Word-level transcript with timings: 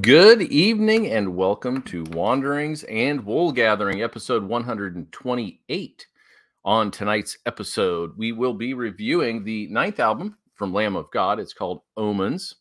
Good 0.00 0.42
evening 0.42 1.08
and 1.08 1.34
welcome 1.34 1.82
to 1.82 2.04
Wanderings 2.12 2.84
and 2.84 3.24
Wool 3.26 3.50
Gathering, 3.50 4.02
episode 4.02 4.44
128. 4.44 6.06
On 6.64 6.90
tonight's 6.92 7.38
episode, 7.44 8.16
we 8.16 8.30
will 8.30 8.54
be 8.54 8.72
reviewing 8.72 9.42
the 9.42 9.66
ninth 9.66 9.98
album 9.98 10.38
from 10.54 10.72
Lamb 10.72 10.94
of 10.94 11.10
God. 11.10 11.40
It's 11.40 11.52
called 11.52 11.82
Omens. 11.96 12.54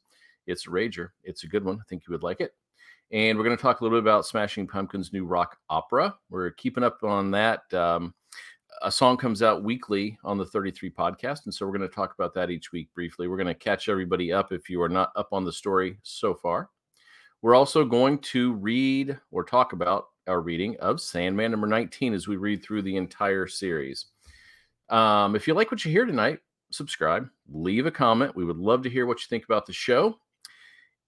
It's 0.47 0.65
a 0.65 0.71
rager. 0.71 1.09
It's 1.23 1.43
a 1.43 1.47
good 1.47 1.63
one. 1.63 1.77
I 1.79 1.83
think 1.87 2.01
you 2.07 2.11
would 2.13 2.23
like 2.23 2.41
it. 2.41 2.55
And 3.11 3.37
we're 3.37 3.43
going 3.43 3.55
to 3.55 3.61
talk 3.61 3.79
a 3.79 3.83
little 3.83 3.99
bit 3.99 4.03
about 4.03 4.25
Smashing 4.25 4.67
Pumpkins' 4.67 5.13
new 5.13 5.25
rock 5.25 5.55
opera. 5.69 6.15
We're 6.31 6.49
keeping 6.51 6.83
up 6.83 7.03
on 7.03 7.29
that. 7.31 7.71
Um, 7.73 8.15
a 8.81 8.91
song 8.91 9.17
comes 9.17 9.43
out 9.43 9.63
weekly 9.63 10.17
on 10.23 10.39
the 10.39 10.45
33 10.45 10.89
podcast. 10.89 11.45
And 11.45 11.53
so 11.53 11.65
we're 11.65 11.77
going 11.77 11.87
to 11.87 11.95
talk 11.95 12.13
about 12.17 12.33
that 12.33 12.49
each 12.49 12.71
week 12.71 12.89
briefly. 12.95 13.27
We're 13.27 13.37
going 13.37 13.47
to 13.47 13.53
catch 13.53 13.87
everybody 13.87 14.33
up 14.33 14.51
if 14.51 14.67
you 14.67 14.81
are 14.81 14.89
not 14.89 15.11
up 15.15 15.29
on 15.31 15.45
the 15.45 15.53
story 15.53 15.99
so 16.01 16.33
far. 16.33 16.69
We're 17.41 17.55
also 17.55 17.85
going 17.85 18.19
to 18.19 18.53
read 18.53 19.17
or 19.31 19.43
talk 19.45 19.71
about 19.71 20.07
our 20.27 20.41
reading 20.41 20.75
of 20.79 20.99
Sandman 20.99 21.51
number 21.51 21.67
19 21.67 22.13
as 22.13 22.27
we 22.27 22.35
read 22.35 22.61
through 22.61 22.81
the 22.81 22.97
entire 22.97 23.47
series. 23.47 24.07
Um, 24.89 25.35
if 25.35 25.47
you 25.47 25.53
like 25.53 25.71
what 25.71 25.85
you 25.85 25.91
hear 25.91 26.05
tonight, 26.05 26.39
subscribe, 26.71 27.29
leave 27.49 27.85
a 27.85 27.91
comment. 27.91 28.35
We 28.35 28.43
would 28.43 28.57
love 28.57 28.83
to 28.83 28.89
hear 28.89 29.05
what 29.05 29.19
you 29.19 29.27
think 29.29 29.45
about 29.45 29.65
the 29.65 29.73
show. 29.73 30.17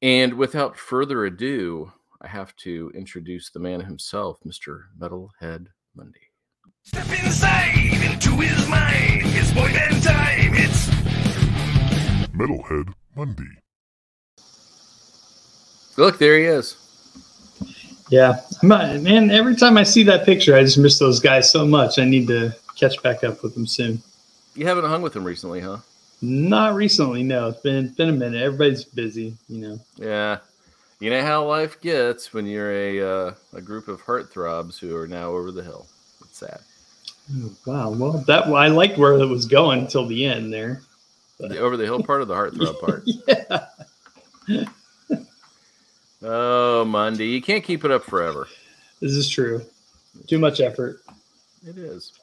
And 0.02 0.34
without 0.36 0.78
further 0.78 1.26
ado, 1.26 1.92
I 2.22 2.28
have 2.28 2.56
to 2.58 2.92
introduce 2.96 3.50
the 3.50 3.60
man 3.60 3.82
himself, 3.82 4.40
Mr. 4.48 4.84
Metalhead 4.98 5.68
Monday. 5.96 6.30
Step 6.84 7.08
inside 7.10 7.76
into 8.10 8.38
his 8.38 8.68
mind. 8.70 9.22
It's 9.26 9.52
boy 9.52 9.72
band 9.74 10.02
time. 10.02 10.52
It's 10.54 10.88
Metalhead 12.30 12.94
Monday. 13.16 13.62
Look, 16.02 16.18
there 16.18 16.36
he 16.40 16.46
is. 16.46 16.78
Yeah, 18.10 18.40
man. 18.64 19.30
Every 19.30 19.56
time 19.56 19.78
I 19.78 19.84
see 19.84 20.02
that 20.06 20.26
picture, 20.26 20.56
I 20.56 20.64
just 20.64 20.80
miss 20.80 20.98
those 20.98 21.20
guys 21.20 21.52
so 21.52 21.64
much. 21.64 22.00
I 22.00 22.06
need 22.06 22.28
to 22.28 22.56
catch 22.76 23.00
back 23.04 23.24
up 23.24 23.44
with 23.44 23.54
them 23.54 23.68
soon. 23.68 24.02
You 24.56 24.66
haven't 24.66 24.86
hung 24.86 25.04
with 25.04 25.14
them 25.14 25.24
recently, 25.24 25.60
huh? 25.60 25.78
Not 26.24 26.74
recently, 26.74 27.22
no. 27.22 27.50
It's 27.50 27.62
been 27.62 27.90
been 27.90 28.10
a 28.10 28.14
minute. 28.14 28.42
Everybody's 28.42 28.84
busy, 28.84 29.38
you 29.48 29.62
know. 29.62 29.80
Yeah. 29.96 30.40
You 31.00 31.12
know 31.12 31.22
how 31.22 31.48
life 31.48 31.80
gets 31.82 32.34
when 32.34 32.48
you're 32.48 32.72
a 32.72 33.02
uh, 33.02 33.34
a 33.54 33.62
group 33.62 33.88
of 33.88 34.02
heartthrobs 34.02 34.80
who 34.80 34.96
are 34.96 35.08
now 35.08 35.30
over 35.30 35.52
the 35.52 35.64
hill. 35.64 35.86
It's 36.22 36.40
sad. 36.40 36.62
Oh, 37.32 37.56
wow. 37.68 37.90
Well, 37.92 38.14
that 38.26 38.48
I 38.48 38.70
liked 38.70 38.98
where 38.98 39.14
it 39.14 39.26
was 39.28 39.46
going 39.46 39.82
until 39.82 40.08
the 40.08 40.26
end 40.26 40.52
there. 40.52 40.82
The 41.38 41.60
over 41.60 41.78
the 41.78 41.86
hill 41.86 42.02
part 42.02 42.24
of 42.24 42.28
the 42.28 42.34
heartthrob 42.34 42.80
part? 42.80 43.04
yeah, 44.48 44.66
Oh, 46.24 46.86
Monday. 46.86 47.26
You 47.28 47.42
can't 47.42 47.64
keep 47.64 47.84
it 47.84 47.92
up 47.92 48.04
forever. 48.04 48.48
this 49.00 49.12
is 49.12 49.28
true. 49.30 49.64
Too 50.28 50.40
much 50.40 50.60
effort. 50.60 51.02
It 51.66 51.78
is. 51.78 52.14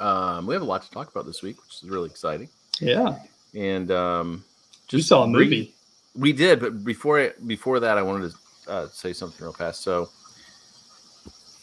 Um, 0.00 0.46
we 0.46 0.54
have 0.54 0.62
a 0.62 0.66
lot 0.66 0.82
to 0.82 0.90
talk 0.90 1.10
about 1.10 1.24
this 1.26 1.42
week, 1.42 1.56
which 1.62 1.82
is 1.82 1.88
really 1.88 2.10
exciting. 2.10 2.48
Yeah, 2.80 3.18
And 3.54 3.90
um, 3.92 4.44
just 4.88 4.92
you 4.92 5.02
saw 5.02 5.22
a 5.22 5.26
re- 5.26 5.32
movie. 5.44 5.74
We 6.16 6.32
did, 6.32 6.60
but 6.60 6.84
before 6.84 7.20
it, 7.20 7.46
before 7.46 7.80
that, 7.80 7.96
I 7.96 8.02
wanted 8.02 8.32
to 8.66 8.70
uh, 8.70 8.88
say 8.88 9.12
something 9.12 9.42
real 9.44 9.52
fast. 9.52 9.82
So, 9.82 10.10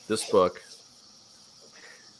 this 0.07 0.29
book, 0.29 0.61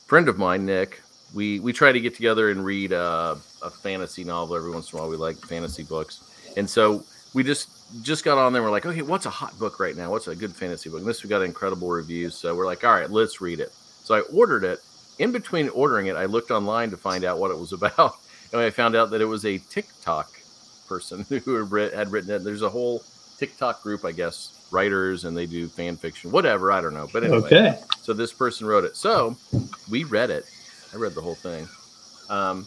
friend 0.07 0.27
of 0.29 0.37
mine, 0.37 0.65
Nick, 0.65 1.01
we 1.33 1.59
we 1.61 1.71
try 1.73 1.91
to 1.91 1.99
get 1.99 2.15
together 2.15 2.51
and 2.51 2.63
read 2.65 2.91
uh, 2.93 3.35
a 3.61 3.69
fantasy 3.69 4.23
novel 4.23 4.55
every 4.55 4.71
once 4.71 4.91
in 4.91 4.97
a 4.99 5.01
while. 5.01 5.09
We 5.09 5.17
like 5.17 5.37
fantasy 5.37 5.83
books, 5.83 6.53
and 6.57 6.69
so 6.69 7.03
we 7.33 7.43
just 7.43 7.69
just 8.03 8.23
got 8.23 8.37
on 8.37 8.53
there. 8.53 8.61
We're 8.61 8.71
like, 8.71 8.85
okay, 8.85 9.01
what's 9.01 9.25
a 9.25 9.29
hot 9.29 9.57
book 9.59 9.79
right 9.79 9.95
now? 9.95 10.11
What's 10.11 10.27
a 10.27 10.35
good 10.35 10.55
fantasy 10.55 10.89
book? 10.89 10.99
And 10.99 11.07
this 11.07 11.23
we 11.23 11.29
got 11.29 11.41
incredible 11.41 11.89
reviews, 11.89 12.35
so 12.35 12.55
we're 12.55 12.65
like, 12.65 12.83
all 12.83 12.93
right, 12.93 13.09
let's 13.09 13.41
read 13.41 13.59
it. 13.59 13.71
So 14.03 14.15
I 14.15 14.21
ordered 14.33 14.63
it. 14.63 14.79
In 15.19 15.31
between 15.31 15.69
ordering 15.69 16.07
it, 16.07 16.15
I 16.15 16.25
looked 16.25 16.51
online 16.51 16.89
to 16.91 16.97
find 16.97 17.23
out 17.23 17.37
what 17.37 17.51
it 17.51 17.57
was 17.57 17.73
about, 17.73 18.15
and 18.51 18.61
I 18.61 18.69
found 18.69 18.95
out 18.95 19.11
that 19.11 19.21
it 19.21 19.25
was 19.25 19.45
a 19.45 19.57
TikTok 19.57 20.31
person 20.87 21.25
who 21.45 21.55
had 21.55 21.71
written 22.11 22.31
it. 22.31 22.43
There's 22.43 22.63
a 22.63 22.69
whole 22.69 23.03
TikTok 23.37 23.83
group, 23.83 24.05
I 24.05 24.11
guess, 24.11 24.67
writers, 24.71 25.25
and 25.25 25.35
they 25.35 25.45
do 25.45 25.67
fan 25.67 25.97
fiction, 25.97 26.31
whatever. 26.31 26.71
I 26.71 26.81
don't 26.81 26.93
know, 26.93 27.07
but 27.11 27.23
anyway. 27.23 27.39
Okay. 27.39 27.79
So 28.01 28.13
this 28.13 28.33
person 28.33 28.67
wrote 28.67 28.83
it. 28.83 28.95
So 28.97 29.37
we 29.89 30.03
read 30.03 30.29
it. 30.29 30.45
I 30.93 30.97
read 30.97 31.13
the 31.13 31.21
whole 31.21 31.35
thing. 31.35 31.67
Um, 32.29 32.65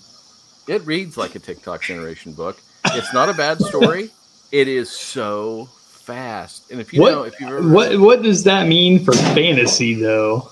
it 0.67 0.87
reads 0.87 1.17
like 1.17 1.35
a 1.35 1.39
TikTok 1.39 1.83
generation 1.83 2.33
book. 2.33 2.59
It's 2.87 3.13
not 3.13 3.29
a 3.29 3.35
bad 3.35 3.61
story. 3.61 4.11
it 4.53 4.69
is 4.69 4.91
so 4.91 5.67
fast. 5.89 6.71
And 6.71 6.81
if 6.81 6.93
you 6.93 7.01
What- 7.01 7.13
know, 7.13 7.23
if 7.25 7.41
you 7.41 7.47
ever 7.47 7.63
What 7.69 7.99
what 7.99 8.23
does 8.23 8.45
that 8.45 8.67
mean 8.69 9.05
for 9.05 9.13
fantasy 9.15 9.95
though? 9.95 10.51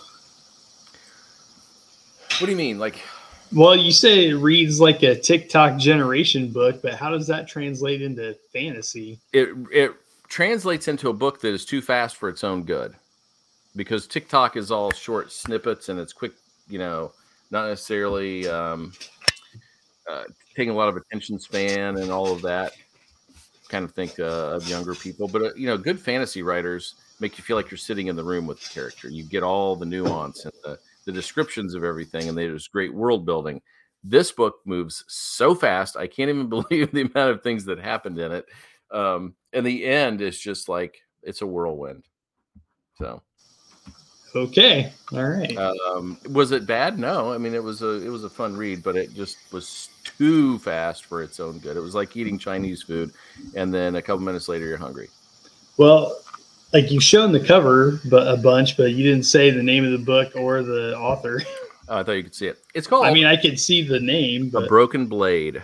what 2.39 2.47
do 2.47 2.51
you 2.51 2.57
mean? 2.57 2.79
Like 2.79 2.97
Well, 3.53 3.77
you 3.77 3.93
say 3.93 4.31
it 4.31 4.35
reads 4.35 4.81
like 4.81 5.03
a 5.03 5.15
TikTok 5.15 5.79
generation 5.79 6.49
book, 6.51 6.81
but 6.83 6.95
how 6.95 7.11
does 7.11 7.27
that 7.27 7.47
translate 7.47 8.01
into 8.03 8.35
fantasy? 8.53 9.21
it 9.33 9.51
it 9.71 9.93
translates 10.29 10.89
into 10.89 11.11
a 11.11 11.13
book 11.13 11.41
that 11.43 11.53
is 11.53 11.67
too 11.67 11.83
fast 11.83 12.17
for 12.17 12.31
its 12.31 12.43
own 12.43 12.63
good 12.63 12.95
because 13.77 14.07
TikTok 14.07 14.57
is 14.57 14.71
all 14.71 14.91
short 14.93 15.31
snippets 15.31 15.91
and 15.91 16.01
it's 16.01 16.13
quick, 16.15 16.33
you 16.71 16.79
know, 16.79 17.13
not 17.51 17.69
necessarily 17.69 18.49
um, 18.49 18.95
uh, 20.11 20.25
taking 20.57 20.71
a 20.71 20.75
lot 20.75 20.89
of 20.89 20.97
attention 20.97 21.39
span 21.39 21.99
and 21.99 22.11
all 22.11 22.33
of 22.33 22.41
that. 22.43 22.73
Kind 23.73 23.87
of 23.87 23.93
think 23.93 24.21
uh, 24.21 24.51
of 24.53 24.69
younger 24.69 24.95
people, 24.95 25.27
but 25.27 25.43
uh, 25.43 25.55
you 25.57 25.67
know, 25.67 25.79
good 25.79 25.99
fantasy 25.99 26.43
writers 26.43 26.95
make 27.21 27.39
you 27.39 27.43
feel 27.43 27.57
like 27.57 27.71
you're 27.71 27.79
sitting 27.79 28.09
in 28.09 28.17
the 28.17 28.23
room 28.23 28.47
with 28.47 28.61
the 28.61 28.69
character. 28.69 29.09
You 29.09 29.25
get 29.25 29.43
all 29.43 29.77
the 29.77 29.87
nuance 29.87 30.45
and 30.45 30.53
the, 30.63 30.79
the 31.07 31.13
descriptions 31.13 31.75
of 31.75 31.83
everything, 31.83 32.29
and 32.29 32.37
there's 32.37 32.69
great 32.69 32.93
world 32.93 33.25
building. 33.25 33.63
This 34.05 34.31
book 34.31 34.57
moves 34.67 35.05
so 35.09 35.55
fast, 35.55 35.97
I 35.97 36.07
can't 36.07 36.29
even 36.29 36.49
believe 36.51 36.93
the 36.93 37.11
amount 37.11 37.31
of 37.31 37.43
things 37.43 37.65
that 37.65 37.79
happened 37.79 38.19
in 38.19 38.33
it. 38.33 38.45
Um, 38.91 39.37
and 39.55 39.65
the 39.65 39.87
end 39.87 40.21
is 40.21 40.39
just 40.39 40.69
like 40.69 40.99
it's 41.23 41.41
a 41.41 41.47
whirlwind. 41.47 42.05
So, 42.99 43.23
Okay. 44.35 44.93
All 45.13 45.25
right. 45.25 45.57
um, 45.57 46.19
was 46.31 46.53
it 46.53 46.67
bad? 46.67 46.99
No. 46.99 47.33
I 47.33 47.39
mean, 47.39 47.55
it 47.55 47.63
was 47.63 47.83
a 47.83 48.05
it 48.05 48.09
was 48.09 48.25
a 48.25 48.31
fun 48.31 48.57
read, 48.57 48.83
but 48.83 48.97
it 48.97 49.15
just 49.15 49.37
was 49.53 49.91
too 50.05 50.59
fast 50.61 51.05
for 51.07 51.23
its 51.23 51.39
own 51.39 51.59
good. 51.59 51.77
It 51.77 51.81
was 51.81 51.95
like 51.95 52.17
eating 52.17 52.39
Chinese 52.39 52.83
food, 52.83 53.13
and 53.55 53.73
then 53.73 53.97
a 53.97 54.03
couple 54.03 54.21
minutes 54.25 54.49
later, 54.49 54.67
you're 54.67 54.79
hungry. 54.79 55.11
Well, 55.77 56.19
like 56.73 56.91
you've 56.91 57.03
shown 57.03 57.33
the 57.33 57.41
cover 57.45 58.01
but 58.09 58.27
a 58.27 58.37
bunch, 58.37 58.77
but 58.77 58.93
you 58.93 59.05
didn't 59.05 59.25
say 59.25 59.51
the 59.51 59.63
name 59.63 59.85
of 59.85 59.93
the 59.93 59.99
book 59.99 60.33
or 60.35 60.63
the 60.63 60.97
author. 60.97 61.43
Oh, 61.89 61.99
I 61.99 62.05
thought 62.05 62.13
you 62.13 62.23
could 62.23 62.35
see 62.35 62.47
it. 62.47 62.59
It's 62.75 62.87
called 62.87 63.07
I 63.07 63.13
mean, 63.13 63.27
I 63.27 63.37
could 63.37 63.59
see 63.59 63.83
the 63.83 63.99
name, 63.99 64.53
A 64.55 64.63
Broken 64.63 65.07
Blade, 65.07 65.63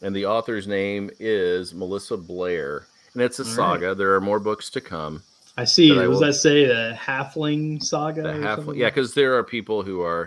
and 0.00 0.16
the 0.16 0.24
author's 0.24 0.66
name 0.66 1.10
is 1.20 1.74
Melissa 1.74 2.16
Blair, 2.16 2.86
and 3.12 3.22
it's 3.22 3.38
a 3.38 3.42
All 3.42 3.48
right. 3.48 3.54
saga. 3.54 3.94
There 3.94 4.14
are 4.14 4.20
more 4.20 4.40
books 4.40 4.70
to 4.70 4.80
come. 4.80 5.22
I 5.60 5.64
see. 5.64 5.90
but 5.90 5.98
I 6.04 6.08
Was 6.08 6.20
will- 6.20 6.26
that 6.28 6.34
say 6.34 6.66
the 6.66 6.96
Halfling 6.98 7.82
Saga? 7.82 8.22
The 8.22 8.28
or 8.30 8.40
half, 8.42 8.58
something? 8.58 8.76
yeah, 8.76 8.86
because 8.88 9.14
there 9.14 9.36
are 9.36 9.44
people 9.44 9.82
who 9.82 10.00
are 10.02 10.26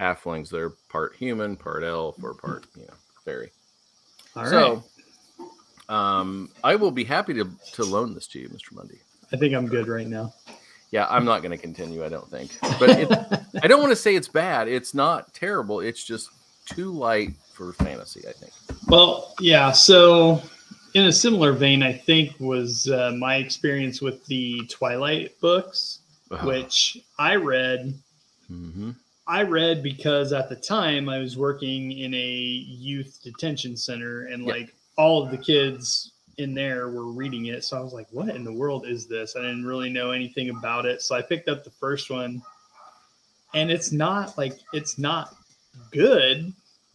halflings. 0.00 0.48
They're 0.50 0.70
part 0.88 1.14
human, 1.16 1.56
part 1.56 1.82
elf, 1.84 2.16
or 2.22 2.34
part 2.34 2.64
you 2.76 2.82
know 2.86 2.94
fairy. 3.24 3.50
All 4.36 4.42
right. 4.44 4.50
so, 4.50 4.84
um, 5.88 6.50
I 6.62 6.76
will 6.76 6.90
be 6.90 7.04
happy 7.04 7.34
to 7.34 7.50
to 7.74 7.84
loan 7.84 8.14
this 8.14 8.26
to 8.28 8.38
you, 8.40 8.48
Mr. 8.48 8.72
Mundy. 8.72 8.98
I 9.32 9.36
think 9.36 9.54
I'm 9.54 9.66
good 9.66 9.86
right 9.88 10.06
now. 10.06 10.32
Yeah, 10.90 11.06
I'm 11.08 11.24
not 11.24 11.42
going 11.42 11.52
to 11.52 11.56
continue. 11.58 12.04
I 12.04 12.08
don't 12.08 12.28
think, 12.28 12.50
but 12.80 12.90
it, 12.90 13.08
I 13.62 13.68
don't 13.68 13.80
want 13.80 13.92
to 13.92 13.96
say 13.96 14.16
it's 14.16 14.26
bad. 14.26 14.66
It's 14.66 14.92
not 14.92 15.32
terrible. 15.34 15.78
It's 15.80 16.02
just 16.02 16.30
too 16.66 16.90
light 16.90 17.30
for 17.52 17.72
fantasy. 17.74 18.22
I 18.28 18.32
think. 18.32 18.52
Well, 18.88 19.34
yeah. 19.40 19.70
So, 19.70 20.42
in 20.94 21.06
a 21.06 21.12
similar 21.12 21.52
vein, 21.52 21.82
I 21.82 21.92
think 21.92 22.38
was 22.40 22.88
uh, 22.90 23.12
my 23.18 23.36
experience 23.36 24.00
with 24.00 24.24
the 24.26 24.60
Twilight 24.66 25.38
books, 25.40 26.00
which 26.44 26.98
I 27.18 27.36
read. 27.36 27.94
hmm 28.48 28.90
I 29.26 29.42
read 29.42 29.82
because 29.84 30.32
at 30.32 30.48
the 30.48 30.56
time 30.56 31.08
I 31.08 31.18
was 31.18 31.36
working 31.38 31.92
in 31.92 32.12
a 32.14 32.18
youth 32.18 33.20
detention 33.22 33.76
center, 33.76 34.22
and 34.26 34.44
Yeah. 34.44 34.54
like 34.54 34.74
all 34.96 35.22
of 35.22 35.30
the 35.30 35.38
kids 35.38 36.12
in 36.38 36.52
there 36.54 36.88
were 36.88 37.04
reading 37.12 37.46
it. 37.46 37.62
So 37.64 37.76
I 37.76 37.80
was 37.80 37.92
like, 37.92 38.08
"What 38.10 38.30
in 38.34 38.42
the 38.42 38.52
world 38.52 38.86
is 38.86 39.06
this?" 39.06 39.36
I 39.36 39.40
didn't 39.42 39.66
really 39.66 39.90
know 39.90 40.10
anything 40.10 40.50
about 40.50 40.84
it. 40.84 41.00
So 41.02 41.14
I 41.14 41.22
picked 41.22 41.48
up 41.48 41.62
the 41.62 41.70
first 41.70 42.10
one, 42.10 42.42
and 43.54 43.70
it's 43.70 43.92
not 43.92 44.36
like 44.36 44.58
it's 44.72 44.98
not 44.98 45.36
good, 45.92 46.52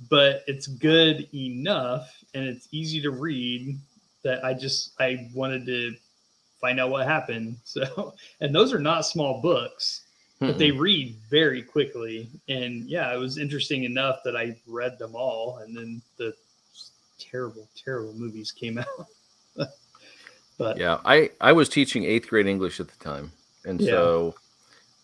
but 0.09 0.43
it's 0.47 0.67
good 0.67 1.27
enough 1.33 2.11
and 2.33 2.45
it's 2.45 2.67
easy 2.71 3.01
to 3.01 3.11
read 3.11 3.77
that 4.23 4.43
I 4.43 4.53
just 4.53 4.93
I 4.99 5.29
wanted 5.33 5.65
to 5.67 5.95
find 6.59 6.79
out 6.79 6.89
what 6.89 7.05
happened. 7.07 7.57
So, 7.65 8.13
and 8.41 8.53
those 8.55 8.73
are 8.73 8.79
not 8.79 9.05
small 9.05 9.41
books, 9.41 10.01
but 10.39 10.57
they 10.57 10.71
read 10.71 11.15
very 11.29 11.61
quickly. 11.61 12.29
And 12.47 12.89
yeah, 12.89 13.13
it 13.13 13.17
was 13.17 13.37
interesting 13.37 13.83
enough 13.83 14.19
that 14.23 14.35
I 14.35 14.55
read 14.67 14.97
them 14.99 15.15
all, 15.15 15.59
and 15.59 15.75
then 15.75 16.01
the 16.17 16.33
terrible, 17.19 17.67
terrible 17.75 18.13
movies 18.13 18.51
came 18.51 18.77
out. 19.57 19.67
But 20.57 20.77
Yeah, 20.77 20.99
I 21.05 21.31
I 21.41 21.51
was 21.51 21.67
teaching 21.69 22.05
eighth 22.05 22.29
grade 22.29 22.47
English 22.47 22.79
at 22.79 22.87
the 22.87 23.03
time, 23.03 23.31
and 23.65 23.79
Yeah. 23.81 23.91
so 23.91 24.35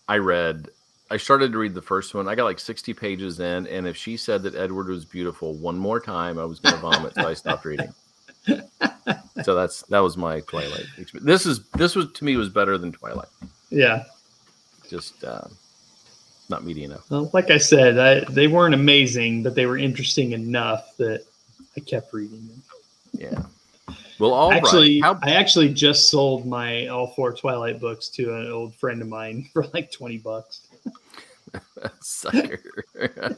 I 0.08 0.18
read. 0.18 0.70
I 1.12 1.18
started 1.18 1.52
to 1.52 1.58
read 1.58 1.74
the 1.74 1.82
first 1.82 2.14
one. 2.16 2.28
I 2.28 2.36
got 2.36 2.46
like 2.46 2.58
sixty 2.60 2.94
pages 2.94 3.40
in, 3.40 3.68
and 3.68 3.86
if 3.86 3.98
she 3.98 4.16
said 4.18 4.42
that 4.44 4.56
Edward 4.56 4.88
was 4.88 5.04
beautiful 5.06 5.54
one 5.56 5.78
more 5.78 6.00
time, 6.00 6.40
I 6.40 6.46
was 6.46 6.60
going 6.60 6.76
to 6.76 6.82
vomit. 6.82 7.14
so 7.16 7.28
I 7.28 7.34
stopped 7.34 7.66
reading. 7.66 7.94
so 9.44 9.54
that's 9.56 9.84
that 9.84 10.00
was 10.00 10.16
my 10.18 10.40
Twilight. 10.42 10.86
experience. 10.98 11.26
This 11.26 11.46
is 11.46 11.68
this 11.72 11.96
was 11.96 12.12
to 12.14 12.24
me 12.26 12.38
was 12.38 12.50
better 12.50 12.78
than 12.78 12.92
Twilight. 12.92 13.28
yeah, 13.70 14.04
Just 14.90 15.24
uh, 15.24 15.48
not 16.50 16.64
meaty 16.64 16.86
enough. 16.86 17.10
well, 17.12 17.30
like 17.34 17.52
I 17.52 17.58
said, 17.58 18.00
I, 18.00 18.32
they 18.32 18.48
weren't 18.48 18.74
amazing, 18.74 19.44
but 19.44 19.54
they 19.54 19.66
were 19.66 19.78
interesting 19.78 20.32
enough 20.32 20.96
that 20.98 21.26
I 21.78 21.82
kept 21.82 22.14
reading 22.14 22.48
them. 22.48 22.64
Yeah. 23.14 23.44
Well, 24.18 24.34
all 24.34 24.50
right. 24.52 24.58
actually, 24.58 25.00
How, 25.00 25.20
I 25.24 25.32
actually 25.32 25.74
just 25.74 26.10
sold 26.10 26.46
my 26.46 26.88
all 26.88 27.08
four 27.08 27.34
Twilight 27.34 27.80
books 27.82 28.08
to 28.10 28.34
an 28.36 28.52
old 28.52 28.76
friend 28.76 29.02
of 29.02 29.08
mine 29.08 29.50
for 29.54 29.66
like 29.74 29.92
twenty 29.92 30.18
bucks. 30.18 30.68
sucker. 32.02 32.62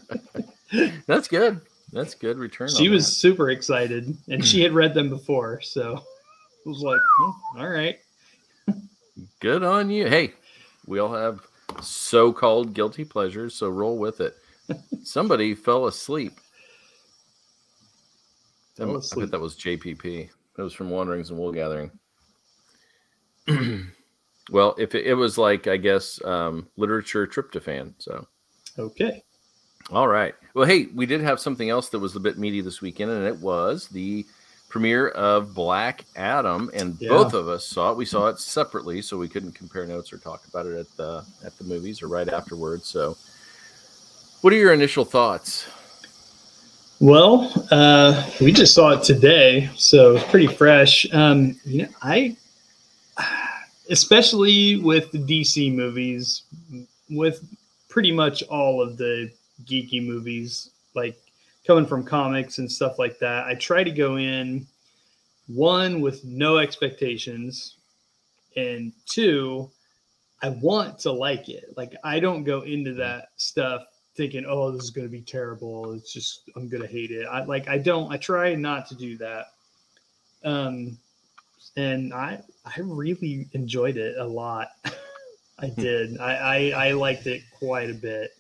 that's 1.07 1.27
good. 1.27 1.62
That's 1.92 2.15
good 2.15 2.38
return. 2.38 2.69
She 2.69 2.89
was 2.89 3.06
that. 3.06 3.15
super 3.15 3.51
excited, 3.51 4.18
and 4.27 4.44
she 4.44 4.62
had 4.62 4.74
read 4.74 4.94
them 4.94 5.10
before, 5.10 5.62
so 5.62 5.94
it 6.65 6.69
was 6.69 6.81
like, 6.81 7.01
"Oh, 7.21 7.36
all 7.57 7.69
right. 7.69 8.00
Good 9.39 9.63
on 9.63 9.89
you. 9.89 10.07
Hey, 10.07 10.33
we 10.88 11.00
all 11.00 11.13
have 11.13 11.42
so-called 11.81 12.74
guilty 12.74 13.06
pleasures, 13.06 13.54
so 13.54 13.69
roll 13.69 13.98
with 13.98 14.21
it. 14.21 14.36
Somebody 15.04 15.54
fell 15.54 15.88
asleep. 15.88 16.39
Fell 18.75 18.98
I 18.98 19.19
bet 19.19 19.31
that 19.31 19.39
was 19.39 19.56
JPP. 19.56 20.30
That 20.56 20.63
was 20.63 20.74
from 20.74 20.89
Wanderings 20.89 21.30
and 21.30 21.38
Wool 21.38 21.51
Gathering. 21.51 21.92
well, 24.53 24.75
if 24.77 24.94
it, 24.94 25.07
it 25.07 25.15
was 25.15 25.38
like, 25.38 25.67
I 25.67 25.77
guess, 25.77 26.23
um, 26.23 26.67
literature 26.77 27.25
tryptophan. 27.27 27.94
So, 27.97 28.27
Okay. 28.77 29.21
all 29.91 30.07
right. 30.07 30.35
Well, 30.53 30.67
hey, 30.67 30.88
we 30.94 31.05
did 31.05 31.21
have 31.21 31.39
something 31.39 31.69
else 31.69 31.89
that 31.89 32.00
was 32.00 32.15
a 32.15 32.19
bit 32.19 32.38
meaty 32.38 32.61
this 32.61 32.79
weekend, 32.79 33.11
and 33.11 33.25
it 33.25 33.38
was 33.38 33.88
the 33.88 34.25
premiere 34.69 35.09
of 35.09 35.53
Black 35.53 36.05
Adam, 36.15 36.69
and 36.73 36.97
Yeah. 37.00 37.09
both 37.09 37.33
of 37.33 37.47
us 37.47 37.65
saw 37.65 37.91
it. 37.91 37.97
We 37.97 38.05
saw 38.05 38.27
it 38.27 38.39
separately, 38.39 39.01
so 39.01 39.17
we 39.17 39.27
couldn't 39.27 39.53
compare 39.53 39.85
notes 39.85 40.13
or 40.13 40.17
talk 40.19 40.45
about 40.47 40.67
it 40.67 40.77
at 40.77 40.97
the 40.97 41.25
at 41.44 41.57
the 41.57 41.63
movies 41.63 42.01
or 42.01 42.07
right 42.07 42.29
afterwards. 42.29 42.88
So, 42.88 43.17
what 44.41 44.53
are 44.53 44.57
your 44.57 44.73
initial 44.73 45.06
thoughts? 45.06 45.65
Well, 46.99 47.51
uh, 47.71 48.29
we 48.39 48.51
just 48.51 48.73
saw 48.73 48.91
it 48.91 49.03
today, 49.03 49.69
so 49.75 50.15
it's 50.15 50.23
pretty 50.29 50.47
fresh. 50.47 51.06
Um, 51.11 51.59
you 51.65 51.83
know, 51.83 51.89
I, 52.01 52.38
especially 53.89 54.77
with 54.77 55.12
the 55.12 55.19
DC 55.19 55.74
movies, 55.74 56.44
with 57.09 57.45
pretty 57.89 58.12
much 58.12 58.44
all 58.44 58.81
of 58.81 58.97
the 58.97 59.31
geeky 59.65 60.06
movies, 60.06 60.71
like 60.95 61.19
coming 61.65 61.85
from 61.85 62.03
comics 62.03 62.57
and 62.57 62.71
stuff 62.71 63.00
like 63.00 63.19
that, 63.19 63.45
I 63.45 63.56
try 63.56 63.83
to 63.83 63.91
go 63.91 64.18
in 64.18 64.65
one 65.47 66.01
with 66.01 66.24
no 66.24 66.57
expectations, 66.57 67.75
and 68.56 68.94
two, 69.06 69.69
I 70.41 70.50
want 70.50 71.00
to 71.00 71.12
like 71.12 71.50
it. 71.50 71.74
Like 71.75 71.95
I 72.03 72.19
don't 72.19 72.44
go 72.44 72.62
into 72.62 72.94
that 72.95 73.30
stuff 73.38 73.83
thinking, 74.15 74.45
"Oh, 74.47 74.71
this 74.71 74.83
is 74.83 74.91
going 74.91 75.07
to 75.07 75.12
be 75.12 75.21
terrible. 75.21 75.94
It's 75.94 76.13
just 76.13 76.50
I'm 76.56 76.69
going 76.69 76.81
to 76.81 76.88
hate 76.88 77.12
it." 77.12 77.25
I 77.25 77.44
like 77.44 77.68
I 77.68 77.77
don't. 77.77 78.12
I 78.12 78.18
try 78.18 78.56
not 78.56 78.88
to 78.89 78.95
do 78.95 79.18
that. 79.18 79.47
Um, 80.44 80.97
and 81.75 82.13
I 82.13 82.41
I 82.65 82.79
really 82.79 83.47
enjoyed 83.53 83.97
it 83.97 84.17
a 84.17 84.25
lot. 84.25 84.69
I 85.59 85.69
did. 85.69 86.17
I, 86.19 86.71
I 86.73 86.87
I 86.87 86.91
liked 86.91 87.27
it 87.27 87.41
quite 87.59 87.89
a 87.89 87.93
bit. 87.93 88.31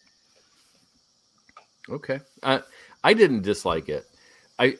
Okay. 1.89 2.19
I 2.41 2.61
I 3.03 3.13
didn't 3.13 3.41
dislike 3.41 3.89
it. 3.89 4.05
I 4.59 4.77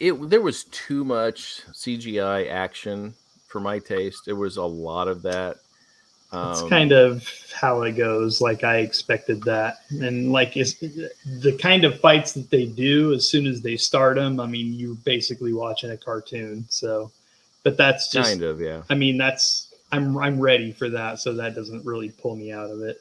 it 0.00 0.12
there 0.30 0.40
was 0.42 0.64
too 0.64 1.04
much 1.04 1.62
CGI 1.72 2.50
action 2.50 3.14
for 3.48 3.60
my 3.60 3.78
taste. 3.78 4.22
There 4.26 4.36
was 4.36 4.56
a 4.56 4.62
lot 4.64 5.08
of 5.08 5.22
that. 5.22 5.56
It's 6.30 6.60
Um, 6.60 6.68
kind 6.68 6.92
of 6.92 7.26
how 7.54 7.82
it 7.82 7.92
goes. 7.92 8.40
Like 8.42 8.62
I 8.62 8.78
expected 8.78 9.42
that, 9.44 9.78
and 9.90 10.30
like 10.30 10.56
it's 10.58 10.74
the 10.74 11.56
kind 11.58 11.84
of 11.84 11.98
fights 12.00 12.32
that 12.34 12.50
they 12.50 12.66
do 12.66 13.14
as 13.14 13.28
soon 13.30 13.46
as 13.46 13.62
they 13.62 13.78
start 13.78 14.16
them. 14.16 14.38
I 14.38 14.46
mean, 14.46 14.74
you're 14.74 14.94
basically 14.94 15.54
watching 15.54 15.90
a 15.90 15.96
cartoon. 15.96 16.66
So, 16.68 17.10
but 17.68 17.76
that's 17.76 18.10
just. 18.10 18.30
kind 18.30 18.42
of 18.42 18.62
yeah. 18.62 18.82
I 18.88 18.94
mean, 18.94 19.18
that's 19.18 19.74
I'm 19.92 20.16
I'm 20.16 20.40
ready 20.40 20.72
for 20.72 20.88
that. 20.88 21.18
So 21.18 21.34
that 21.34 21.54
doesn't 21.54 21.84
really 21.84 22.08
pull 22.08 22.34
me 22.34 22.50
out 22.50 22.70
of 22.70 22.80
it. 22.80 22.96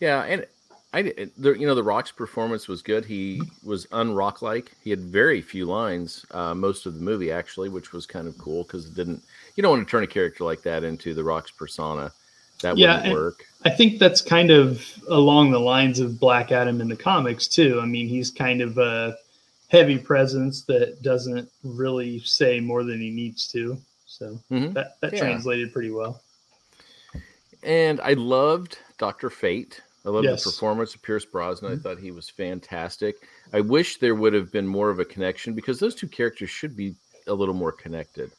Yeah, 0.00 0.22
and 0.22 0.46
I 0.94 1.02
the 1.02 1.52
you 1.58 1.66
know 1.66 1.74
the 1.74 1.82
Rock's 1.82 2.10
performance 2.10 2.68
was 2.68 2.80
good. 2.80 3.04
He 3.04 3.42
was 3.62 3.84
unrock 3.88 4.40
like. 4.40 4.72
He 4.82 4.88
had 4.88 5.00
very 5.00 5.42
few 5.42 5.66
lines 5.66 6.24
uh, 6.30 6.54
most 6.54 6.86
of 6.86 6.94
the 6.94 7.02
movie 7.02 7.30
actually, 7.30 7.68
which 7.68 7.92
was 7.92 8.06
kind 8.06 8.26
of 8.26 8.38
cool 8.38 8.62
because 8.62 8.86
it 8.86 8.94
didn't. 8.94 9.22
You 9.56 9.62
don't 9.62 9.72
want 9.72 9.86
to 9.86 9.90
turn 9.90 10.04
a 10.04 10.06
character 10.06 10.44
like 10.44 10.62
that 10.62 10.82
into 10.82 11.12
the 11.12 11.22
Rock's 11.22 11.50
persona. 11.50 12.12
That 12.62 12.78
Yeah, 12.78 12.96
wouldn't 12.96 13.12
work. 13.12 13.44
I 13.66 13.68
think 13.68 13.98
that's 13.98 14.22
kind 14.22 14.50
of 14.50 14.82
along 15.10 15.50
the 15.50 15.60
lines 15.60 16.00
of 16.00 16.18
Black 16.18 16.50
Adam 16.50 16.80
in 16.80 16.88
the 16.88 16.96
comics 16.96 17.46
too. 17.46 17.78
I 17.82 17.84
mean, 17.84 18.08
he's 18.08 18.30
kind 18.30 18.62
of 18.62 18.78
a 18.78 19.16
heavy 19.70 19.98
presence 19.98 20.62
that 20.64 21.00
doesn't 21.02 21.48
really 21.62 22.18
say 22.20 22.58
more 22.60 22.82
than 22.84 23.00
he 23.00 23.10
needs 23.10 23.46
to. 23.52 23.78
So 24.06 24.38
Mhm. 24.50 24.74
that 24.74 25.00
that 25.00 25.12
Yeah. 25.12 25.20
translated 25.20 25.72
pretty 25.72 25.90
well. 25.90 26.22
And 27.62 28.00
I 28.00 28.14
loved 28.14 28.78
Doctor 28.98 29.30
Fate. 29.30 29.80
I 30.04 30.08
loved 30.08 30.24
Yes. 30.24 30.44
the 30.44 30.50
performance 30.50 30.94
of 30.94 31.02
Pierce 31.02 31.24
Brosnan. 31.24 31.72
Mhm. 31.72 31.78
I 31.78 31.82
thought 31.82 31.98
he 31.98 32.10
was 32.10 32.28
fantastic. 32.28 33.28
I 33.52 33.60
wish 33.60 33.98
there 33.98 34.14
would 34.14 34.32
have 34.32 34.50
been 34.50 34.66
more 34.66 34.90
of 34.90 34.98
a 34.98 35.04
connection 35.04 35.54
because 35.54 35.78
those 35.78 35.94
two 35.94 36.08
characters 36.08 36.50
should 36.50 36.74
be 36.76 36.94
a 37.26 37.34
little 37.34 37.54
more 37.54 37.72
connected. 37.72 38.32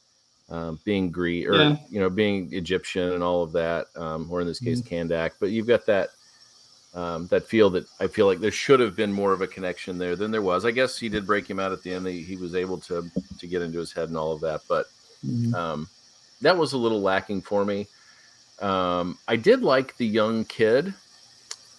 Um, 0.49 0.79
being 0.83 1.11
Greek 1.11 1.47
or 1.47 1.55
Yeah. 1.55 1.77
you 1.89 2.01
know 2.01 2.09
being 2.09 2.51
Egyptian 2.53 3.13
and 3.13 3.23
all 3.23 3.41
of 3.41 3.53
that, 3.53 3.87
um, 3.95 4.29
or 4.29 4.41
in 4.41 4.47
this 4.47 4.59
case 4.59 4.81
Kahndaq. 4.81 5.31
But 5.39 5.51
you've 5.51 5.67
got 5.67 5.85
that 5.85 6.09
um, 6.93 7.27
that 7.27 7.47
feel 7.47 7.69
that 7.71 7.85
I 7.99 8.07
feel 8.07 8.25
like 8.25 8.39
there 8.39 8.51
should 8.51 8.79
have 8.79 8.95
been 8.95 9.11
more 9.11 9.31
of 9.31 9.41
a 9.41 9.47
connection 9.47 9.97
there 9.97 10.15
than 10.15 10.31
there 10.31 10.41
was. 10.41 10.65
I 10.65 10.71
guess 10.71 10.97
he 10.97 11.09
did 11.09 11.25
break 11.25 11.49
him 11.49 11.59
out 11.59 11.71
at 11.71 11.83
the 11.83 11.93
end. 11.93 12.05
He, 12.07 12.21
he 12.21 12.35
was 12.35 12.55
able 12.55 12.77
to 12.79 13.09
to 13.39 13.47
get 13.47 13.61
into 13.61 13.79
his 13.79 13.93
head 13.93 14.09
and 14.09 14.17
all 14.17 14.33
of 14.33 14.41
that, 14.41 14.61
but 14.67 14.87
um, 15.55 15.87
that 16.41 16.57
was 16.57 16.73
a 16.73 16.77
little 16.77 17.01
lacking 17.01 17.41
for 17.41 17.63
me. 17.63 17.87
Um, 18.59 19.17
I 19.27 19.35
did 19.37 19.61
like 19.63 19.97
the 19.97 20.05
young 20.05 20.45
kid 20.45 20.93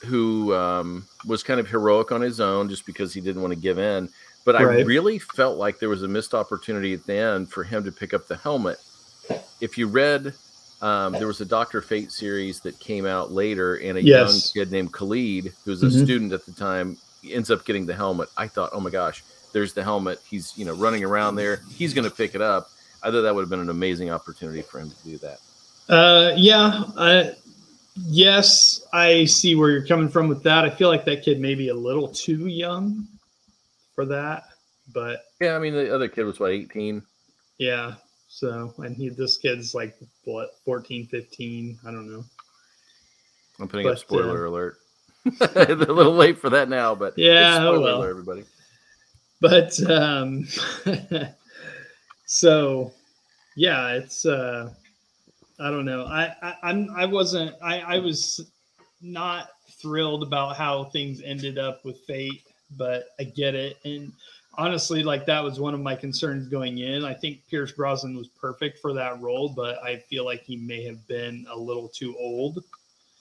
who 0.05 0.55
um, 0.55 1.07
was 1.27 1.43
kind 1.43 1.61
of 1.61 1.69
heroic 1.69 2.11
on 2.11 2.21
his 2.21 2.41
own 2.41 2.69
just 2.69 2.87
because 2.87 3.15
he 3.15 3.21
didn't 3.21 3.43
want 3.43 3.55
to 3.55 3.61
give 3.61 3.79
in. 3.79 4.09
But 4.45 4.57
I 4.57 4.63
really 4.63 5.21
felt 5.21 5.57
like 5.57 5.79
there 5.79 5.89
was 5.89 6.03
a 6.03 6.09
missed 6.09 6.35
opportunity 6.35 6.93
at 6.95 7.07
the 7.07 7.15
end 7.15 7.51
for 7.51 7.63
him 7.63 7.85
to 7.85 7.93
pick 7.93 8.13
up 8.13 8.27
the 8.27 8.37
helmet. 8.37 8.79
If 9.61 9.79
you 9.79 9.87
read, 9.87 10.35
um, 10.83 11.13
there 11.13 11.27
was 11.29 11.41
a 11.41 11.45
Doctor 11.45 11.81
Fate 11.81 12.11
series 12.13 12.61
that 12.61 12.79
came 12.81 13.07
out 13.07 13.31
later, 13.33 13.77
and 13.77 13.97
a 13.99 14.03
Yes. 14.03 14.55
young 14.55 14.65
kid 14.65 14.73
named 14.73 14.93
Khalid, 14.93 15.53
who's 15.65 15.83
a 15.83 15.87
Mhm. 15.87 16.03
student 16.05 16.33
at 16.33 16.45
the 16.45 16.53
time, 16.53 16.99
ends 17.25 17.51
up 17.51 17.65
getting 17.65 17.87
the 17.87 17.95
helmet. 17.95 18.29
I 18.37 18.49
thought, 18.49 18.71
oh 18.73 18.81
my 18.81 18.91
gosh, 18.91 19.23
there's 19.53 19.73
the 19.75 19.85
helmet. 19.85 20.21
He's 20.29 20.53
you 20.57 20.65
know 20.65 20.75
running 20.75 21.05
around 21.05 21.37
there. 21.37 21.63
He's 21.77 21.95
going 21.95 22.09
to 22.09 22.15
pick 22.15 22.35
it 22.35 22.41
up. 22.43 22.69
I 23.03 23.11
thought 23.11 23.23
that 23.23 23.35
would 23.35 23.43
have 23.43 23.51
been 23.51 23.61
an 23.61 23.71
amazing 23.71 24.11
opportunity 24.11 24.63
for 24.63 24.79
him 24.81 24.91
to 24.91 24.97
do 25.05 25.19
that. 25.19 25.39
Uh, 25.89 26.33
yeah. 26.37 26.85
I, 26.97 27.33
yes, 28.09 28.85
I 28.93 29.25
see 29.27 29.55
where 29.55 29.71
you're 29.71 29.87
coming 29.87 30.09
from 30.09 30.29
with 30.29 30.43
that. 30.45 30.65
I 30.65 30.71
feel 30.71 30.89
like 30.89 31.05
that 31.07 31.23
kid 31.23 31.41
may 31.41 31.55
be 31.55 31.69
a 31.69 31.75
little 31.75 32.09
too 32.09 32.47
young 32.47 33.07
for 33.95 34.05
that, 34.07 34.45
but 34.93 35.25
Yeah, 35.41 35.55
I 35.57 35.59
mean 35.59 35.75
the 35.75 35.95
other 35.95 36.09
kid 36.09 36.25
was 36.25 36.41
what 36.41 36.51
18. 36.53 37.03
yeah. 37.59 37.95
So, 38.35 38.73
and 38.79 38.97
he, 38.97 39.11
this 39.11 39.37
kid's 39.37 39.75
like 39.75 39.95
what, 40.25 40.57
14, 40.65 41.07
15. 41.07 41.79
I 41.87 41.91
don't 41.91 42.11
know. 42.11 42.25
I'm 43.61 43.69
putting 43.69 43.87
up 43.87 43.93
But, 43.93 43.99
spoiler 44.01 44.47
alert. 44.47 44.79
They're 45.39 45.71
a 45.73 45.75
little 45.77 46.15
late 46.15 46.39
for 46.39 46.49
that 46.49 46.71
now, 46.71 46.95
but 46.95 47.13
Yeah, 47.19 47.57
it's 47.57 47.61
oh 47.61 47.79
well. 47.81 47.99
alert, 48.01 48.11
everybody. 48.11 48.45
but 49.43 49.91
um 49.91 50.47
so 52.27 52.93
yeah 53.57 53.89
it's 53.93 54.25
uh 54.25 54.71
i 55.61 55.71
don't 55.71 55.85
know 55.85 56.05
i, 56.07 56.35
I 56.43 56.55
i'm 56.63 56.89
i 56.97 57.05
wasn't 57.05 57.55
i 57.63 57.81
i 57.81 57.99
was 57.99 58.41
not 59.03 59.49
thrilled 59.81 60.23
about 60.23 60.57
how 60.57 60.85
things 60.85 61.21
ended 61.23 61.59
up 61.59 61.85
with 61.85 61.99
fate 62.07 62.43
but 62.79 63.09
i 63.21 63.25
get 63.25 63.55
it 63.55 63.77
and 63.85 64.13
honestly 64.55 65.03
like 65.03 65.25
that 65.27 65.43
was 65.43 65.59
one 65.59 65.73
of 65.73 65.81
my 65.81 65.97
concerns 65.97 66.47
going 66.49 66.79
in 66.79 67.05
i 67.05 67.15
think 67.15 67.41
pierce 67.49 67.73
brosnan 67.73 68.17
was 68.17 68.29
perfect 68.29 68.79
for 68.79 68.93
that 68.93 69.19
role 69.21 69.49
but 69.49 69.83
i 69.83 69.97
feel 69.97 70.25
like 70.25 70.43
he 70.43 70.57
may 70.57 70.85
have 70.85 71.07
been 71.09 71.47
a 71.51 71.57
little 71.57 71.89
too 71.89 72.15
old 72.19 72.63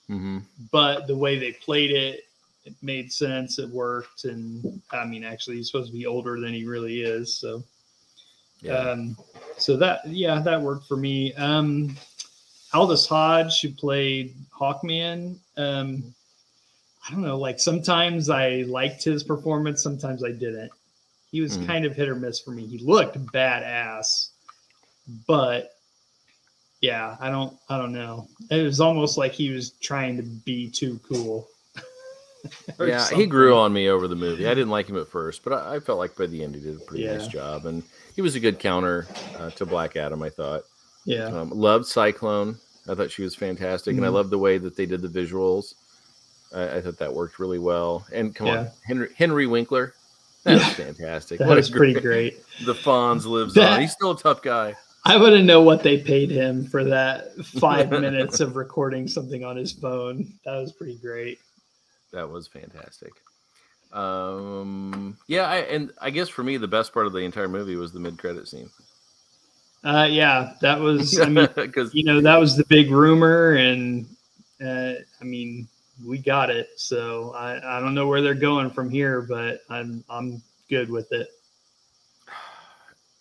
hmm 0.07 0.39
but 0.71 1.07
the 1.07 1.15
way 1.15 1.39
they 1.39 1.53
played 1.53 1.91
it, 1.91 2.25
it 2.65 2.75
made 2.81 3.11
sense. 3.11 3.57
It 3.59 3.69
worked, 3.69 4.25
and 4.25 4.81
I 4.91 5.05
mean, 5.05 5.23
actually, 5.23 5.57
he's 5.57 5.67
supposed 5.67 5.91
to 5.91 5.97
be 5.97 6.05
older 6.05 6.39
than 6.39 6.53
he 6.53 6.65
really 6.65 7.01
is. 7.01 7.33
So, 7.33 7.63
Yeah. 8.61 8.77
Um, 8.77 9.17
so 9.57 9.75
that 9.77 10.07
yeah, 10.07 10.39
that 10.41 10.61
worked 10.61 10.87
for 10.87 10.97
me. 10.97 11.33
Um, 11.33 11.97
Aldis 12.73 13.07
Hodge, 13.07 13.61
who 13.61 13.69
played 13.69 14.35
Hawkman, 14.57 15.37
um, 15.57 16.13
I 17.07 17.11
don't 17.11 17.21
know. 17.21 17.37
Like 17.37 17.59
sometimes 17.59 18.29
I 18.29 18.63
liked 18.67 19.03
his 19.03 19.23
performance, 19.23 19.81
sometimes 19.81 20.23
I 20.23 20.31
didn't. 20.31 20.71
He 21.31 21.41
was 21.41 21.57
Hmm. 21.57 21.65
kind 21.65 21.85
of 21.85 21.95
hit 21.95 22.09
or 22.09 22.15
miss 22.15 22.39
for 22.41 22.51
me. 22.51 22.67
He 22.67 22.77
looked 22.79 23.17
badass, 23.27 24.29
but 25.27 25.69
yeah, 26.81 27.15
I 27.19 27.29
don't, 27.29 27.57
I 27.69 27.77
don't 27.77 27.93
know. 27.93 28.27
It 28.49 28.63
was 28.63 28.81
almost 28.81 29.17
like 29.17 29.31
he 29.33 29.49
was 29.51 29.71
trying 29.81 30.17
to 30.17 30.23
be 30.23 30.69
too 30.69 30.99
cool. 31.07 31.47
Yeah, 32.79 33.07
he 33.11 33.27
grew 33.27 33.55
on 33.55 33.71
me 33.71 33.89
over 33.89 34.07
the 34.07 34.15
movie. 34.15 34.47
I 34.47 34.55
didn't 34.55 34.71
like 34.71 34.89
him 34.89 34.97
at 34.97 35.07
first, 35.07 35.43
but 35.43 35.53
I, 35.53 35.75
I 35.75 35.79
felt 35.79 35.99
like 35.99 36.15
by 36.15 36.25
the 36.25 36.43
end 36.43 36.55
he 36.55 36.61
did 36.61 36.75
a 36.75 36.79
pretty 36.79 37.05
nice 37.05 37.27
job, 37.27 37.67
and 37.67 37.83
he 38.15 38.23
was 38.23 38.33
a 38.33 38.39
good 38.39 38.57
counter 38.57 39.07
uh, 39.37 39.51
to 39.51 39.65
Black 39.67 39.95
Adam. 39.95 40.23
I 40.23 40.31
thought. 40.31 40.63
Yeah, 41.05 41.25
Um, 41.27 41.51
loved 41.51 41.85
Cyclone. 41.85 42.59
I 42.87 42.95
thought 42.95 43.11
she 43.11 43.21
was 43.21 43.35
fantastic, 43.35 43.95
and 43.97 44.03
I 44.05 44.09
Mhm. 44.09 44.13
loved 44.13 44.29
the 44.31 44.39
way 44.39 44.57
that 44.57 44.75
they 44.75 44.87
did 44.87 45.03
the 45.03 45.07
visuals. 45.09 45.75
I, 46.51 46.77
I 46.77 46.81
thought 46.81 46.97
that 46.97 47.13
worked 47.13 47.37
really 47.37 47.59
well. 47.59 48.03
And 48.11 48.33
come 48.33 48.47
on, 48.47 48.71
Henry 48.83 49.09
Henry 49.15 49.45
Winkler, 49.45 49.93
that's 50.43 50.61
Yeah. 50.79 50.85
fantastic. 50.85 51.39
that 51.39 51.47
What 51.47 51.57
was 51.57 51.69
pretty 51.69 51.99
great. 51.99 52.39
The 52.65 52.73
Fonz 52.73 53.25
lives 53.25 53.53
That- 53.55 53.73
on. 53.73 53.81
He's 53.81 53.91
still 53.91 54.11
a 54.11 54.17
tough 54.19 54.41
guy. 54.41 54.75
I 55.03 55.17
wouldn't 55.17 55.45
know 55.45 55.61
what 55.63 55.81
they 55.81 55.97
paid 55.97 56.29
him 56.29 56.63
for 56.65 56.83
that 56.83 57.33
five 57.43 57.89
minutes 57.89 58.39
of 58.39 58.55
recording 58.55 59.07
something 59.07 59.43
on 59.43 59.57
his 59.57 59.71
phone. 59.71 60.31
That 60.45 60.57
was 60.57 60.71
pretty 60.73 60.97
great. 60.97 61.39
That 62.13 62.29
was 62.29 62.47
fantastic. 62.47 63.11
Um, 63.91 65.17
yeah, 65.27 65.47
I, 65.47 65.57
and 65.57 65.91
I 65.99 66.11
guess 66.11 66.29
for 66.29 66.43
me, 66.43 66.57
the 66.57 66.67
best 66.67 66.93
part 66.93 67.07
of 67.07 67.13
the 67.13 67.19
entire 67.19 67.47
movie 67.47 67.75
was 67.75 67.91
the 67.91 67.99
mid-credit 67.99 68.47
scene. 68.47 68.69
Uh, 69.83 70.07
yeah, 70.09 70.53
that 70.61 70.79
was. 70.79 71.19
I 71.19 71.25
mean, 71.29 71.47
because 71.55 71.93
you 71.95 72.03
know, 72.03 72.21
that 72.21 72.39
was 72.39 72.55
the 72.55 72.65
big 72.65 72.91
rumor, 72.91 73.53
and 73.53 74.05
uh, 74.63 74.93
I 75.19 75.23
mean, 75.23 75.67
we 76.05 76.17
got 76.17 76.49
it. 76.49 76.69
So 76.77 77.33
I, 77.35 77.77
I 77.77 77.79
don't 77.79 77.93
know 77.93 78.07
where 78.07 78.21
they're 78.21 78.33
going 78.33 78.69
from 78.69 78.89
here, 78.89 79.21
but 79.21 79.61
I'm 79.69 80.03
I'm 80.09 80.41
good 80.69 80.89
with 80.89 81.11
it. 81.11 81.29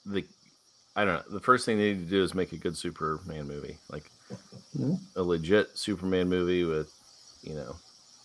the 0.07 0.25
I 0.97 1.05
don't 1.05 1.15
know. 1.15 1.23
The 1.33 1.41
first 1.41 1.65
thing 1.65 1.79
they 1.79 1.93
need 1.95 2.05
to 2.05 2.11
do 2.11 2.23
is 2.23 2.35
make 2.35 2.53
a 2.53 2.57
good 2.57 2.77
Superman 2.77 3.47
movie, 3.47 3.79
like 3.91 4.11
Mhm. 4.77 4.99
a 5.17 5.23
legit 5.23 5.77
Superman 5.77 6.29
movie 6.29 6.65
with, 6.65 6.93
you 7.43 7.55
know, 7.55 7.77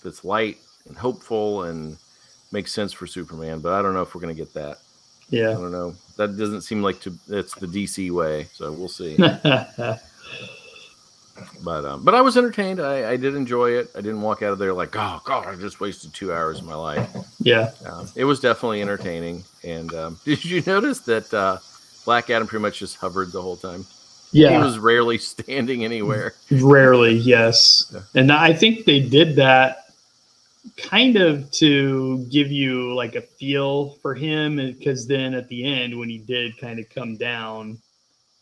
that's 0.03 0.23
light 0.23 0.57
and 0.87 0.97
hopeful 0.97 1.63
and 1.63 1.97
makes 2.51 2.71
sense 2.71 2.91
for 2.93 3.07
Superman. 3.07 3.59
But 3.59 3.73
I 3.73 3.81
don't 3.81 3.93
know 3.93 4.01
if 4.01 4.13
we're 4.15 4.21
gonna 4.21 4.33
get 4.33 4.53
that. 4.53 4.79
Yeah, 5.29 5.51
I 5.51 5.53
don't 5.53 5.71
know. 5.71 5.95
That 6.17 6.37
doesn't 6.37 6.61
seem 6.61 6.81
like 6.81 6.99
to. 7.01 7.17
That's 7.27 7.55
the 7.55 7.67
DC 7.67 8.11
way. 8.11 8.47
So 8.53 8.71
we'll 8.71 8.87
see. 8.87 9.17
but 11.63 11.85
um, 11.85 12.03
but 12.03 12.15
I 12.15 12.21
was 12.21 12.37
entertained. 12.37 12.79
I, 12.79 13.11
I 13.11 13.17
did 13.17 13.35
enjoy 13.35 13.71
it. 13.71 13.89
I 13.95 14.01
didn't 14.01 14.21
walk 14.21 14.41
out 14.41 14.53
of 14.53 14.59
there 14.59 14.73
like, 14.73 14.95
oh 14.95 15.21
god, 15.25 15.47
I 15.47 15.55
just 15.55 15.79
wasted 15.79 16.13
two 16.13 16.31
hours 16.33 16.59
of 16.59 16.65
my 16.65 16.75
life. 16.75 17.09
yeah. 17.39 17.71
Um, 17.85 18.07
it 18.15 18.23
was 18.25 18.39
definitely 18.39 18.81
entertaining. 18.81 19.43
And 19.63 19.93
um, 19.93 20.19
did 20.25 20.45
you 20.45 20.61
notice 20.65 20.99
that 21.01 21.33
uh, 21.33 21.57
Black 22.05 22.29
Adam 22.29 22.47
pretty 22.47 22.61
much 22.61 22.79
just 22.79 22.97
hovered 22.97 23.31
the 23.31 23.41
whole 23.41 23.57
time? 23.57 23.85
Yeah, 24.31 24.51
he 24.51 24.57
was 24.57 24.79
rarely 24.79 25.17
standing 25.19 25.83
anywhere. 25.83 26.33
Rarely, 26.51 27.15
yes. 27.15 27.91
Yeah. 27.93 28.01
And 28.15 28.31
I 28.31 28.53
think 28.53 28.85
they 28.85 29.01
did 29.01 29.35
that 29.37 29.85
kind 30.77 31.15
of 31.15 31.49
to 31.51 32.25
give 32.29 32.51
you 32.51 32.93
like 32.95 33.15
a 33.15 33.21
feel 33.21 33.91
for 34.01 34.15
him 34.15 34.55
because 34.55 35.07
then 35.07 35.33
at 35.33 35.47
the 35.47 35.63
end 35.63 35.97
when 35.97 36.09
he 36.09 36.17
did 36.17 36.57
kind 36.57 36.79
of 36.79 36.89
come 36.89 37.17
down 37.17 37.77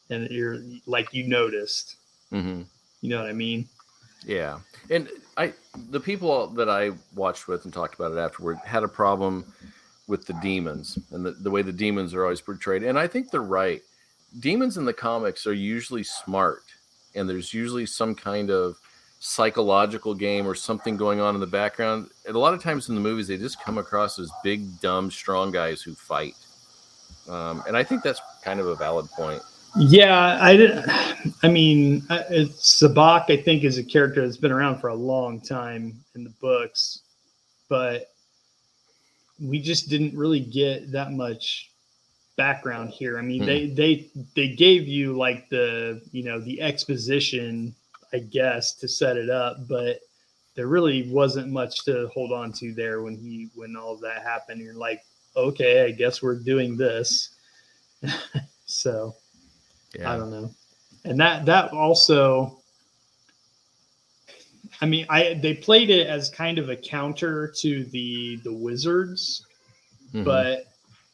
and 0.09 0.29
you're 0.29 0.59
like 0.85 1.13
you 1.13 1.27
noticed 1.27 1.97
hmm 2.31 2.61
you 3.03 3.09
know 3.09 3.21
what 3.21 3.29
i 3.29 3.33
mean 3.33 3.67
Yeah, 4.25 4.59
and 4.89 5.09
I 5.35 5.53
the 5.89 5.99
people 5.99 6.47
that 6.51 6.69
I 6.69 6.91
watched 7.13 7.47
with 7.47 7.65
and 7.65 7.73
talked 7.73 7.95
about 7.95 8.11
it 8.13 8.17
afterward 8.17 8.57
had 8.63 8.83
a 8.83 8.87
problem 8.87 9.45
with 10.07 10.25
the 10.25 10.33
demons 10.41 10.97
and 11.11 11.25
the, 11.25 11.31
the 11.31 11.51
way 11.51 11.61
the 11.61 11.71
demons 11.71 12.13
are 12.13 12.23
always 12.23 12.41
portrayed. 12.41 12.83
And 12.83 12.97
I 12.99 13.07
think 13.07 13.31
they're 13.31 13.41
right. 13.41 13.81
Demons 14.39 14.77
in 14.77 14.85
the 14.85 14.93
comics 14.93 15.45
are 15.45 15.53
usually 15.53 16.03
smart, 16.03 16.63
and 17.15 17.27
there's 17.27 17.53
usually 17.53 17.85
some 17.85 18.15
kind 18.15 18.49
of 18.49 18.77
psychological 19.19 20.13
game 20.13 20.45
or 20.45 20.55
something 20.55 20.97
going 20.97 21.19
on 21.19 21.35
in 21.35 21.41
the 21.41 21.47
background. 21.47 22.09
And 22.25 22.35
a 22.35 22.39
lot 22.39 22.53
of 22.53 22.61
times 22.61 22.89
in 22.89 22.95
the 22.95 23.01
movies, 23.01 23.27
they 23.27 23.37
just 23.37 23.61
come 23.61 23.77
across 23.77 24.19
as 24.19 24.31
big, 24.43 24.79
dumb, 24.81 25.11
strong 25.11 25.51
guys 25.51 25.81
who 25.81 25.95
fight. 25.95 26.35
Um, 27.29 27.63
and 27.67 27.77
I 27.77 27.83
think 27.83 28.03
that's 28.03 28.21
kind 28.43 28.59
of 28.59 28.67
a 28.67 28.75
valid 28.75 29.09
point. 29.11 29.41
Yeah 29.75 30.37
i 30.39 30.55
did 30.55 30.83
i 31.41 31.47
mean 31.47 32.01
Sabbac 32.01 33.25
i 33.29 33.37
think 33.37 33.63
is 33.63 33.77
a 33.77 33.83
character 33.83 34.21
that's 34.21 34.37
been 34.37 34.51
around 34.51 34.79
for 34.79 34.89
a 34.89 34.95
long 34.95 35.41
time 35.41 36.03
in 36.15 36.23
the 36.23 36.33
books 36.41 36.99
but 37.69 38.11
we 39.41 39.59
just 39.59 39.89
didn't 39.89 40.15
really 40.15 40.39
get 40.39 40.91
that 40.91 41.11
much 41.11 41.71
background 42.35 42.89
here. 42.89 43.17
I 43.17 43.21
mean 43.21 43.41
Hmm. 43.41 43.45
they 43.47 43.67
they 43.67 44.09
they 44.35 44.49
gave 44.49 44.87
you 44.87 45.17
like 45.17 45.49
the 45.49 46.01
you 46.11 46.23
know 46.23 46.39
the 46.39 46.61
exposition 46.61 47.75
i 48.13 48.19
guess 48.19 48.73
to 48.75 48.87
set 48.87 49.17
it 49.17 49.29
up 49.29 49.67
but 49.67 49.99
there 50.55 50.67
really 50.67 51.09
wasn't 51.11 51.51
much 51.51 51.83
to 51.85 52.07
hold 52.13 52.31
on 52.31 52.51
to 52.53 52.73
there 52.73 53.01
when 53.01 53.15
he 53.17 53.49
when 53.55 53.75
all 53.75 53.93
of 53.93 54.01
that 54.01 54.21
happened. 54.23 54.61
You're 54.61 54.75
like 54.75 55.03
okay 55.35 55.83
i 55.85 55.91
guess 55.91 56.21
we're 56.21 56.39
doing 56.39 56.77
this. 56.77 57.29
So 58.65 59.15
I 60.05 60.17
don't 60.17 60.31
know. 60.31 60.49
And 61.05 61.19
that 61.19 61.45
that 61.45 61.71
also 61.71 62.59
I 64.81 64.85
mean, 64.85 65.05
I 65.09 65.35
they 65.35 65.53
played 65.53 65.89
it 65.89 66.07
as 66.07 66.29
kind 66.29 66.57
of 66.57 66.69
a 66.69 66.75
counter 66.75 67.47
to 67.57 67.83
the 67.85 68.37
the 68.43 68.53
Wizards, 68.53 69.45
Mhm. 70.13 70.25
but 70.25 70.65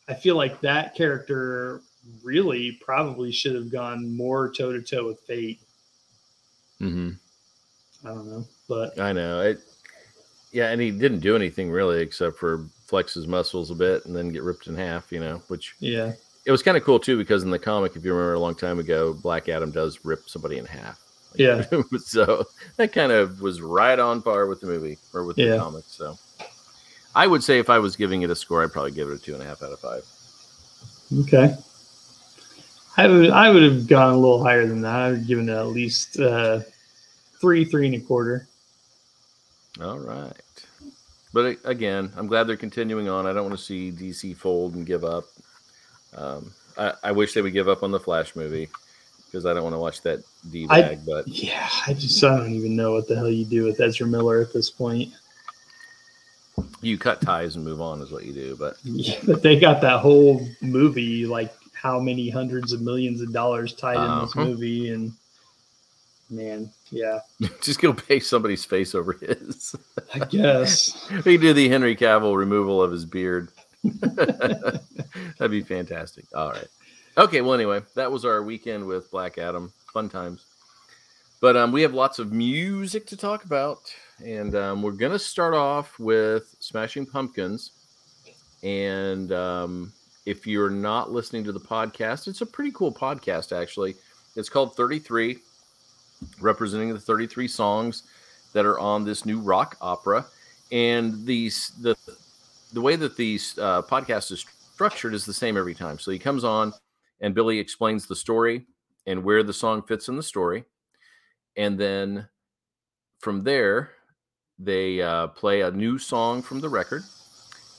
I 0.08 0.14
feel 0.14 0.36
like 0.36 0.60
that 0.62 0.96
character 0.96 1.82
really 2.24 2.80
probably 2.84 3.32
should 3.32 3.56
have 3.56 3.72
gone 3.72 4.16
more 4.16 4.52
toe 4.52 4.72
to 4.72 4.82
toe 4.82 5.06
with 5.06 5.20
Fate. 5.22 5.60
Mm-hmm. 6.82 7.12
I 8.08 8.10
don't 8.10 8.28
know, 8.28 8.46
but 8.68 8.98
I 9.00 9.12
know 9.12 9.42
it. 9.42 9.60
Yeah, 10.52 10.72
and 10.72 10.82
he 10.82 10.90
didn't 10.90 11.20
do 11.20 11.36
anything 11.36 11.70
really 11.70 12.02
except 12.02 12.38
for 12.38 12.66
flex 12.86 13.14
his 13.14 13.28
muscles 13.28 13.70
a 13.70 13.76
bit 13.76 14.06
and 14.06 14.16
then 14.16 14.32
get 14.32 14.42
ripped 14.42 14.66
in 14.68 14.76
half. 14.76 15.12
You 15.12 15.20
know, 15.20 15.42
which 15.48 15.76
yeah, 15.80 16.14
it 16.46 16.52
was 16.52 16.64
kind 16.64 16.78
of 16.78 16.84
cool 16.84 17.00
too 17.00 17.18
because 17.18 17.44
in 17.44 17.52
the 17.52 17.60
comic, 17.60 17.96
if 17.96 18.04
you 18.06 18.12
remember 18.14 18.34
a 18.34 18.40
long 18.40 18.56
time 18.56 18.80
ago, 18.80 19.14
Black 19.14 19.50
Adam 19.50 19.72
does 19.72 20.04
rip 20.06 20.30
somebody 20.30 20.58
in 20.58 20.66
half. 20.66 21.00
yeah, 21.36 21.64
so 22.00 22.46
that 22.78 22.92
kind 22.94 23.12
of 23.12 23.42
was 23.42 23.62
right 23.62 24.00
on 24.00 24.22
par 24.22 24.48
with 24.48 24.62
the 24.62 24.68
movie 24.68 24.98
or 25.14 25.24
with 25.26 25.38
Yeah. 25.38 25.52
the 25.54 25.58
comic. 25.60 25.84
So 25.88 26.18
I 27.16 27.28
would 27.28 27.44
say 27.44 27.60
if 27.60 27.70
I 27.70 27.80
was 27.80 27.96
giving 27.96 28.22
it 28.24 28.30
a 28.30 28.36
score, 28.36 28.64
I'd 28.64 28.72
probably 28.72 28.92
give 28.92 29.10
it 29.10 29.14
a 29.14 29.18
two 29.20 29.34
and 29.34 29.44
a 29.44 29.46
half 29.46 29.62
out 29.62 29.72
of 29.72 29.80
five. 29.80 30.04
okay. 31.22 31.56
I 32.98 33.08
would 33.08 33.30
I 33.30 33.50
would 33.50 33.64
have 33.64 33.88
gone 33.88 34.14
a 34.14 34.18
little 34.18 34.44
higher 34.44 34.66
than 34.66 34.82
that. 34.82 34.96
I 34.96 35.10
would 35.10 35.18
have 35.20 35.28
given 35.28 35.48
it 35.50 35.54
at 35.54 35.68
least 35.68 36.20
uh, 36.20 36.62
three, 37.40 37.64
three 37.64 37.86
and 37.86 37.96
a 37.96 38.00
quarter. 38.00 38.48
All 39.82 40.00
right. 40.00 40.34
But 41.32 41.58
again, 41.64 42.12
I'm 42.18 42.28
glad 42.28 42.46
they're 42.46 42.58
continuing 42.58 43.08
on. 43.08 43.26
I 43.28 43.34
don't 43.34 43.46
want 43.48 43.58
to 43.58 43.64
see 43.64 43.92
DC 43.92 44.36
fold 44.36 44.74
and 44.74 44.86
give 44.86 45.04
up. 45.04 45.26
Um, 46.16 46.52
I, 46.78 46.94
I 47.04 47.12
wish 47.12 47.34
they 47.34 47.42
would 47.42 47.54
give 47.54 47.68
up 47.70 47.84
on 47.84 47.92
the 47.92 48.00
Flash 48.00 48.36
movie 48.36 48.70
because 49.26 49.46
I 49.46 49.54
don't 49.54 49.64
want 49.64 49.76
to 49.76 49.80
watch 49.80 50.02
that 50.02 50.24
D 50.52 50.66
bag. 50.68 51.00
But 51.06 51.28
Yeah, 51.28 51.70
I 51.86 51.94
just 51.94 52.24
I 52.24 52.38
don't 52.38 52.54
even 52.54 52.76
know 52.76 52.94
what 52.94 53.08
the 53.08 53.16
hell 53.16 53.30
you 53.30 53.46
do 53.46 53.64
with 53.64 53.80
Ezra 53.80 54.08
Miller 54.08 54.42
at 54.42 54.54
this 54.54 54.70
point. 54.70 55.14
you 56.82 56.98
cut 56.98 57.22
ties 57.22 57.56
and 57.56 57.64
move 57.66 57.82
on 57.82 58.02
is 58.02 58.12
what 58.12 58.26
you 58.26 58.34
do. 58.34 58.56
But 58.58 58.78
Yeah, 58.84 59.20
but 59.26 59.42
they 59.44 59.60
got 59.60 59.82
that 59.82 60.00
whole 60.00 60.48
movie, 60.62 61.26
like 61.26 61.54
how 61.74 62.00
many 62.00 62.30
hundreds 62.30 62.74
of 62.74 62.82
millions 62.82 63.22
of 63.22 63.32
dollars 63.32 63.74
tied 63.74 63.98
in 63.98 64.20
this 64.22 64.36
Uh-huh. 64.36 64.46
movie, 64.46 64.90
and 64.90 65.12
man, 66.30 66.70
yeah, 66.92 67.20
just 67.62 67.80
go 67.82 67.94
paste 67.94 68.30
somebody's 68.30 68.66
face 68.66 68.96
over 68.96 69.14
his. 69.14 69.76
I 70.14 70.20
guess. 70.20 71.10
we 71.26 71.38
do 71.38 71.54
the 71.54 71.70
Henry 71.70 71.96
Cavill 71.96 72.36
removal 72.36 72.82
of 72.82 72.92
his 72.92 73.06
beard. 73.06 73.52
That'd 73.84 75.52
be 75.52 75.62
fantastic. 75.62 76.26
All 76.36 76.52
right. 76.52 76.68
Okay. 77.18 77.42
Well, 77.42 77.54
anyway, 77.54 77.82
that 77.96 78.12
was 78.12 78.26
our 78.26 78.44
weekend 78.44 78.86
with 78.86 79.10
Black 79.12 79.38
Adam. 79.38 79.74
Fun 79.94 80.10
times. 80.10 80.46
But 81.42 81.56
um, 81.56 81.72
we 81.72 81.82
have 81.84 81.94
lots 81.94 82.20
of 82.20 82.34
music 82.34 83.06
to 83.08 83.18
talk 83.18 83.46
about, 83.46 83.80
and 84.24 84.56
um, 84.56 84.82
we're 84.82 84.92
gonna 84.92 85.18
start 85.18 85.54
off 85.54 85.98
with 85.98 86.54
Smashing 86.60 87.06
Pumpkins. 87.06 87.72
And 88.62 89.32
um, 89.32 89.94
if 90.26 90.46
you're 90.46 90.70
not 90.70 91.12
listening 91.12 91.46
to 91.46 91.54
the 91.54 91.60
podcast, 91.60 92.28
it's 92.28 92.42
a 92.42 92.46
pretty 92.46 92.72
cool 92.72 92.94
podcast 92.94 93.58
actually. 93.58 93.96
It's 94.36 94.50
called 94.50 94.76
33, 94.76 95.38
representing 96.42 96.94
the 96.94 97.00
33 97.00 97.48
songs 97.48 98.04
that 98.54 98.66
are 98.66 98.80
on 98.80 99.06
this 99.06 99.26
new 99.26 99.40
rock 99.40 99.78
opera. 99.82 100.26
And 100.72 101.26
these 101.26 101.72
the 101.82 101.96
the 102.74 102.82
way 102.82 102.96
that 102.96 103.18
these 103.18 103.58
uh, 103.58 103.82
podcast 103.82 104.32
is 104.32 104.46
structured 104.74 105.14
is 105.14 105.26
the 105.26 105.34
same 105.34 105.58
every 105.58 105.76
time. 105.76 106.00
So 106.00 106.12
he 106.12 106.20
comes 106.20 106.44
on, 106.44 106.74
and 107.22 107.36
Billy 107.36 107.60
explains 107.60 108.06
the 108.06 108.16
story 108.16 108.66
and 109.06 109.24
where 109.24 109.44
the 109.44 109.54
song 109.54 109.82
fits 109.82 110.08
in 110.08 110.16
the 110.16 110.24
story. 110.24 110.64
And 111.58 111.80
then 111.80 112.28
from 113.20 113.44
there, 113.44 113.92
they 114.58 115.02
uh, 115.02 115.28
play 115.28 115.62
a 115.62 115.72
new 115.72 115.98
song 115.98 116.42
from 116.42 116.60
the 116.60 116.70
record. 116.70 117.04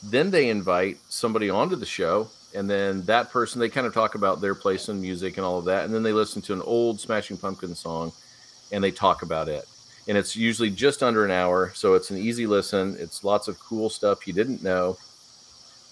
Then 0.02 0.30
they 0.30 0.48
invite 0.48 0.98
somebody 1.08 1.50
onto 1.50 1.76
the 1.76 1.86
show, 1.86 2.28
and 2.54 2.68
then 2.68 3.02
that 3.04 3.30
person 3.30 3.60
they 3.60 3.68
kind 3.68 3.86
of 3.86 3.94
talk 3.94 4.14
about 4.14 4.40
their 4.40 4.54
place 4.54 4.88
in 4.88 5.00
music 5.00 5.36
and 5.36 5.44
all 5.44 5.58
of 5.58 5.66
that. 5.66 5.84
And 5.84 5.94
then 5.94 6.02
they 6.02 6.12
listen 6.12 6.40
to 6.42 6.52
an 6.54 6.62
old 6.62 7.00
Smashing 7.00 7.36
Pumpkins 7.36 7.78
song, 7.78 8.12
and 8.72 8.82
they 8.82 8.90
talk 8.90 9.22
about 9.22 9.48
it. 9.48 9.66
And 10.10 10.18
it's 10.18 10.34
usually 10.34 10.70
just 10.70 11.04
under 11.04 11.24
an 11.24 11.30
hour, 11.30 11.70
so 11.72 11.94
it's 11.94 12.10
an 12.10 12.16
easy 12.18 12.44
listen. 12.44 12.96
It's 12.98 13.22
lots 13.22 13.46
of 13.46 13.60
cool 13.60 13.88
stuff 13.88 14.26
you 14.26 14.32
didn't 14.32 14.60
know. 14.60 14.98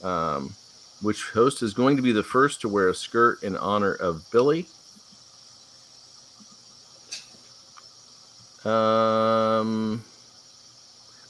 Um, 0.02 0.54
which 1.02 1.22
host 1.30 1.62
is 1.62 1.72
going 1.72 1.94
to 1.94 2.02
be 2.02 2.10
the 2.10 2.25
first 2.25 2.60
to 2.62 2.68
wear 2.68 2.88
a 2.88 2.94
skirt 2.96 3.44
in 3.44 3.56
honor 3.56 3.94
of 3.94 4.28
Billy? 4.32 4.66
Um, 8.64 10.02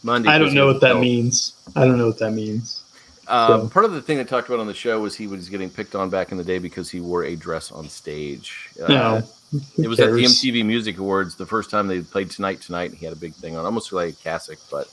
Monday. 0.02 0.30
I 0.30 0.38
don't 0.38 0.54
know 0.54 0.66
what 0.66 0.80
that 0.80 0.92
oh, 0.92 1.00
means. 1.00 1.52
I 1.76 1.84
don't 1.84 1.98
know 1.98 2.06
what 2.06 2.18
that 2.20 2.32
means. 2.32 2.84
Um, 3.26 3.64
So- 3.64 3.68
part 3.68 3.84
of 3.84 3.92
the 3.92 4.00
thing 4.00 4.16
they 4.16 4.24
talked 4.24 4.48
about 4.48 4.60
on 4.60 4.66
the 4.66 4.72
show 4.72 4.98
was 4.98 5.14
he 5.14 5.26
was 5.26 5.50
getting 5.50 5.68
picked 5.68 5.94
on 5.94 6.08
back 6.08 6.32
in 6.32 6.38
the 6.38 6.44
day 6.44 6.58
because 6.58 6.88
he 6.88 7.00
wore 7.00 7.24
a 7.24 7.36
dress 7.36 7.70
on 7.70 7.86
stage. 7.90 8.70
Uh, 8.82 8.88
No, 8.88 9.20
who 9.20 9.26
it 9.52 9.88
was 9.88 9.98
at 10.00 10.12
the? 10.12 10.24
MTV 10.24 10.64
Music 10.64 10.98
Awards 10.98 11.36
the 11.36 11.46
first 11.46 11.70
time 11.70 11.86
they 11.86 12.00
played 12.00 12.30
Tonight 12.30 12.60
Tonight. 12.60 12.90
And 12.90 12.98
he 12.98 13.04
had 13.06 13.12
a 13.12 13.18
big 13.18 13.34
thing 13.34 13.56
on, 13.56 13.64
almost 13.64 13.92
like 13.92 14.10
a 14.10 14.12
Kasich, 14.12 14.70
but 14.70 14.88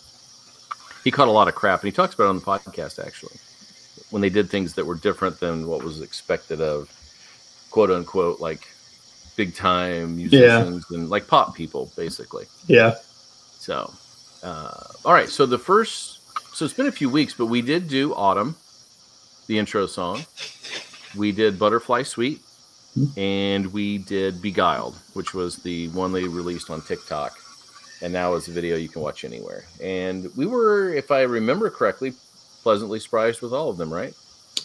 he 1.04 1.12
caught 1.12 1.28
a 1.28 1.32
lot 1.32 1.48
of 1.48 1.56
crap. 1.56 1.82
And 1.82 1.88
he 1.88 1.96
talks 1.96 2.14
about 2.14 2.26
it 2.26 2.30
on 2.30 2.36
the 2.38 2.42
podcast 2.42 3.06
actually 3.06 3.38
when 4.10 4.22
they 4.22 4.30
did 4.30 4.50
things 4.50 4.74
that 4.76 4.86
were 4.86 4.96
different 4.96 5.40
than 5.40 5.68
what 5.68 5.84
was 5.84 6.02
expected 6.02 6.62
of 6.62 6.90
quote 7.72 7.92
unquote 7.92 8.40
like 8.40 8.68
big 9.36 9.54
time 9.54 10.16
musicians 10.16 10.90
and 10.92 11.10
like 11.10 11.28
pop 11.28 11.56
people 11.56 11.92
basically. 11.96 12.46
Yeah. 12.68 12.96
So, 13.60 13.94
uh, 14.44 14.84
all 15.04 15.14
right. 15.14 15.30
So 15.30 15.46
the 15.46 15.58
first, 15.58 16.22
so 16.56 16.66
it's 16.66 16.74
been 16.74 16.88
a 16.88 16.92
few 16.92 17.10
weeks, 17.10 17.34
but 17.34 17.48
we 17.48 17.62
did 17.62 17.88
do 17.88 18.14
Autumn, 18.14 18.56
the 19.48 19.58
intro 19.58 19.88
song. 19.88 20.26
We 21.16 21.32
did 21.32 21.58
Butterfly 21.58 22.04
Suite, 22.04 22.42
and 23.18 23.72
we 23.74 23.98
did 23.98 24.42
Beguiled, 24.42 24.96
which 25.14 25.34
was 25.34 25.58
the 25.58 25.90
one 25.90 26.12
they 26.12 26.26
released 26.26 26.70
on 26.70 26.82
TikTok, 26.82 27.38
and 28.02 28.12
now 28.14 28.34
it's 28.36 28.48
a 28.48 28.52
video 28.52 28.78
you 28.78 28.90
can 28.90 29.02
watch 29.02 29.24
anywhere. 29.24 29.64
And 29.82 30.36
we 30.36 30.46
were, 30.46 30.94
if 30.94 31.12
I 31.12 31.22
remember 31.22 31.70
correctly, 31.70 32.14
pleasantly 32.64 33.00
surprised 33.00 33.42
with 33.42 33.54
all 33.54 33.70
of 33.70 33.78
them, 33.78 33.94
right? 33.94 34.14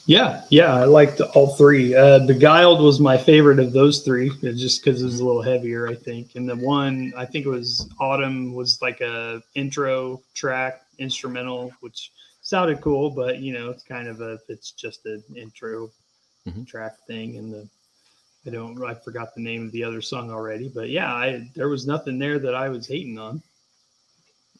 Yeah, 0.06 0.44
yeah, 0.48 0.74
I 0.74 0.84
liked 0.84 1.20
all 1.20 1.54
three. 1.56 1.94
Uh, 1.94 2.20
Beguiled 2.26 2.80
was 2.80 3.00
my 3.00 3.18
favorite 3.18 3.58
of 3.58 3.72
those 3.72 4.02
three, 4.02 4.30
just 4.40 4.82
because 4.82 5.02
it 5.02 5.04
was 5.04 5.20
a 5.20 5.24
little 5.24 5.42
heavier, 5.42 5.88
I 5.88 5.94
think. 5.94 6.34
And 6.36 6.48
the 6.48 6.56
one 6.56 7.12
I 7.16 7.26
think 7.26 7.46
it 7.46 7.50
was 7.50 7.88
Autumn 8.00 8.54
was 8.54 8.80
like 8.80 9.00
a 9.00 9.42
intro 9.54 10.22
track, 10.34 10.82
instrumental, 10.98 11.72
which 11.80 12.12
sounded 12.40 12.80
cool, 12.80 13.10
but 13.10 13.40
you 13.40 13.52
know, 13.52 13.70
it's 13.70 13.84
kind 13.84 14.08
of 14.08 14.20
a 14.20 14.38
it's 14.48 14.72
just 14.72 15.06
an 15.06 15.22
intro 15.36 15.90
Mhm. 16.48 16.66
track 16.66 16.96
thing. 17.06 17.36
And 17.36 17.52
the 17.52 17.68
I 18.46 18.50
don't 18.50 18.82
I 18.82 18.94
forgot 18.94 19.34
the 19.34 19.42
name 19.42 19.66
of 19.66 19.72
the 19.72 19.84
other 19.84 20.00
song 20.00 20.30
already, 20.30 20.70
but 20.74 20.88
yeah, 20.88 21.12
I 21.12 21.50
there 21.54 21.68
was 21.68 21.86
nothing 21.86 22.18
there 22.18 22.38
that 22.38 22.54
I 22.54 22.68
was 22.68 22.86
hating 22.86 23.18
on. 23.18 23.42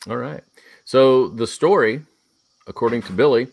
All 0.09 0.17
right. 0.17 0.43
So 0.85 1.29
the 1.29 1.47
story, 1.47 2.03
according 2.67 3.03
to 3.03 3.13
Billy, 3.13 3.49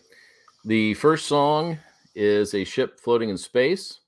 the 0.64 0.94
first 0.94 1.26
song 1.26 1.78
is 2.14 2.54
a 2.54 2.64
ship 2.64 3.00
floating 3.00 3.30
in 3.30 3.38
space. 3.38 4.00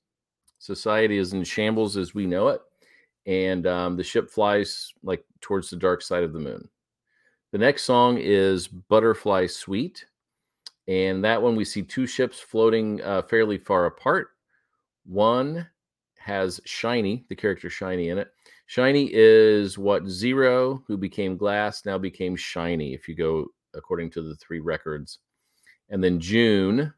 Society 0.59 1.17
is 1.17 1.33
in 1.33 1.43
shambles 1.43 1.97
as 1.97 2.13
we 2.13 2.27
know 2.27 2.49
it, 2.49 2.61
and 3.25 3.65
um, 3.65 3.97
the 3.97 4.03
ship 4.03 4.29
flies 4.29 4.93
like 5.01 5.23
towards 5.39 5.69
the 5.69 5.75
dark 5.75 6.03
side 6.03 6.23
of 6.23 6.33
the 6.33 6.39
moon. 6.39 6.67
The 7.51 7.57
next 7.57 7.83
song 7.83 8.17
is 8.19 8.67
Butterfly 8.67 9.47
Suite, 9.47 10.05
and 10.87 11.23
that 11.23 11.41
one 11.41 11.55
we 11.55 11.65
see 11.65 11.81
two 11.81 12.05
ships 12.05 12.39
floating 12.39 13.01
uh, 13.01 13.23
fairly 13.23 13.57
far 13.57 13.87
apart. 13.87 14.29
One 15.05 15.67
has 16.23 16.61
Shiny, 16.65 17.25
the 17.29 17.35
character 17.35 17.69
Shiny, 17.69 18.09
in 18.09 18.17
it. 18.17 18.29
Shiny 18.67 19.09
is 19.11 19.77
what 19.77 20.07
Zero, 20.07 20.83
who 20.87 20.97
became 20.97 21.35
Glass, 21.35 21.85
now 21.85 21.97
became 21.97 22.35
Shiny, 22.35 22.93
if 22.93 23.07
you 23.07 23.15
go 23.15 23.47
according 23.73 24.11
to 24.11 24.21
the 24.21 24.35
three 24.35 24.59
records. 24.59 25.19
And 25.89 26.03
then 26.03 26.19
June 26.19 26.93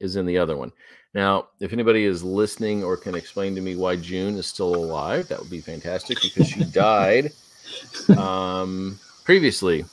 is 0.00 0.16
in 0.16 0.26
the 0.26 0.38
other 0.38 0.56
one. 0.56 0.72
Now, 1.14 1.48
if 1.60 1.72
anybody 1.72 2.04
is 2.04 2.22
listening 2.22 2.84
or 2.84 2.96
can 2.96 3.14
explain 3.14 3.54
to 3.54 3.60
me 3.60 3.76
why 3.76 3.96
June 3.96 4.36
is 4.36 4.46
still 4.46 4.74
alive, 4.74 5.28
that 5.28 5.38
would 5.38 5.50
be 5.50 5.60
fantastic 5.60 6.20
because 6.22 6.48
she 6.48 6.64
died 6.72 7.32
um, 8.16 8.98
previously 9.24 9.84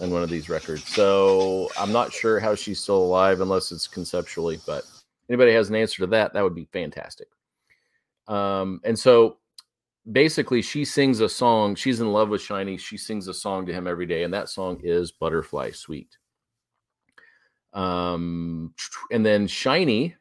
in 0.00 0.10
one 0.10 0.22
of 0.22 0.30
these 0.30 0.48
records. 0.48 0.86
So 0.86 1.70
I'm 1.78 1.92
not 1.92 2.12
sure 2.12 2.38
how 2.38 2.54
she's 2.54 2.80
still 2.80 2.98
alive 2.98 3.40
unless 3.40 3.72
it's 3.72 3.88
conceptually, 3.88 4.60
but 4.66 4.84
anybody 5.28 5.52
has 5.52 5.68
an 5.68 5.76
answer 5.76 5.98
to 6.02 6.06
that, 6.08 6.32
that 6.34 6.44
would 6.44 6.54
be 6.54 6.68
fantastic. 6.72 7.28
Um, 8.28 8.80
and 8.84 8.98
so 8.98 9.38
basically 10.12 10.62
she 10.62 10.84
sings 10.84 11.20
a 11.20 11.28
song 11.28 11.74
she's 11.74 12.00
in 12.00 12.12
love 12.12 12.28
with 12.28 12.40
shiny 12.40 12.76
she 12.76 12.96
sings 12.96 13.28
a 13.28 13.34
song 13.34 13.66
to 13.66 13.72
him 13.72 13.86
every 13.86 14.06
day 14.06 14.22
and 14.22 14.32
that 14.32 14.48
song 14.48 14.80
is 14.82 15.12
butterfly 15.12 15.70
suite. 15.70 16.16
Um 17.74 18.72
and 19.10 19.24
then 19.24 19.46
shiny 19.46 20.14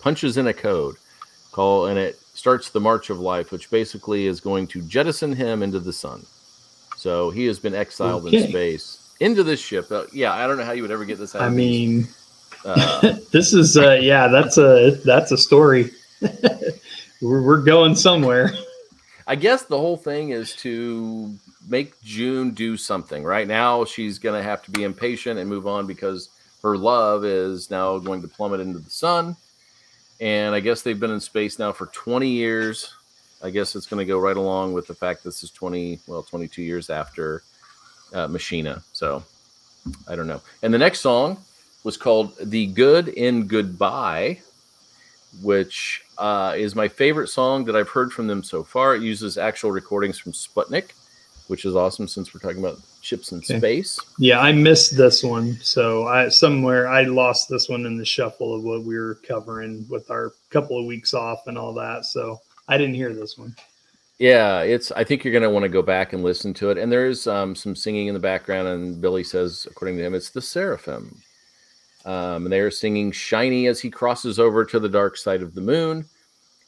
punches 0.00 0.36
in 0.36 0.48
a 0.48 0.54
code 0.54 0.96
call 1.52 1.86
and 1.86 1.98
it 1.98 2.16
starts 2.16 2.70
the 2.70 2.80
march 2.80 3.10
of 3.10 3.18
life 3.18 3.50
which 3.50 3.70
basically 3.70 4.26
is 4.26 4.40
going 4.40 4.66
to 4.68 4.82
jettison 4.82 5.32
him 5.32 5.62
into 5.62 5.80
the 5.80 5.92
sun. 5.92 6.24
So 6.96 7.30
he 7.30 7.46
has 7.46 7.58
been 7.58 7.74
exiled 7.74 8.32
in 8.32 8.48
space 8.48 9.14
into 9.20 9.42
this 9.42 9.60
ship. 9.60 9.90
Uh, 9.90 10.04
yeah 10.12 10.34
i 10.34 10.46
don't 10.46 10.58
know 10.58 10.64
how 10.64 10.72
you 10.72 10.82
would 10.82 10.90
ever 10.90 11.04
get 11.04 11.18
this 11.18 11.34
out 11.34 11.42
I 11.42 11.48
mean, 11.48 12.06
uh, 12.64 13.00
this 13.32 13.54
is 13.54 13.76
uh 13.78 13.94
yeah 13.94 14.28
that's 14.28 14.58
a 14.58 15.00
that's 15.04 15.32
a 15.32 15.38
story 15.38 15.90
we're, 17.20 17.42
we're 17.42 17.62
going 17.62 17.94
somewhere 17.94 18.50
I 19.28 19.34
guess 19.34 19.64
the 19.64 19.76
whole 19.76 19.98
thing 19.98 20.30
is 20.30 20.56
to 20.56 21.36
make 21.68 22.00
June 22.00 22.52
do 22.52 22.78
something. 22.78 23.22
Right 23.22 23.46
now, 23.46 23.84
she's 23.84 24.18
going 24.18 24.40
to 24.40 24.42
have 24.42 24.64
to 24.64 24.70
be 24.70 24.84
impatient 24.84 25.38
and 25.38 25.50
move 25.50 25.66
on 25.66 25.86
because 25.86 26.30
her 26.62 26.78
love 26.78 27.26
is 27.26 27.70
now 27.70 27.98
going 27.98 28.22
to 28.22 28.28
plummet 28.28 28.60
into 28.60 28.78
the 28.78 28.88
sun. 28.88 29.36
And 30.18 30.54
I 30.54 30.60
guess 30.60 30.80
they've 30.80 30.98
been 30.98 31.10
in 31.10 31.20
space 31.20 31.58
now 31.58 31.72
for 31.72 31.86
20 31.86 32.26
years. 32.26 32.94
I 33.44 33.50
guess 33.50 33.76
it's 33.76 33.84
going 33.84 33.98
to 33.98 34.10
go 34.10 34.18
right 34.18 34.36
along 34.36 34.72
with 34.72 34.86
the 34.86 34.94
fact 34.94 35.22
this 35.22 35.42
is 35.42 35.50
20, 35.50 36.00
well, 36.06 36.22
22 36.22 36.62
years 36.62 36.88
after 36.88 37.42
uh, 38.14 38.28
Machina. 38.28 38.82
So 38.94 39.22
I 40.08 40.16
don't 40.16 40.26
know. 40.26 40.40
And 40.62 40.72
the 40.72 40.78
next 40.78 41.00
song 41.00 41.36
was 41.84 41.98
called 41.98 42.34
The 42.42 42.66
Good 42.66 43.08
in 43.08 43.46
Goodbye 43.46 44.40
which 45.42 46.02
uh, 46.18 46.54
is 46.56 46.74
my 46.74 46.88
favorite 46.88 47.28
song 47.28 47.64
that 47.66 47.76
I've 47.76 47.88
heard 47.88 48.12
from 48.12 48.26
them 48.26 48.42
so 48.42 48.62
far. 48.64 48.94
It 48.94 49.02
uses 49.02 49.38
actual 49.38 49.70
recordings 49.70 50.18
from 50.18 50.32
Sputnik, 50.32 50.90
which 51.48 51.64
is 51.64 51.76
awesome 51.76 52.08
since 52.08 52.32
we're 52.34 52.40
talking 52.40 52.58
about 52.58 52.78
ships 53.00 53.32
in 53.32 53.38
Okay. 53.38 53.56
space. 53.58 53.98
yeah 54.18 54.40
i 54.40 54.52
missed 54.52 54.96
this 54.96 55.22
one 55.22 55.56
so 55.62 56.06
i 56.08 56.28
somewhere 56.28 56.88
i 56.88 57.02
lost 57.04 57.48
this 57.48 57.68
one 57.68 57.86
in 57.86 57.96
the 57.96 58.04
shuffle 58.04 58.54
of 58.54 58.64
what 58.64 58.82
we 58.84 58.98
were 58.98 59.18
covering 59.26 59.86
with 59.88 60.10
our 60.10 60.32
couple 60.50 60.78
of 60.78 60.84
weeks 60.84 61.14
off 61.14 61.46
and 61.46 61.56
all 61.56 61.72
that 61.72 62.04
so 62.04 62.38
i 62.66 62.76
didn't 62.76 62.96
hear 62.96 63.14
this 63.14 63.38
one 63.38 63.54
Yeah, 64.18 64.62
it's. 64.62 64.90
I 64.92 65.04
think 65.04 65.22
you're 65.22 65.32
going 65.32 65.44
to 65.44 65.48
want 65.50 65.62
to 65.62 65.68
go 65.68 65.80
back 65.80 66.12
and 66.12 66.24
listen 66.24 66.52
to 66.54 66.70
it. 66.70 66.76
And 66.76 66.90
there's 66.90 67.28
um, 67.28 67.54
some 67.54 67.76
singing 67.76 68.08
in 68.08 68.14
the 68.14 68.20
background, 68.20 68.66
and 68.66 69.00
Billy 69.00 69.22
says, 69.22 69.64
according 69.70 69.96
to 69.98 70.04
him, 70.04 70.12
it's 70.12 70.30
the 70.30 70.42
seraphim. 70.42 71.16
Um, 72.08 72.44
and 72.44 72.52
they're 72.52 72.70
singing 72.70 73.12
"Shiny" 73.12 73.66
as 73.66 73.80
he 73.80 73.90
crosses 73.90 74.38
over 74.38 74.64
to 74.64 74.80
the 74.80 74.88
dark 74.88 75.16
side 75.18 75.42
of 75.42 75.54
the 75.54 75.60
moon. 75.60 76.06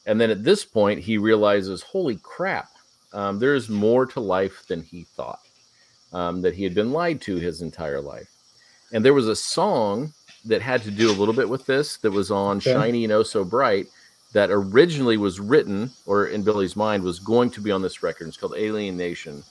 And 0.05 0.19
then 0.21 0.29
at 0.29 0.43
this 0.43 0.63
point, 0.63 0.99
he 0.99 1.17
realizes, 1.17 1.81
"Holy 1.81 2.17
crap! 2.21 2.69
Um, 3.13 3.39
there's 3.39 3.67
more 3.69 4.05
to 4.05 4.19
life 4.19 4.65
than 4.67 4.83
he 4.83 5.03
thought. 5.15 5.39
Um, 6.13 6.41
that 6.43 6.53
he 6.53 6.63
had 6.63 6.75
been 6.75 6.91
lied 6.91 7.21
to 7.21 7.37
his 7.37 7.61
entire 7.61 8.01
life." 8.01 8.29
And 8.93 9.03
there 9.03 9.13
was 9.15 9.27
a 9.27 9.35
song 9.35 10.13
that 10.45 10.61
had 10.61 10.83
to 10.83 10.91
do 10.91 11.09
a 11.09 11.17
little 11.19 11.33
bit 11.33 11.49
with 11.49 11.65
this 11.65 11.97
that 11.97 12.11
was 12.11 12.29
on 12.29 12.57
Okay. 12.57 12.73
"Shiny 12.73 13.03
and 13.03 13.13
Oh 13.13 13.23
So 13.23 13.43
Bright." 13.43 13.87
that 14.33 14.49
originally 14.49 15.17
was 15.17 15.41
written 15.41 15.91
or 16.05 16.27
in 16.27 16.41
Billy's 16.41 16.77
mind 16.77 17.03
was 17.03 17.19
going 17.19 17.49
to 17.51 17.59
be 17.59 17.69
on 17.69 17.81
this 17.81 18.01
record. 18.01 18.29
It's 18.29 18.37
called 18.37 18.55
Alienation, 18.55 19.43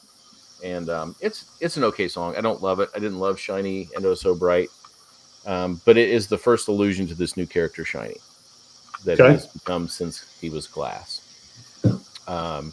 and 0.65 0.89
um, 0.89 1.15
it's 1.21 1.45
it's 1.61 1.77
an 1.77 1.85
okay 1.85 2.09
song. 2.09 2.35
I 2.35 2.41
don't 2.41 2.63
love 2.63 2.81
it. 2.81 2.89
I 2.95 2.99
didn't 2.99 3.19
love 3.19 3.39
Shiny 3.39 3.91
and 3.95 4.07
Oh 4.07 4.15
So 4.15 4.35
Bright, 4.35 4.71
um, 5.47 5.81
but 5.85 5.97
it 5.97 6.09
is 6.09 6.27
the 6.27 6.39
first 6.39 6.69
allusion 6.69 7.07
to 7.09 7.15
this 7.15 7.37
new 7.37 7.47
character, 7.47 7.85
Shiny, 7.85 8.17
that 9.05 9.21
Okay. 9.21 9.33
has 9.33 9.47
become 9.47 9.89
since 9.89 10.25
he 10.41 10.51
was 10.51 10.67
Glass. 10.67 11.21
Um, 12.29 12.73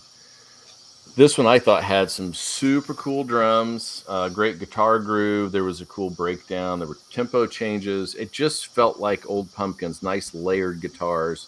this 1.15 1.37
one 1.37 1.47
I 1.47 1.57
thought 1.57 1.83
had 1.83 2.11
some 2.11 2.33
super 2.33 2.93
cool 2.93 3.23
drums, 3.23 4.03
uh, 4.07 4.29
great 4.29 4.59
guitar 4.59 4.99
groove. 4.99 5.51
There 5.51 5.63
was 5.63 5.81
a 5.81 5.85
cool 5.87 6.11
breakdown. 6.11 6.77
There 6.77 6.87
were 6.87 6.97
tempo 7.11 7.47
changes. 7.47 8.13
It 8.15 8.31
just 8.31 8.67
felt 8.67 8.99
like 8.99 9.27
old 9.27 9.51
pumpkins, 9.53 10.03
nice 10.03 10.33
layered 10.35 10.79
guitars 10.79 11.47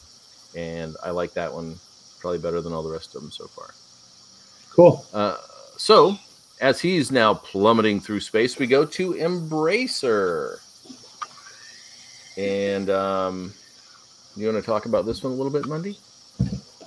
and 0.55 0.95
I 1.03 1.12
like 1.12 1.34
that 1.34 1.53
one 1.53 1.75
probably 2.19 2.39
better 2.39 2.62
than 2.62 2.73
all 2.73 2.84
the 2.84 2.89
rest 2.91 3.15
of 3.15 3.21
them 3.21 3.32
so 3.32 3.45
far. 3.47 3.73
Cool. 4.71 5.05
Uh, 5.13 5.38
so, 5.77 6.17
as 6.62 6.82
he's 6.82 7.12
now 7.12 7.34
plummeting 7.34 7.99
through 7.99 8.19
space, 8.21 8.58
we 8.58 8.67
go 8.67 8.86
to 8.86 9.13
Embracer. 9.13 10.60
And 12.39 12.89
um, 12.89 13.54
you 14.38 14.47
want 14.47 14.63
to 14.63 14.65
talk 14.65 14.86
about 14.86 15.06
this 15.06 15.23
one 15.23 15.34
a 15.34 15.36
little 15.36 15.52
bit, 15.52 15.65
Monday? 15.67 15.97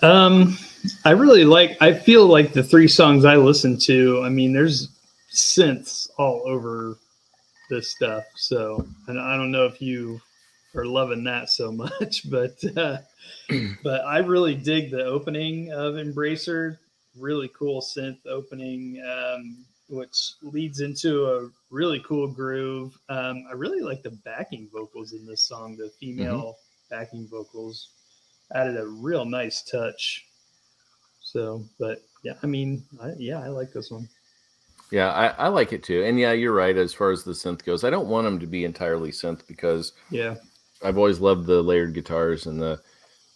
Um, 0.00 0.56
I 1.04 1.10
really 1.10 1.44
like. 1.44 1.76
I 1.80 1.92
feel 1.92 2.26
like 2.26 2.54
the 2.54 2.62
three 2.62 2.88
songs 2.88 3.26
I 3.26 3.36
listen 3.36 3.78
to. 3.80 4.22
I 4.24 4.30
mean, 4.30 4.54
there's 4.54 4.88
synths 5.30 6.08
all 6.18 6.42
over 6.46 6.96
this 7.68 7.90
stuff. 7.90 8.24
So, 8.34 8.86
and 9.08 9.20
I 9.20 9.36
don't 9.36 9.52
know 9.52 9.66
if 9.66 9.82
you 9.82 10.20
are 10.74 10.86
loving 10.86 11.22
that 11.24 11.50
so 11.50 11.70
much, 11.70 12.30
but 12.30 12.56
uh, 12.76 12.98
but 13.82 14.04
I 14.06 14.18
really 14.18 14.54
dig 14.54 14.90
the 14.90 15.04
opening 15.04 15.70
of 15.70 15.94
Embracer. 15.94 16.78
Really 17.18 17.48
cool 17.48 17.82
synth 17.82 18.26
opening, 18.26 19.02
um, 19.06 19.58
which 19.92 20.32
leads 20.42 20.80
into 20.80 21.26
a 21.26 21.50
really 21.70 22.00
cool 22.08 22.26
groove. 22.26 22.98
Um, 23.10 23.44
I 23.50 23.52
really 23.52 23.80
like 23.82 24.02
the 24.02 24.10
backing 24.24 24.68
vocals 24.72 25.12
in 25.12 25.26
this 25.26 25.42
song. 25.42 25.76
The 25.76 25.90
female 26.00 26.56
backing 26.90 27.28
vocals 27.30 27.90
added 28.54 28.78
a 28.78 28.86
real 28.86 29.26
nice 29.26 29.62
touch. 29.62 30.24
So, 31.22 31.64
but 31.78 31.98
yeah, 32.24 32.34
I 32.42 32.46
mean, 32.46 32.82
I, 33.02 33.10
yeah, 33.18 33.40
I 33.40 33.48
like 33.48 33.72
this 33.72 33.90
one. 33.90 34.08
Yeah, 34.90 35.10
I, 35.12 35.26
I 35.28 35.48
like 35.48 35.72
it 35.74 35.82
too. 35.82 36.02
And 36.04 36.18
yeah, 36.18 36.32
you're 36.32 36.54
right 36.54 36.76
as 36.76 36.94
far 36.94 37.10
as 37.10 37.22
the 37.22 37.32
synth 37.32 37.62
goes. 37.64 37.84
I 37.84 37.90
don't 37.90 38.08
want 38.08 38.24
them 38.24 38.38
to 38.40 38.46
be 38.46 38.64
entirely 38.64 39.10
synth 39.10 39.46
because 39.46 39.92
Yeah, 40.10 40.36
I've 40.82 40.96
always 40.98 41.20
loved 41.20 41.46
the 41.46 41.62
layered 41.62 41.92
guitars 41.94 42.46
and 42.46 42.60
the 42.60 42.80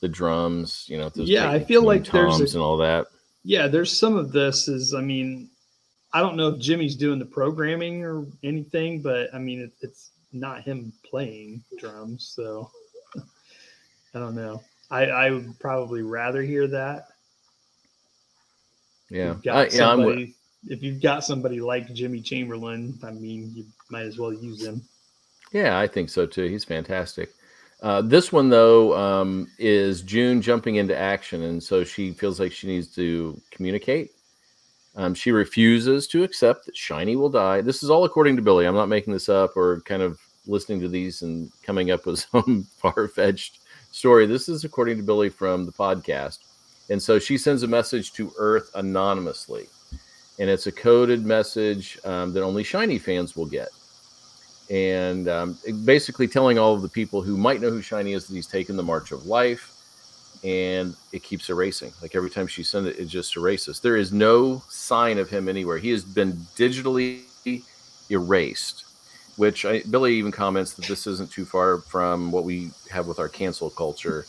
the 0.01 0.09
drums. 0.09 0.87
You 0.88 0.99
know, 0.99 1.09
those 1.11 1.29
Yeah, 1.29 1.51
I 1.51 1.62
feel 1.62 1.83
like 1.83 2.05
there's 2.11 2.40
a- 2.40 2.57
and 2.57 2.62
all 2.62 2.77
that. 2.79 3.07
yeah. 3.45 3.66
There's 3.69 3.97
some 3.99 4.16
of 4.16 4.33
this 4.33 4.69
is, 4.69 4.92
I 4.95 5.01
mean, 5.03 5.49
I 6.12 6.21
don't 6.21 6.37
know 6.37 6.49
if 6.49 6.61
Jimmy's 6.61 6.97
doing 6.97 7.19
the 7.19 7.27
programming 7.27 8.05
or 8.05 8.27
anything, 8.42 9.03
but 9.03 9.29
I 9.35 9.38
mean, 9.38 9.61
it, 9.61 9.73
it's 9.81 10.12
not 10.33 10.62
him 10.62 10.92
playing 11.05 11.62
drums, 11.79 12.33
so 12.35 12.71
I 14.14 14.19
don't 14.19 14.35
know. 14.35 14.62
I, 14.90 15.07
I 15.07 15.31
would 15.31 15.59
probably 15.59 16.03
rather 16.03 16.42
hear 16.42 16.66
that. 16.69 17.09
Yeah, 19.11 19.37
got 19.45 19.57
I, 19.57 19.77
yeah, 19.77 19.90
I'm, 19.90 20.35
if 20.69 20.83
you've 20.83 21.01
got 21.01 21.25
somebody 21.25 21.61
like 21.61 21.92
Jimmy 21.92 22.21
Chamberlin, 22.21 22.99
I 23.05 23.12
mean, 23.12 23.53
you 23.55 23.64
might 23.90 24.03
as 24.03 24.19
well 24.19 24.33
use 24.33 24.64
him. 24.64 24.83
Yeah, 25.53 25.79
I 25.79 25.87
think 25.87 26.11
so 26.11 26.27
too. 26.27 26.45
He's 26.49 26.64
fantastic. 26.64 27.33
Uh, 27.83 28.03
this 28.03 28.33
one 28.33 28.49
though 28.49 28.97
um, 28.97 29.47
is 29.59 30.03
June 30.03 30.40
jumping 30.42 30.77
into 30.77 30.97
action, 30.97 31.42
and 31.42 31.62
so 31.62 31.85
she 31.85 32.12
feels 32.12 32.40
like 32.40 32.53
she 32.53 32.66
needs 32.66 32.88
to 32.95 33.40
communicate. 33.51 34.15
Um, 34.96 35.14
she 35.14 35.30
refuses 35.30 36.06
to 36.09 36.24
accept 36.24 36.66
that 36.66 36.76
Shiny 36.76 37.16
will 37.16 37.28
die. 37.28 37.61
This 37.61 37.82
is 37.82 37.90
all 37.90 38.04
according 38.04 38.37
to 38.37 38.42
Billy. 38.42 38.66
I'm 38.66 38.74
not 38.74 38.88
making 38.88 39.12
this 39.12 39.28
up 39.28 39.56
or 39.56 39.80
kind 39.82 40.02
of 40.02 40.18
listening 40.46 40.80
to 40.80 40.88
these 40.88 41.22
and 41.22 41.50
coming 41.62 41.90
up 41.90 42.06
with 42.06 42.18
some 42.32 42.66
far 42.76 43.09
fetched 43.09 43.61
story. 43.92 44.26
This 44.26 44.48
is 44.48 44.64
according 44.64 44.96
to 44.96 45.02
Billy 45.02 45.28
from 45.28 45.66
the 45.66 45.72
podcast, 45.72 46.38
and 46.90 47.02
so 47.02 47.18
she 47.18 47.37
sends 47.37 47.62
a 47.62 47.68
message 47.68 48.12
to 48.14 48.32
Earth 48.38 48.70
anonymously, 48.74 49.66
and 50.38 50.48
it's 50.48 50.66
a 50.66 50.72
coded 50.72 51.24
message 51.26 51.98
um, 52.04 52.32
that 52.32 52.42
only 52.42 52.64
Shiny 52.64 52.98
fans 52.98 53.37
will 53.37 53.46
get 53.46 53.68
and 54.70 55.28
um, 55.28 55.59
basically 55.85 56.26
telling 56.26 56.59
all 56.59 56.74
of 56.74 56.82
the 56.82 56.88
people 56.88 57.22
who 57.22 57.37
might 57.37 57.61
know 57.61 57.70
who 57.70 57.82
Shiny 57.82 58.14
is 58.14 58.26
that 58.26 58.35
he's 58.35 58.46
taken 58.46 58.76
the 58.76 58.82
March 58.82 59.12
of 59.12 59.26
Life, 59.26 59.75
and 60.44 60.94
it 61.12 61.22
keeps 61.22 61.49
erasing. 61.51 61.92
Like 62.03 62.14
every 62.14 62.31
time 62.31 62.46
she 62.46 62.62
sends 62.62 62.88
it, 62.88 62.99
it 62.99 63.07
just 63.07 63.37
erases. 63.37 63.81
There 63.81 63.96
is 63.96 64.12
no 64.12 64.62
sign 64.68 65.18
of 65.18 65.29
him 65.31 65.49
anywhere. 65.49 65.79
He 65.79 65.90
has 65.90 66.05
been 66.05 66.33
digitally 66.57 67.22
erased. 68.11 68.85
Which 69.37 69.66
I, 69.66 69.83
Billy 69.90 70.14
even 70.14 70.33
comments 70.33 70.72
that 70.75 70.87
this 70.87 71.07
isn't 71.07 71.31
too 71.31 71.44
far 71.44 71.79
from 71.79 72.33
what 72.33 72.44
we 72.44 72.70
have 72.90 73.07
with 73.07 73.18
our 73.18 73.29
cancel 73.29 73.68
culture 73.68 74.25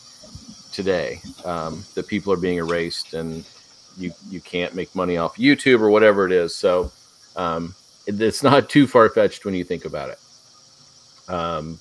today. 0.70 1.22
Um, 1.46 1.82
that 1.94 2.06
people 2.06 2.30
are 2.30 2.36
being 2.36 2.58
erased 2.58 3.14
and 3.14 3.42
you 3.96 4.12
you 4.28 4.40
can't 4.42 4.74
make 4.74 4.94
money 4.94 5.16
off 5.16 5.36
YouTube 5.36 5.80
or 5.80 5.88
whatever 5.90 6.26
it 6.26 6.32
is. 6.32 6.54
So 6.54 6.92
um, 7.36 7.74
it- 8.06 8.20
it's 8.20 8.42
not 8.42 8.68
too 8.68 8.86
far 8.86 9.08
fetched 9.08 9.44
when 9.46 9.54
you 9.54 9.64
think 9.64 9.86
about 9.86 10.10
it. 10.10 10.18
Um, 11.32 11.78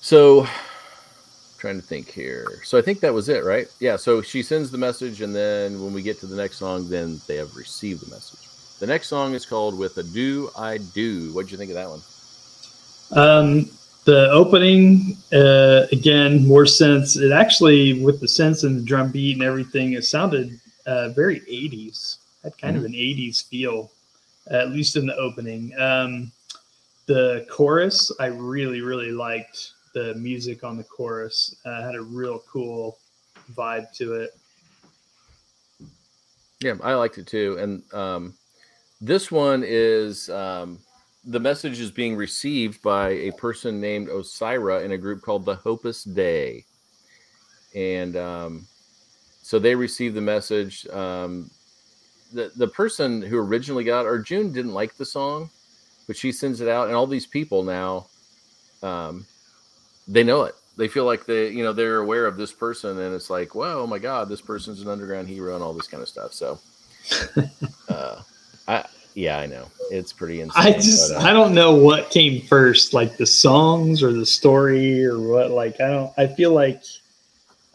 so 0.00 0.46
trying 1.64 1.80
to 1.80 1.86
think 1.86 2.10
here. 2.10 2.60
So 2.62 2.76
I 2.76 2.82
think 2.82 3.00
that 3.00 3.14
was 3.14 3.30
it, 3.30 3.42
right? 3.42 3.66
Yeah. 3.80 3.96
So 3.96 4.20
she 4.20 4.42
sends 4.42 4.70
the 4.70 4.76
message, 4.76 5.22
and 5.22 5.34
then 5.34 5.82
when 5.82 5.94
we 5.94 6.02
get 6.02 6.20
to 6.20 6.26
the 6.26 6.36
next 6.36 6.58
song, 6.58 6.90
then 6.90 7.22
they 7.26 7.36
have 7.36 7.56
received 7.56 8.06
the 8.06 8.10
message. 8.10 8.40
The 8.80 8.86
next 8.86 9.08
song 9.08 9.32
is 9.32 9.46
called 9.46 9.78
"With 9.78 9.96
Ado 9.96 10.50
I 10.58 10.76
Do." 10.76 11.32
What'd 11.32 11.50
you 11.50 11.56
think 11.56 11.70
of 11.70 11.76
that 11.76 11.88
one? 11.88 12.02
Um, 13.12 13.70
the 14.04 14.28
opening, 14.30 15.16
uh, 15.32 15.86
again, 15.90 16.46
more 16.46 16.64
synths. 16.64 17.18
It 17.18 17.32
actually, 17.32 18.04
with 18.04 18.20
the 18.20 18.26
synths 18.26 18.64
and 18.64 18.78
the 18.78 18.84
drum 18.84 19.10
beat 19.10 19.36
and 19.36 19.42
everything, 19.42 19.94
it 19.94 20.04
sounded 20.04 20.60
uh, 20.84 21.08
very 21.10 21.40
80s. 21.40 22.18
Had 22.42 22.58
kind 22.58 22.76
of 22.76 22.84
an 22.84 22.92
80s 22.92 23.48
feel, 23.48 23.90
at 24.50 24.68
least 24.68 24.96
in 24.96 25.06
the 25.06 25.16
opening. 25.16 25.72
Um, 25.80 26.30
the 27.06 27.46
chorus, 27.50 28.12
I 28.20 28.26
really, 28.26 28.82
really 28.82 29.12
liked 29.12 29.73
the 29.94 30.14
music 30.14 30.64
on 30.64 30.76
the 30.76 30.84
chorus. 30.84 31.56
Uh, 31.64 31.82
had 31.82 31.94
a 31.94 32.02
real 32.02 32.42
cool 32.50 32.98
vibe 33.54 33.90
to 33.92 34.14
it. 34.14 34.30
Yeah, 36.60 36.74
I 36.82 36.94
liked 36.94 37.18
it 37.18 37.26
too. 37.26 37.56
And 37.58 37.94
um, 37.94 38.34
this 39.00 39.30
one 39.30 39.62
is 39.66 40.28
um, 40.30 40.78
the 41.24 41.40
message 41.40 41.80
is 41.80 41.90
being 41.90 42.16
received 42.16 42.82
by 42.82 43.10
a 43.10 43.30
person 43.32 43.80
named 43.80 44.08
Osira 44.08 44.84
in 44.84 44.92
a 44.92 44.98
group 44.98 45.22
called 45.22 45.44
the 45.44 45.56
Hopus 45.56 46.04
Day. 46.04 46.64
And 47.74 48.16
um, 48.16 48.66
so 49.42 49.58
they 49.58 49.74
received 49.74 50.14
the 50.14 50.20
message. 50.20 50.86
Um, 50.88 51.50
the, 52.32 52.50
the 52.56 52.68
person 52.68 53.22
who 53.22 53.38
originally 53.38 53.84
got, 53.84 54.06
or 54.06 54.18
June 54.18 54.52
didn't 54.52 54.74
like 54.74 54.96
the 54.96 55.04
song, 55.04 55.50
but 56.06 56.16
she 56.16 56.32
sends 56.32 56.60
it 56.60 56.68
out, 56.68 56.88
and 56.88 56.96
all 56.96 57.06
these 57.06 57.26
people 57.26 57.62
now, 57.62 58.06
um, 58.82 59.26
they 60.08 60.22
know 60.24 60.42
it. 60.42 60.54
They 60.76 60.88
feel 60.88 61.04
like 61.04 61.24
they, 61.24 61.50
you 61.50 61.62
know, 61.62 61.72
they're 61.72 61.98
aware 61.98 62.26
of 62.26 62.36
this 62.36 62.52
person, 62.52 62.98
and 62.98 63.14
it's 63.14 63.30
like, 63.30 63.54
well, 63.54 63.80
oh 63.80 63.86
my 63.86 63.98
God, 63.98 64.28
this 64.28 64.40
person's 64.40 64.80
an 64.80 64.88
underground 64.88 65.28
hero, 65.28 65.54
and 65.54 65.62
all 65.62 65.72
this 65.72 65.86
kind 65.86 66.02
of 66.02 66.08
stuff. 66.08 66.32
So, 66.32 66.58
uh, 67.88 68.22
I, 68.66 68.84
yeah, 69.14 69.38
I 69.38 69.46
know 69.46 69.68
it's 69.92 70.12
pretty 70.12 70.40
insane. 70.40 70.64
I 70.64 70.72
just, 70.72 71.12
but, 71.12 71.22
uh, 71.22 71.28
I 71.28 71.32
don't 71.32 71.54
know 71.54 71.74
what 71.74 72.10
came 72.10 72.40
first, 72.42 72.92
like 72.92 73.16
the 73.16 73.26
songs 73.26 74.02
or 74.02 74.12
the 74.12 74.26
story 74.26 75.04
or 75.04 75.20
what. 75.20 75.52
Like, 75.52 75.80
I 75.80 75.86
don't, 75.88 76.12
I 76.18 76.26
feel 76.26 76.52
like, 76.52 76.82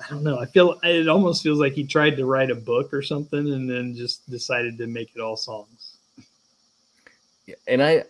I 0.05 0.09
don't 0.09 0.23
know. 0.23 0.39
I 0.39 0.45
feel 0.45 0.77
it 0.83 1.07
almost 1.07 1.41
feels 1.41 1.59
like 1.59 1.73
he 1.73 1.85
tried 1.85 2.17
to 2.17 2.25
write 2.25 2.51
a 2.51 2.55
book 2.55 2.93
or 2.93 3.01
something 3.01 3.39
and 3.53 3.69
then 3.69 3.95
just 3.95 4.29
decided 4.29 4.77
to 4.77 4.87
make 4.87 5.11
it 5.15 5.21
all 5.21 5.37
songs. 5.37 5.95
Yeah, 7.45 7.55
and 7.67 7.81
I, 7.81 8.03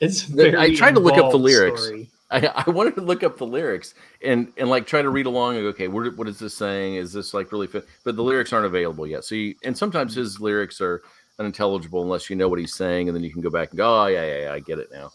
It's 0.00 0.22
very 0.22 0.56
I 0.58 0.74
tried 0.74 0.94
to 0.94 1.00
look 1.00 1.16
up 1.16 1.30
the 1.30 1.38
lyrics. 1.38 1.84
story. 1.84 2.08
I, 2.32 2.64
I 2.66 2.70
wanted 2.70 2.94
to 2.94 3.02
look 3.02 3.22
up 3.22 3.36
the 3.36 3.46
lyrics 3.46 3.94
and 4.24 4.52
and 4.56 4.70
like 4.70 4.86
try 4.86 5.02
to 5.02 5.10
read 5.10 5.26
along 5.26 5.56
and 5.56 5.64
go, 5.64 5.68
okay, 5.68 5.88
what, 5.88 6.16
what 6.16 6.26
is 6.26 6.38
this 6.38 6.54
saying? 6.54 6.94
Is 6.94 7.12
this 7.12 7.34
like 7.34 7.52
really 7.52 7.66
fit? 7.66 7.86
But 8.04 8.16
the 8.16 8.22
lyrics 8.22 8.52
aren't 8.52 8.66
available 8.66 9.06
yet. 9.06 9.24
So 9.24 9.34
you, 9.34 9.54
and 9.64 9.76
sometimes 9.76 10.14
his 10.14 10.40
lyrics 10.40 10.80
are 10.80 11.02
unintelligible 11.38 12.02
unless 12.02 12.30
you 12.30 12.36
know 12.36 12.48
what 12.48 12.58
he's 12.58 12.74
saying, 12.74 13.08
and 13.08 13.16
then 13.16 13.22
you 13.22 13.30
can 13.30 13.42
go 13.42 13.50
back 13.50 13.70
and 13.70 13.76
go, 13.76 14.02
oh 14.02 14.06
yeah, 14.06 14.24
yeah, 14.24 14.42
yeah 14.44 14.52
I 14.52 14.60
get 14.60 14.78
it 14.78 14.88
now. 14.90 15.10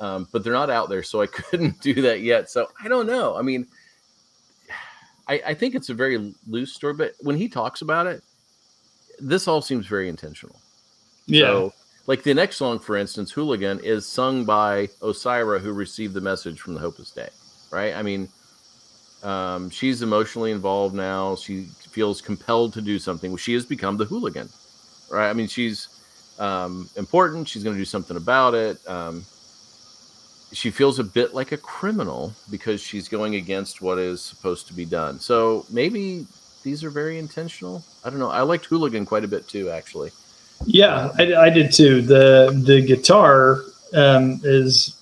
Um, 0.00 0.28
but 0.32 0.44
they're 0.44 0.52
not 0.52 0.70
out 0.70 0.88
there, 0.88 1.02
so 1.02 1.22
I 1.22 1.26
couldn't 1.28 1.80
do 1.80 1.94
that 2.02 2.20
yet. 2.20 2.50
So 2.50 2.68
I 2.82 2.88
don't 2.88 3.06
know. 3.06 3.36
I 3.36 3.42
mean, 3.42 3.66
I, 5.28 5.42
I 5.46 5.54
think 5.54 5.74
it's 5.74 5.88
a 5.88 5.94
very 5.94 6.34
loose 6.46 6.74
story, 6.74 6.94
but 6.94 7.14
when 7.20 7.36
he 7.36 7.48
talks 7.48 7.82
about 7.82 8.06
it, 8.06 8.22
this 9.18 9.48
all 9.48 9.62
seems 9.62 9.86
very 9.86 10.08
intentional. 10.08 10.60
Yeah. 11.26 11.46
So, 11.46 11.72
like 12.10 12.24
the 12.24 12.34
next 12.34 12.56
song, 12.56 12.80
for 12.80 12.96
instance, 12.96 13.30
Hooligan, 13.30 13.78
is 13.84 14.04
sung 14.04 14.44
by 14.44 14.88
Osira, 15.00 15.60
who 15.60 15.72
received 15.72 16.12
the 16.12 16.20
message 16.20 16.60
from 16.60 16.74
the 16.74 16.80
Hopeless 16.80 17.12
Day, 17.12 17.28
right? 17.70 17.94
I 17.94 18.02
mean, 18.02 18.28
um, 19.22 19.70
she's 19.70 20.02
emotionally 20.02 20.50
involved 20.50 20.92
now. 20.92 21.36
She 21.36 21.66
feels 21.92 22.20
compelled 22.20 22.72
to 22.72 22.80
do 22.80 22.98
something. 22.98 23.36
She 23.36 23.54
has 23.54 23.64
become 23.64 23.96
the 23.96 24.06
hooligan, 24.06 24.48
right? 25.08 25.30
I 25.30 25.32
mean, 25.34 25.46
she's 25.46 25.86
um, 26.40 26.90
important. 26.96 27.46
She's 27.46 27.62
going 27.62 27.76
to 27.76 27.80
do 27.80 27.84
something 27.84 28.16
about 28.16 28.54
it. 28.54 28.80
Um, 28.88 29.24
she 30.50 30.72
feels 30.72 30.98
a 30.98 31.04
bit 31.04 31.32
like 31.32 31.52
a 31.52 31.58
criminal 31.58 32.32
because 32.50 32.80
she's 32.80 33.08
going 33.08 33.36
against 33.36 33.82
what 33.82 34.00
is 34.00 34.20
supposed 34.20 34.66
to 34.66 34.74
be 34.74 34.84
done. 34.84 35.20
So 35.20 35.64
maybe 35.70 36.26
these 36.64 36.82
are 36.82 36.90
very 36.90 37.20
intentional. 37.20 37.84
I 38.04 38.10
don't 38.10 38.18
know. 38.18 38.30
I 38.30 38.40
liked 38.40 38.64
Hooligan 38.64 39.06
quite 39.06 39.22
a 39.22 39.28
bit 39.28 39.46
too, 39.46 39.70
actually. 39.70 40.10
Yeah, 40.66 41.10
I, 41.18 41.34
I 41.34 41.50
did 41.50 41.72
too. 41.72 42.02
the 42.02 42.60
The 42.66 42.82
guitar 42.82 43.62
um, 43.94 44.40
is 44.44 44.96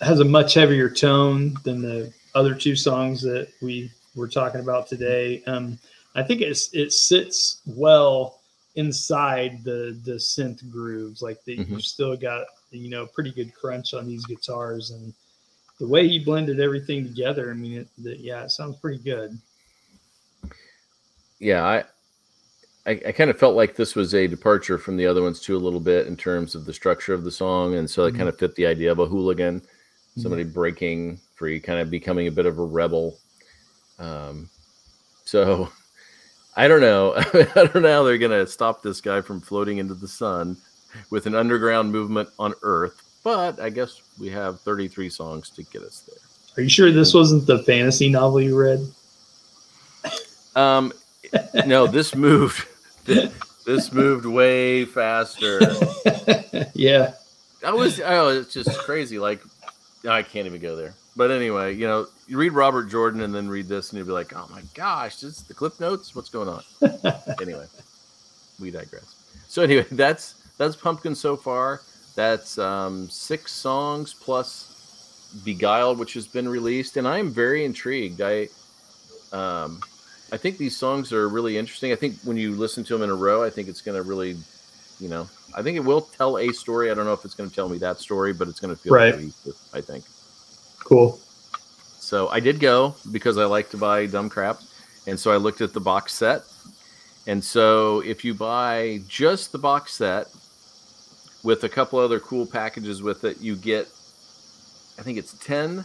has 0.00 0.20
a 0.20 0.24
much 0.24 0.54
heavier 0.54 0.88
tone 0.88 1.54
than 1.64 1.82
the 1.82 2.12
other 2.34 2.54
two 2.54 2.74
songs 2.76 3.20
that 3.22 3.48
we 3.60 3.90
we're 4.14 4.28
talking 4.28 4.60
about 4.60 4.86
today. 4.86 5.42
Um, 5.46 5.78
I 6.14 6.22
think 6.22 6.40
it's 6.40 6.72
it 6.72 6.92
sits 6.92 7.60
well 7.66 8.40
inside 8.76 9.62
the 9.64 9.98
the 10.04 10.12
synth 10.14 10.68
grooves. 10.70 11.22
Like 11.22 11.42
the, 11.44 11.58
Mhm. 11.58 11.70
you 11.70 11.80
still 11.80 12.16
got 12.16 12.46
you 12.70 12.88
know 12.90 13.06
pretty 13.06 13.32
good 13.32 13.52
crunch 13.54 13.92
on 13.94 14.06
these 14.06 14.24
guitars, 14.26 14.90
and 14.92 15.12
the 15.78 15.86
way 15.86 16.06
he 16.08 16.18
blended 16.18 16.60
everything 16.60 17.04
together. 17.04 17.50
I 17.50 17.54
mean, 17.54 17.78
it, 17.80 17.88
the, 17.98 18.16
yeah, 18.16 18.44
it 18.44 18.50
sounds 18.50 18.76
pretty 18.76 19.02
good. 19.02 19.36
yeah, 21.38 21.64
I, 21.64 21.84
I, 22.90 23.00
I 23.08 23.12
kind 23.12 23.30
of 23.30 23.38
felt 23.38 23.54
like 23.54 23.76
this 23.76 23.94
was 23.94 24.14
a 24.14 24.26
departure 24.26 24.76
from 24.76 24.96
the 24.96 25.06
other 25.06 25.22
ones 25.22 25.40
too, 25.40 25.56
a 25.56 25.58
little 25.58 25.78
bit 25.80 26.08
in 26.08 26.16
terms 26.16 26.54
of 26.56 26.64
the 26.64 26.72
structure 26.72 27.14
of 27.14 27.22
the 27.22 27.30
song, 27.30 27.76
and 27.76 27.88
so 27.88 28.04
it 28.04 28.14
Mhm. 28.14 28.16
kind 28.18 28.28
of 28.28 28.36
fit 28.38 28.54
the 28.56 28.66
idea 28.66 28.90
of 28.90 28.98
a 28.98 29.06
hooligan, 29.06 29.62
somebody 30.16 30.42
breaking 30.42 31.20
free, 31.36 31.60
kind 31.60 31.78
of 31.78 31.88
becoming 31.90 32.26
a 32.26 32.32
bit 32.32 32.46
of 32.46 32.58
a 32.58 32.64
rebel. 32.64 33.16
Um, 34.00 34.48
so 35.24 35.70
I 36.56 36.66
don't 36.66 36.80
know. 36.80 37.14
I 37.16 37.66
don't 37.66 37.82
know 37.82 37.92
how 37.92 38.02
they're 38.02 38.18
gonna 38.18 38.46
stop 38.46 38.82
this 38.82 39.00
guy 39.00 39.20
from 39.20 39.40
floating 39.40 39.78
into 39.78 39.94
the 39.94 40.08
sun 40.08 40.56
with 41.10 41.26
an 41.26 41.36
underground 41.36 41.92
movement 41.92 42.28
on 42.40 42.54
Earth, 42.62 43.00
but 43.22 43.60
I 43.60 43.70
guess 43.70 44.02
we 44.18 44.30
have 44.30 44.60
33 44.62 45.08
songs 45.10 45.48
to 45.50 45.62
get 45.62 45.82
us 45.82 46.00
there. 46.08 46.18
Are 46.56 46.62
you 46.62 46.68
sure 46.68 46.90
this 46.90 47.14
wasn't 47.14 47.46
the 47.46 47.62
fantasy 47.62 48.10
novel 48.10 48.40
you 48.40 48.58
read? 48.58 48.80
Um, 50.56 50.92
no, 51.66 51.86
this 51.86 52.16
moved. 52.16 52.66
This 53.04 53.92
moved 53.92 54.26
way 54.26 54.84
faster. 54.84 55.60
yeah, 56.74 57.14
I 57.64 57.72
was. 57.72 58.00
Oh, 58.00 58.28
it's 58.28 58.52
just 58.52 58.76
crazy. 58.80 59.18
Like, 59.18 59.42
I 60.08 60.22
can't 60.22 60.46
even 60.46 60.60
go 60.60 60.76
there. 60.76 60.94
But 61.16 61.30
anyway, 61.30 61.74
you 61.74 61.86
know, 61.86 62.06
you 62.26 62.38
read 62.38 62.52
Robert 62.52 62.84
Jordan 62.84 63.20
and 63.20 63.34
then 63.34 63.48
read 63.48 63.68
this, 63.68 63.90
and 63.90 63.98
you'll 63.98 64.06
be 64.06 64.12
like, 64.12 64.34
"Oh 64.34 64.48
my 64.50 64.62
gosh, 64.74 65.16
this 65.16 65.38
is 65.38 65.42
the 65.44 65.54
clip 65.54 65.78
notes. 65.78 66.14
What's 66.14 66.30
going 66.30 66.48
on?" 66.48 66.62
anyway, 67.40 67.66
we 68.58 68.70
digress. 68.70 69.14
So 69.48 69.62
anyway, 69.62 69.86
that's 69.92 70.34
that's 70.56 70.76
Pumpkin 70.76 71.14
so 71.14 71.36
far. 71.36 71.82
That's 72.16 72.58
um, 72.58 73.08
six 73.08 73.52
songs 73.52 74.14
plus 74.14 75.30
Beguiled, 75.44 75.98
which 75.98 76.14
has 76.14 76.26
been 76.26 76.48
released, 76.48 76.96
and 76.96 77.06
I 77.06 77.18
am 77.18 77.30
very 77.30 77.64
intrigued. 77.64 78.20
I 78.20 78.48
um, 79.32 79.80
I 80.32 80.36
think 80.36 80.58
these 80.58 80.76
songs 80.76 81.12
are 81.12 81.28
really 81.28 81.58
interesting. 81.58 81.92
I 81.92 81.96
think 81.96 82.16
when 82.24 82.36
you 82.36 82.52
listen 82.52 82.84
to 82.84 82.94
them 82.94 83.02
in 83.02 83.10
a 83.10 83.14
row, 83.14 83.42
I 83.42 83.50
think 83.50 83.68
it's 83.68 83.80
going 83.80 83.96
to 83.96 84.02
really, 84.02 84.36
you 85.00 85.08
know, 85.08 85.28
I 85.54 85.62
think 85.62 85.76
it 85.76 85.80
will 85.80 86.02
tell 86.02 86.38
a 86.38 86.52
story. 86.52 86.90
I 86.90 86.94
don't 86.94 87.04
know 87.04 87.12
if 87.12 87.24
it's 87.24 87.34
going 87.34 87.48
to 87.48 87.54
tell 87.54 87.68
me 87.68 87.78
that 87.78 87.98
story, 87.98 88.32
but 88.32 88.48
it's 88.48 88.60
going 88.60 88.74
to 88.74 88.80
feel 88.80 88.94
Right. 88.94 89.14
cohesive, 89.14 89.56
I 89.74 89.80
think. 89.80 90.04
cool. 90.84 91.18
So 91.98 92.28
I 92.28 92.40
did 92.40 92.60
go 92.60 92.94
because 93.12 93.38
I 93.38 93.44
like 93.44 93.70
to 93.70 93.76
buy 93.76 94.06
dumb 94.06 94.28
crap. 94.28 94.60
And 95.06 95.18
so 95.18 95.32
I 95.32 95.36
looked 95.36 95.60
at 95.60 95.72
the 95.72 95.80
box 95.80 96.14
set. 96.14 96.42
And 97.26 97.42
so 97.42 98.00
if 98.00 98.24
you 98.24 98.34
buy 98.34 99.00
just 99.06 99.52
the 99.52 99.58
box 99.58 99.92
set 99.94 100.28
with 101.42 101.64
a 101.64 101.68
couple 101.68 101.98
other 101.98 102.20
cool 102.20 102.46
packages 102.46 103.02
with 103.02 103.24
it, 103.24 103.40
you 103.40 103.56
get, 103.56 103.88
I 104.98 105.02
think 105.02 105.18
it's 105.18 105.34
10 105.44 105.84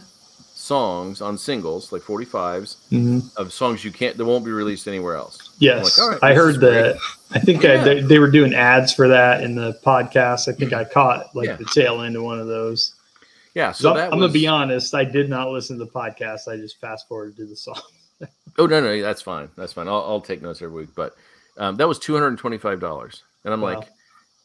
songs 0.66 1.20
on 1.20 1.38
singles, 1.38 1.92
like 1.92 2.02
45s, 2.02 2.76
hmm 2.88 3.20
of 3.36 3.52
songs 3.52 3.84
you 3.84 3.92
can't, 3.92 4.16
that 4.16 4.24
won't 4.24 4.44
be 4.44 4.50
released 4.50 4.88
anywhere 4.88 5.14
else. 5.16 5.54
Yes, 5.58 5.98
like, 5.98 6.04
all 6.04 6.10
right, 6.12 6.22
I 6.22 6.34
heard 6.34 6.60
that. 6.60 6.98
I 7.30 7.38
think 7.38 7.62
Yeah. 7.62 7.72
I, 7.80 7.84
they, 7.84 8.00
they 8.02 8.18
were 8.18 8.30
doing 8.30 8.52
ads 8.54 8.92
for 8.92 9.08
that 9.08 9.42
in 9.42 9.54
the 9.54 9.78
podcast. 9.84 10.48
I 10.48 10.52
think 10.56 10.72
I 10.72 10.84
caught 10.84 11.34
like 11.36 11.46
Yeah. 11.46 11.56
the 11.56 11.64
tail 11.66 12.02
end 12.02 12.16
of 12.16 12.22
one 12.24 12.40
of 12.40 12.46
those. 12.48 12.94
Yeah. 13.54 13.72
So 13.72 13.92
I'm, 13.94 14.12
I'm 14.12 14.18
gonna 14.20 14.28
be 14.32 14.46
honest. 14.46 14.94
I 14.94 15.04
did 15.04 15.30
not 15.30 15.50
listen 15.50 15.78
to 15.78 15.84
the 15.84 15.90
podcast. 15.90 16.48
I 16.48 16.56
just 16.56 16.78
fast 16.80 17.06
forwarded 17.08 17.36
to 17.36 17.46
the 17.46 17.56
song. 17.56 17.80
Oh 18.58 18.64
no, 18.64 18.80
no, 18.80 19.02
that's 19.02 19.20
fine. 19.20 19.50
That's 19.54 19.74
fine. 19.74 19.86
I'll, 19.86 20.02
I'll 20.08 20.20
take 20.22 20.40
notes 20.40 20.62
every 20.62 20.74
week. 20.74 20.94
But 20.94 21.14
um, 21.58 21.76
that 21.76 21.86
was 21.86 21.98
two 21.98 22.14
hundred 22.14 22.28
and 22.28 22.38
twenty-five 22.38 22.80
dollars, 22.80 23.22
and 23.44 23.52
I'm 23.52 23.60
Wow. 23.60 23.74
like, 23.80 23.88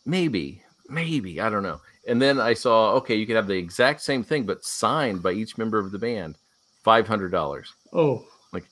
maybe, 0.05 0.61
maybe 0.89 1.39
I 1.39 1.49
don't 1.49 1.63
know. 1.63 1.79
And 2.07 2.21
then 2.21 2.39
I 2.39 2.53
saw, 2.53 2.93
okay, 2.93 3.15
you 3.15 3.27
could 3.27 3.35
have 3.35 3.47
the 3.47 3.57
exact 3.57 4.01
same 4.01 4.23
thing, 4.23 4.43
but 4.45 4.63
signed 4.63 5.21
by 5.21 5.33
each 5.33 5.57
member 5.57 5.77
of 5.77 5.91
the 5.91 5.99
band, 5.99 6.37
five 6.83 7.07
hundred 7.07 7.31
dollars. 7.31 7.73
Oh, 7.93 8.25
like 8.51 8.65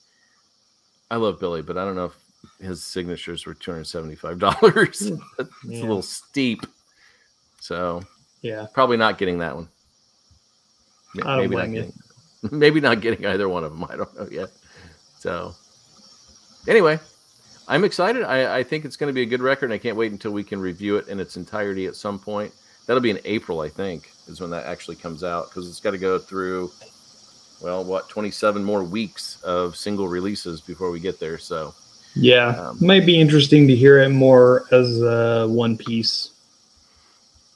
I 1.10 1.16
love 1.16 1.38
Billy, 1.38 1.62
but 1.62 1.78
I 1.78 1.84
don't 1.84 1.94
know 1.94 2.06
if 2.06 2.16
his 2.60 2.82
signatures 2.82 3.46
were 3.46 3.54
two 3.54 3.70
hundred 3.70 3.84
seventy-five 3.86 4.38
dollars. 4.38 5.08
Hmm. 5.08 5.16
it's 5.38 5.50
Yeah. 5.64 5.80
a 5.80 5.82
little 5.82 6.02
steep, 6.02 6.62
so 7.60 8.02
yeah. 8.42 8.66
probably 8.74 8.96
not 8.96 9.16
getting 9.18 9.38
that 9.38 9.54
one. 9.54 9.68
Ma- 11.14 11.32
I 11.32 11.36
don't 11.36 11.50
Maybe 11.50 11.56
not 11.56 11.72
getting, 11.72 11.92
maybe 12.58 12.80
not 12.80 13.00
getting 13.00 13.26
either 13.26 13.48
one 13.48 13.62
of 13.64 13.70
them. 13.72 13.84
I 13.88 13.96
don't 13.96 14.14
know 14.18 14.28
yet. 14.30 14.48
So, 15.18 15.54
anyway, 16.66 16.98
I'm 17.68 17.84
excited. 17.84 18.22
I, 18.24 18.58
I 18.58 18.62
think 18.64 18.84
it's 18.84 18.96
going 18.96 19.08
to 19.08 19.14
be 19.14 19.22
a 19.22 19.26
good 19.26 19.40
record, 19.42 19.66
and 19.66 19.74
I 19.74 19.78
can't 19.78 19.96
wait 19.96 20.10
until 20.12 20.32
we 20.32 20.42
can 20.42 20.58
review 20.60 20.96
it 20.96 21.06
in 21.08 21.20
its 21.20 21.36
entirety 21.36 21.86
at 21.86 21.94
some 21.94 22.18
point. 22.18 22.52
That'll 22.90 23.00
be 23.00 23.10
in 23.10 23.20
April, 23.24 23.60
I 23.60 23.68
think, 23.68 24.10
is 24.26 24.40
when 24.40 24.50
that 24.50 24.66
actually 24.66 24.96
comes 24.96 25.22
out 25.22 25.48
because 25.48 25.68
it's 25.68 25.78
got 25.78 25.92
to 25.92 25.98
go 25.98 26.18
through, 26.18 26.72
well, 27.62 27.84
what, 27.84 28.08
27 28.08 28.64
more 28.64 28.82
weeks 28.82 29.40
of 29.44 29.76
single 29.76 30.08
releases 30.08 30.60
before 30.60 30.90
we 30.90 30.98
get 30.98 31.20
there. 31.20 31.38
So, 31.38 31.72
Yeah. 32.16 32.48
Um, 32.48 32.78
Might 32.84 33.06
be 33.06 33.20
interesting 33.20 33.68
to 33.68 33.76
hear 33.76 34.00
it 34.00 34.08
more 34.08 34.64
as 34.72 35.00
uh, 35.04 35.46
one 35.48 35.76
piece. 35.76 36.30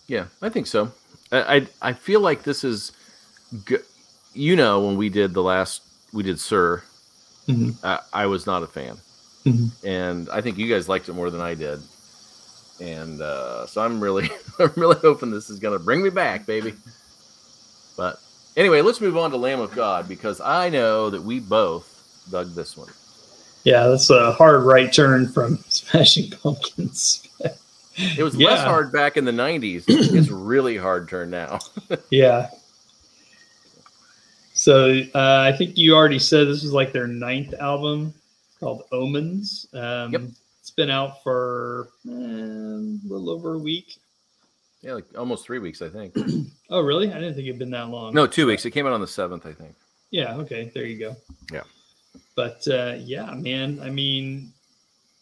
yeah, 0.06 0.26
I 0.40 0.50
think 0.50 0.68
so. 0.68 0.92
I 1.32 1.56
I, 1.56 1.66
I 1.82 1.92
feel 1.94 2.20
like 2.20 2.44
this 2.44 2.62
is, 2.62 2.92
good. 3.64 3.82
you 4.34 4.54
know, 4.54 4.86
when 4.86 4.96
we 4.96 5.08
did 5.08 5.34
the 5.34 5.42
last, 5.42 5.82
we 6.12 6.22
did 6.22 6.38
Cyr, 6.38 6.84
Mhm. 7.48 7.74
I, 7.82 7.98
I 8.12 8.26
was 8.26 8.46
not 8.46 8.62
a 8.62 8.68
fan. 8.68 8.98
Mhm. 9.44 9.70
and 9.84 10.28
I 10.30 10.40
think 10.42 10.58
you 10.58 10.68
guys 10.72 10.88
liked 10.88 11.08
it 11.08 11.12
more 11.14 11.28
than 11.30 11.40
I 11.40 11.54
did. 11.54 11.80
And 12.80 13.20
uh, 13.22 13.66
so 13.66 13.82
I'm 13.82 14.00
really, 14.00 14.30
I'm 14.58 14.72
really 14.76 14.98
hoping 15.00 15.30
this 15.30 15.50
is 15.50 15.58
gonna 15.58 15.78
bring 15.78 16.02
me 16.02 16.10
back, 16.10 16.46
baby. 16.46 16.74
But 17.96 18.20
anyway, 18.56 18.80
let's 18.82 19.00
move 19.00 19.16
on 19.16 19.30
to 19.30 19.36
Lamb 19.36 19.60
of 19.60 19.72
God 19.72 20.08
because 20.08 20.40
I 20.40 20.68
know 20.68 21.10
that 21.10 21.22
we 21.22 21.38
both 21.40 22.26
dug 22.30 22.54
this 22.54 22.76
one. 22.76 22.88
Yeah, 23.64 23.86
that's 23.86 24.10
a 24.10 24.32
hard 24.32 24.64
right 24.64 24.92
turn 24.92 25.28
from 25.28 25.58
Smashing 25.68 26.30
Pumpkins. 26.30 27.26
It 27.96 28.24
was 28.24 28.36
less 28.36 28.60
hard 28.60 28.92
back 28.92 29.16
in 29.16 29.24
the 29.24 29.30
'90s. 29.32 29.84
it's 29.86 30.28
really 30.30 30.76
hard 30.76 31.08
turn 31.08 31.30
now. 31.30 31.60
Yeah. 32.10 32.50
So 34.52 35.00
uh, 35.14 35.40
I 35.52 35.56
think 35.56 35.76
you 35.76 35.94
already 35.96 36.18
said 36.20 36.46
this 36.46 36.62
is 36.62 36.72
like 36.72 36.92
their 36.92 37.06
ninth 37.08 37.54
album 37.54 38.14
called 38.60 38.82
Omens. 38.92 39.66
Um, 39.72 40.12
Yep. 40.12 40.22
It's 40.64 40.70
been 40.70 40.88
out 40.88 41.22
for 41.22 41.90
eh, 42.08 42.10
a 42.10 42.14
little 43.06 43.28
over 43.28 43.52
a 43.52 43.58
week. 43.58 43.96
yeah, 44.80 44.94
like 44.94 45.04
almost 45.18 45.44
three 45.44 45.58
weeks, 45.58 45.82
I 45.82 45.90
think. 45.90 46.16
Oh, 46.70 46.80
really? 46.80 47.10
I 47.12 47.16
didn't 47.20 47.34
think 47.34 47.46
it'd 47.46 47.58
been 47.58 47.70
that 47.72 47.90
long. 47.90 48.14
No, 48.14 48.26
two 48.26 48.46
weeks. 48.46 48.64
It 48.64 48.70
came 48.70 48.86
out 48.86 48.94
on 48.94 49.02
the 49.02 49.06
seventh, 49.06 49.44
I 49.44 49.52
think. 49.52 49.74
Yeah. 50.10 50.34
Okay. 50.36 50.72
There 50.74 50.86
you 50.86 50.98
go. 50.98 51.14
Yeah. 51.52 51.60
But 52.34 52.66
uh, 52.66 52.94
yeah, 52.98 53.30
man. 53.34 53.78
I 53.82 53.90
mean, 53.90 54.50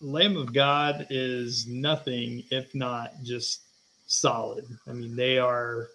Lamb 0.00 0.36
of 0.36 0.54
God 0.54 1.08
is 1.10 1.66
nothing 1.66 2.44
if 2.52 2.72
not 2.76 3.10
just 3.24 3.62
solid. 4.06 4.64
I 4.86 4.92
mean, 4.92 5.16
they 5.16 5.38
are. 5.38 5.88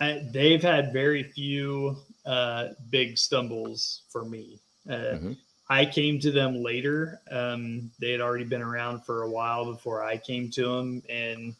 I, 0.00 0.26
they've 0.32 0.62
had 0.62 0.94
very 0.94 1.24
few 1.24 1.98
uh, 2.24 2.68
big 2.88 3.18
stumbles 3.18 4.04
for 4.08 4.24
me. 4.24 4.58
Uh, 4.88 4.92
Mhm. 5.20 5.36
I 5.70 5.84
came 5.84 6.18
to 6.20 6.30
them 6.30 6.62
later. 6.62 7.20
Um, 7.30 7.90
they 7.98 8.12
had 8.12 8.20
already 8.20 8.44
been 8.44 8.62
around 8.62 9.04
for 9.04 9.22
a 9.22 9.30
while 9.30 9.70
before 9.70 10.02
I 10.02 10.16
came 10.16 10.50
to 10.52 10.64
them, 10.66 11.02
and 11.10 11.54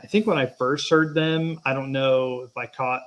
I 0.00 0.06
think 0.06 0.26
when 0.26 0.36
I 0.38 0.46
first 0.46 0.90
heard 0.90 1.14
them, 1.14 1.60
I 1.64 1.72
don't 1.72 1.92
know 1.92 2.42
if 2.42 2.56
I 2.56 2.66
caught 2.66 3.02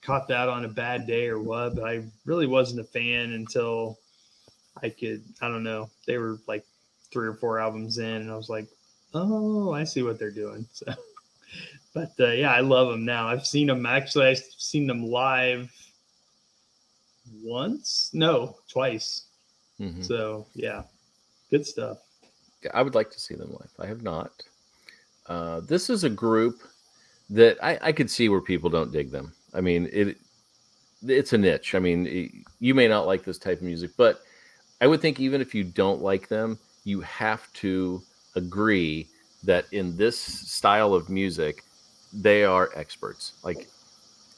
caught 0.00 0.28
that 0.28 0.48
on 0.48 0.64
a 0.66 0.68
bad 0.68 1.06
day 1.06 1.28
or 1.28 1.40
what, 1.40 1.74
but 1.74 1.84
I 1.84 2.04
really 2.26 2.46
wasn't 2.46 2.80
a 2.80 2.84
fan 2.84 3.32
until 3.32 3.98
I 4.82 4.88
could. 4.90 5.22
I 5.40 5.48
don't 5.48 5.64
know. 5.64 5.90
They 6.06 6.18
were 6.18 6.38
like 6.46 6.64
three 7.10 7.26
or 7.26 7.34
four 7.34 7.58
albums 7.58 7.98
in, 7.98 8.22
and 8.22 8.30
I 8.30 8.36
was 8.36 8.48
like, 8.48 8.68
"Oh, 9.12 9.72
I 9.72 9.84
see 9.84 10.02
what 10.02 10.18
they're 10.18 10.30
doing." 10.30 10.66
So, 10.84 10.92
but 11.94 12.10
uh, 12.18 12.32
yeah, 12.32 12.52
I 12.52 12.58
love 12.58 12.88
them 12.88 13.04
now. 13.04 13.28
I've 13.28 13.46
seen 13.46 13.68
them 13.68 13.86
actually. 13.86 14.26
I've 14.26 14.42
seen 14.58 14.88
them 14.88 15.06
live 15.06 15.70
once, 17.42 18.10
no, 18.12 18.56
twice. 18.68 19.26
Mhm. 19.80 20.02
So 20.04 20.46
yeah, 20.54 20.82
good 21.50 21.66
stuff. 21.66 21.98
I 22.72 22.82
would 22.82 22.94
like 22.94 23.10
to 23.10 23.20
see 23.20 23.34
them 23.34 23.50
live. 23.52 23.70
I 23.78 23.86
have 23.86 24.02
not. 24.02 24.42
Uh, 25.26 25.60
this 25.60 25.90
is 25.90 26.04
a 26.04 26.10
group 26.10 26.62
that 27.30 27.56
I, 27.62 27.78
I 27.82 27.92
could 27.92 28.10
see 28.10 28.28
where 28.28 28.40
people 28.40 28.70
don't 28.70 28.92
dig 28.92 29.10
them. 29.10 29.32
I 29.54 29.60
mean, 29.60 29.88
it 29.92 30.16
it's 31.06 31.32
a 31.34 31.38
niche. 31.38 31.74
I 31.74 31.78
mean, 31.78 32.06
it- 32.06 32.32
you 32.60 32.74
may 32.74 32.88
not 32.88 33.06
like 33.06 33.24
this 33.24 33.38
type 33.38 33.58
of 33.58 33.64
music, 33.64 33.90
but 33.96 34.22
I 34.80 34.86
would 34.86 35.00
think 35.02 35.20
even 35.20 35.40
if 35.40 35.54
you 35.54 35.64
don't 35.64 36.02
like 36.02 36.28
them, 36.28 36.58
you 36.84 37.00
have 37.02 37.52
to 37.54 38.02
agree 38.36 39.08
that 39.44 39.66
in 39.72 39.96
this 39.96 40.18
style 40.18 40.94
of 40.94 41.10
music, 41.10 41.62
they 42.12 42.44
are 42.44 42.70
experts. 42.74 43.34
Like 43.42 43.68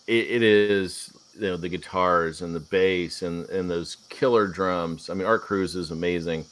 it, 0.06 0.30
it 0.30 0.42
is 0.42 1.12
you 1.38 1.48
know 1.48 1.56
the 1.56 1.68
guitars 1.68 2.42
and 2.42 2.54
the 2.54 2.60
bass 2.60 3.22
and 3.22 3.48
and 3.50 3.70
those 3.70 3.96
killer 4.08 4.46
drums. 4.46 5.10
I 5.10 5.14
mean, 5.14 5.26
Art 5.26 5.42
Cruz 5.42 5.76
is 5.76 5.90
amazing. 5.90 6.44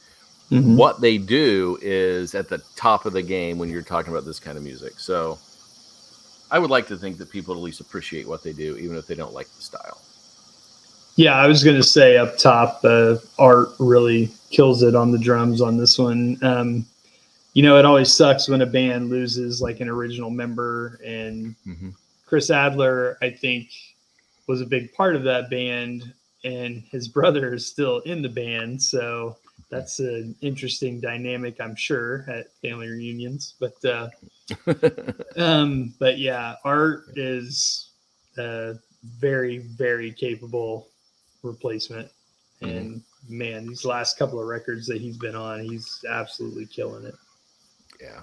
Mhm. 0.51 0.75
What 0.75 1.01
they 1.01 1.17
do 1.17 1.77
is 1.81 2.35
at 2.35 2.49
the 2.49 2.61
top 2.75 3.05
of 3.05 3.13
the 3.13 3.21
game 3.23 3.57
when 3.57 3.69
you're 3.69 3.81
talking 3.81 4.13
about 4.13 4.25
this 4.25 4.39
kind 4.39 4.57
of 4.57 4.63
music. 4.63 4.99
So 4.99 5.39
I 6.51 6.59
would 6.59 6.69
like 6.69 6.87
to 6.89 6.97
think 6.97 7.17
that 7.17 7.31
people 7.31 7.55
at 7.55 7.61
least 7.61 7.81
appreciate 7.81 8.27
what 8.27 8.43
they 8.43 8.53
do, 8.53 8.77
even 8.77 8.95
if 8.95 9.07
they 9.07 9.15
don't 9.15 9.33
like 9.33 9.47
the 9.47 9.61
style. 9.61 9.97
Yeah, 11.15 11.33
I 11.35 11.47
was 11.47 11.63
going 11.63 11.77
to 11.77 11.83
say 11.83 12.17
up 12.17 12.37
top, 12.37 12.81
uh, 12.83 13.15
Art 13.39 13.69
really 13.79 14.29
kills 14.51 14.83
it 14.83 14.95
on 14.95 15.11
the 15.11 15.17
drums 15.17 15.61
on 15.61 15.77
this 15.77 15.97
one. 15.97 16.37
Um, 16.43 16.85
you 17.53 17.63
know, 17.63 17.77
it 17.79 17.85
always 17.85 18.11
sucks 18.11 18.47
when 18.49 18.61
a 18.61 18.65
band 18.65 19.09
loses 19.09 19.61
like 19.61 19.79
an 19.79 19.89
original 19.89 20.29
member, 20.29 20.99
and 21.03 21.55
Mm-hmm. 21.65 21.89
Chris 22.27 22.49
Adler, 22.51 23.17
I 23.21 23.29
think, 23.29 23.69
was 24.47 24.61
a 24.61 24.65
big 24.65 24.93
part 24.93 25.15
of 25.15 25.23
that 25.23 25.49
band, 25.49 26.13
and 26.43 26.83
his 26.91 27.07
brother 27.07 27.53
is 27.53 27.65
still 27.65 27.99
in 27.99 28.21
the 28.21 28.29
band. 28.29 28.81
So 28.81 29.37
that's 29.69 29.99
an 29.99 30.35
interesting 30.41 30.99
dynamic, 30.99 31.59
I'm 31.59 31.75
sure, 31.75 32.25
at 32.29 32.53
family 32.61 32.87
reunions. 32.87 33.55
But 33.59 33.83
uh, 33.85 34.09
um, 35.37 35.93
but 35.99 36.17
yeah, 36.17 36.55
Art 36.63 37.05
is 37.15 37.91
a 38.37 38.75
very, 39.19 39.59
very 39.59 40.11
capable 40.11 40.87
replacement. 41.43 42.09
And 42.61 43.03
man, 43.29 43.67
these 43.67 43.85
last 43.85 44.17
couple 44.17 44.39
of 44.39 44.47
records 44.47 44.87
that 44.87 44.99
he's 44.99 45.17
been 45.17 45.35
on, 45.35 45.59
he's 45.59 46.03
absolutely 46.09 46.65
killing 46.65 47.05
it. 47.05 47.15
Yeah, 48.01 48.21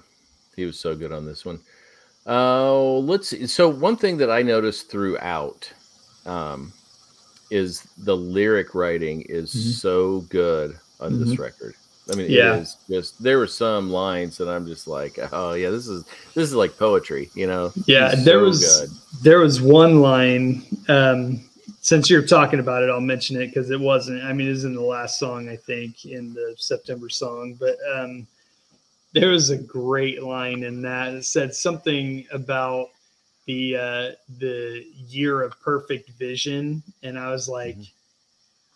he 0.55 0.65
was 0.65 0.79
so 0.79 0.95
good 0.95 1.11
on 1.11 1.25
this 1.25 1.45
one. 1.45 1.59
Uh, 2.25 2.73
let's 2.73 3.29
see. 3.29 3.47
So 3.47 3.69
one 3.69 3.95
thing 3.95 4.17
that 4.17 4.29
I 4.29 4.41
noticed 4.41 4.89
throughout 4.89 5.71
um, 6.25 6.71
is 7.51 7.87
the 7.99 8.15
lyric 8.15 8.73
writing 8.73 9.21
is 9.23 9.53
Mhm. 9.53 9.73
so 9.73 10.21
good 10.29 10.77
on 10.99 11.23
this 11.23 11.37
record. 11.37 11.75
I 12.11 12.15
mean, 12.15 12.29
Yeah. 12.31 12.55
it 12.57 12.61
is 12.63 12.77
just 12.89 13.21
there 13.23 13.37
were 13.37 13.47
some 13.47 13.89
lines 13.91 14.37
that 14.37 14.49
I'm 14.49 14.65
just 14.65 14.87
like, 14.87 15.17
oh 15.31 15.53
yeah, 15.53 15.69
this 15.69 15.87
is 15.87 16.03
this 16.33 16.49
is 16.49 16.53
like 16.53 16.77
poetry, 16.77 17.29
you 17.35 17.47
know? 17.47 17.71
Yeah, 17.85 18.11
It's 18.11 18.25
there 18.25 18.39
so 18.39 18.43
was 18.43 18.79
good. 18.81 18.89
there 19.23 19.39
was 19.39 19.61
one 19.61 20.01
line. 20.01 20.63
Um, 20.89 21.41
since 21.81 22.09
you're 22.09 22.25
talking 22.25 22.59
about 22.59 22.83
it, 22.83 22.89
I'll 22.89 22.99
mention 23.01 23.41
it 23.41 23.47
because 23.47 23.69
it 23.69 23.79
wasn't. 23.79 24.23
I 24.23 24.33
mean, 24.33 24.47
it 24.47 24.51
was 24.51 24.63
in 24.65 24.73
the 24.73 24.81
last 24.81 25.19
song, 25.19 25.47
I 25.49 25.55
think, 25.57 26.05
in 26.05 26.33
the 26.33 26.55
September 26.57 27.09
song. 27.09 27.55
But 27.59 27.77
um, 27.93 28.25
there 29.13 29.29
was 29.29 29.49
a 29.49 29.57
great 29.57 30.23
line 30.23 30.63
in 30.63 30.81
that. 30.83 31.13
It 31.13 31.23
said 31.25 31.53
something 31.53 32.25
about 32.31 32.87
the 33.45 33.75
uh, 33.75 34.11
the 34.39 34.85
year 34.95 35.41
of 35.41 35.59
perfect 35.61 36.09
vision, 36.11 36.81
and 37.03 37.17
I 37.19 37.31
was 37.31 37.47
like, 37.49 37.77
Mhm. 37.77 37.91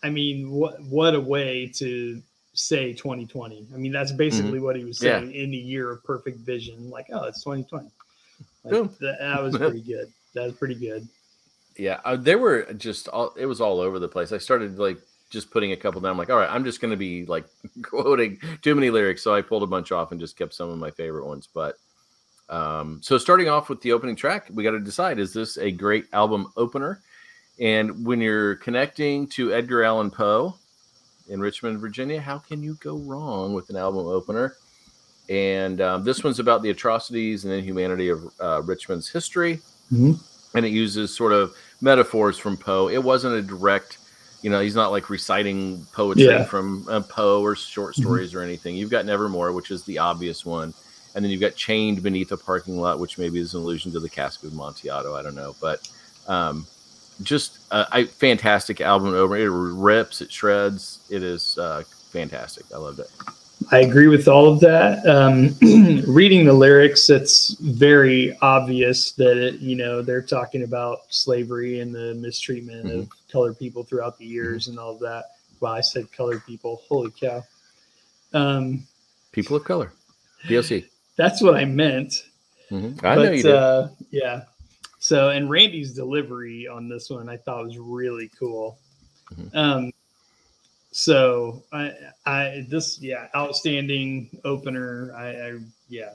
I 0.02 0.10
mean, 0.10 0.50
what 0.50 0.80
what 0.82 1.14
a 1.14 1.20
way 1.20 1.66
to 1.76 2.22
say 2.54 2.92
2020. 2.92 3.68
I 3.72 3.76
mean, 3.76 3.92
that's 3.92 4.12
basically 4.12 4.58
what 4.60 4.76
he 4.76 4.84
was 4.84 5.02
Yeah. 5.02 5.20
saying 5.20 5.32
in 5.32 5.50
the 5.50 5.56
year 5.56 5.90
of 5.92 6.02
perfect 6.04 6.40
vision. 6.40 6.90
Like, 6.90 7.06
oh, 7.12 7.24
it's 7.24 7.42
2020. 7.44 7.88
Like, 8.64 8.98
that, 8.98 9.16
that 9.20 9.42
was 9.42 9.56
pretty 9.56 9.80
good. 9.82 10.12
That 10.34 10.44
was 10.46 10.54
pretty 10.54 10.74
good. 10.74 11.08
Yeah, 11.76 12.00
uh, 12.04 12.16
they 12.16 12.34
were 12.34 12.64
just 12.74 13.08
all 13.08 13.32
it 13.36 13.46
was 13.46 13.60
all 13.60 13.80
over 13.80 13.98
the 13.98 14.08
place. 14.08 14.32
I 14.32 14.38
started 14.38 14.78
like 14.78 14.98
just 15.30 15.50
putting 15.50 15.72
a 15.72 15.76
couple 15.76 16.00
down. 16.00 16.12
I'm 16.12 16.18
like, 16.18 16.30
all 16.30 16.36
right, 16.38 16.50
I'm 16.50 16.64
just 16.64 16.80
going 16.80 16.90
to 16.90 16.96
be 16.96 17.24
like 17.26 17.44
quoting 17.82 18.38
too 18.62 18.74
many 18.74 18.90
lyrics, 18.90 19.22
so 19.22 19.32
I 19.34 19.42
pulled 19.42 19.62
a 19.62 19.66
bunch 19.66 19.92
off 19.92 20.10
and 20.10 20.20
just 20.20 20.36
kept 20.36 20.54
some 20.54 20.68
of 20.70 20.78
my 20.78 20.90
favorite 20.90 21.26
ones. 21.26 21.48
But 21.52 21.76
um, 22.50 23.00
so 23.02 23.18
starting 23.18 23.48
off 23.48 23.68
with 23.68 23.80
the 23.82 23.92
opening 23.92 24.16
track, 24.16 24.48
we 24.52 24.62
got 24.64 24.70
to 24.72 24.80
decide: 24.80 25.18
is 25.18 25.32
this 25.32 25.58
a 25.58 25.70
great 25.70 26.06
album 26.12 26.52
opener? 26.56 27.00
And 27.60 28.06
when 28.06 28.20
you're 28.20 28.54
connecting 28.56 29.26
to 29.28 29.52
Edgar 29.52 29.82
Allan 29.82 30.10
Poe 30.10 30.54
in 31.28 31.40
Richmond, 31.40 31.80
Virginia, 31.80 32.20
how 32.20 32.38
can 32.38 32.62
you 32.62 32.74
go 32.80 32.96
wrong 32.98 33.52
with 33.52 33.68
an 33.70 33.76
album 33.76 34.06
opener? 34.06 34.54
And 35.28 35.80
um, 35.80 36.04
this 36.04 36.22
one's 36.24 36.38
about 36.38 36.62
the 36.62 36.70
atrocities 36.70 37.44
and 37.44 37.52
inhumanity 37.52 38.08
of 38.08 38.30
uh, 38.40 38.62
Richmond's 38.64 39.08
history 39.08 39.60
Mhm. 39.92 40.18
and 40.54 40.64
it 40.66 40.70
uses 40.70 41.14
sort 41.14 41.32
of 41.32 41.52
metaphors 41.80 42.38
from 42.38 42.56
Poe. 42.56 42.88
It 42.88 43.02
wasn't 43.02 43.34
a 43.34 43.42
direct, 43.42 43.98
you 44.42 44.50
know, 44.50 44.60
he's 44.60 44.74
not 44.74 44.90
like 44.90 45.10
reciting 45.10 45.84
poetry 45.92 46.24
Yeah. 46.24 46.44
from 46.44 46.86
uh, 46.88 47.00
Poe 47.00 47.40
or 47.42 47.56
short 47.56 47.94
Mhm. 47.94 48.00
stories 48.02 48.34
or 48.34 48.40
anything. 48.42 48.76
You've 48.76 48.90
got 48.90 49.04
Nevermore, 49.04 49.52
which 49.52 49.70
is 49.70 49.82
the 49.84 49.98
obvious 49.98 50.46
one, 50.46 50.72
and 51.18 51.24
then 51.24 51.32
you've 51.32 51.40
got 51.40 51.56
Chained 51.56 52.00
Beneath 52.00 52.30
a 52.30 52.36
Parking 52.36 52.80
Lot, 52.80 53.00
which 53.00 53.18
maybe 53.18 53.40
is 53.40 53.52
an 53.52 53.60
allusion 53.60 53.90
to 53.90 53.98
the 53.98 54.08
Cask 54.08 54.44
of 54.44 54.52
Amontillado. 54.52 55.16
I 55.16 55.22
don't 55.22 55.34
know, 55.34 55.56
but 55.60 55.90
um, 56.28 56.64
just 57.24 57.58
uh, 57.72 57.86
I 57.90 58.04
fantastic 58.04 58.80
album 58.80 59.14
over. 59.14 59.36
It 59.36 59.50
rips, 59.50 60.20
it 60.20 60.30
shreds. 60.30 61.00
It 61.10 61.24
is 61.24 61.58
uh, 61.58 61.82
fantastic. 62.12 62.66
I 62.72 62.76
loved 62.76 63.00
it. 63.00 63.10
I 63.72 63.80
agree 63.80 64.06
with 64.06 64.28
all 64.28 64.46
of 64.46 64.60
that. 64.60 65.04
Um, 65.08 65.56
reading 66.06 66.44
the 66.44 66.52
lyrics, 66.52 67.10
it's 67.10 67.56
very 67.58 68.38
obvious 68.40 69.10
that 69.14 69.38
it, 69.38 69.58
you 69.58 69.74
know 69.74 70.02
they're 70.02 70.22
talking 70.22 70.62
about 70.62 71.00
slavery 71.08 71.80
and 71.80 71.92
the 71.92 72.14
mistreatment 72.14 72.92
of 72.92 73.08
colored 73.28 73.58
people 73.58 73.82
throughout 73.82 74.18
the 74.18 74.24
years 74.24 74.68
and 74.68 74.78
all 74.78 74.92
of 74.92 75.00
that. 75.00 75.24
Well, 75.58 75.72
I 75.72 75.80
said 75.80 76.12
colored 76.12 76.46
people. 76.46 76.82
Holy 76.88 77.10
cow! 77.10 77.42
Um, 78.32 78.86
People 79.32 79.56
of 79.56 79.64
color, 79.64 79.92
POC. 80.46 80.84
That's 81.18 81.42
what 81.42 81.56
I 81.56 81.66
meant. 81.66 82.24
Mhm. 82.70 83.04
I 83.04 83.14
know 83.16 83.30
you 83.32 83.42
did. 83.42 83.54
Uh, 83.54 83.88
yeah. 84.10 84.44
So, 85.00 85.30
and 85.30 85.50
Randy's 85.50 85.92
delivery 85.92 86.66
on 86.66 86.88
this 86.88 87.10
one 87.10 87.28
I 87.28 87.36
thought 87.36 87.66
was 87.66 87.76
really 87.78 88.30
cool. 88.38 88.78
Mhm. 89.34 89.54
Um, 89.54 89.92
so 90.92 91.62
I, 91.72 91.92
I, 92.24 92.66
this, 92.68 93.00
yeah, 93.00 93.28
outstanding 93.36 94.30
opener. 94.44 95.12
I, 95.16 95.28
I, 95.28 95.58
yeah, 95.88 96.12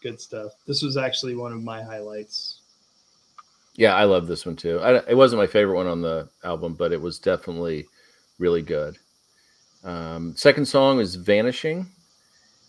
good 0.00 0.20
stuff. 0.20 0.52
This 0.66 0.82
was 0.82 0.96
actually 0.96 1.34
one 1.34 1.52
of 1.52 1.62
my 1.62 1.82
highlights. 1.82 2.60
Yeah, 3.74 3.94
I 3.94 4.04
love 4.04 4.26
this 4.26 4.46
one 4.46 4.56
too. 4.56 4.80
I, 4.80 4.96
it 5.08 5.16
wasn't 5.16 5.40
my 5.42 5.46
favorite 5.46 5.76
one 5.76 5.86
on 5.86 6.00
the 6.00 6.28
album, 6.44 6.74
but 6.74 6.92
it 6.92 7.00
was 7.00 7.18
definitely 7.18 7.86
really 8.38 8.62
good. 8.62 8.96
Um, 9.84 10.34
second 10.36 10.66
song 10.66 10.98
is 11.00 11.14
"Vanishing." 11.14 11.86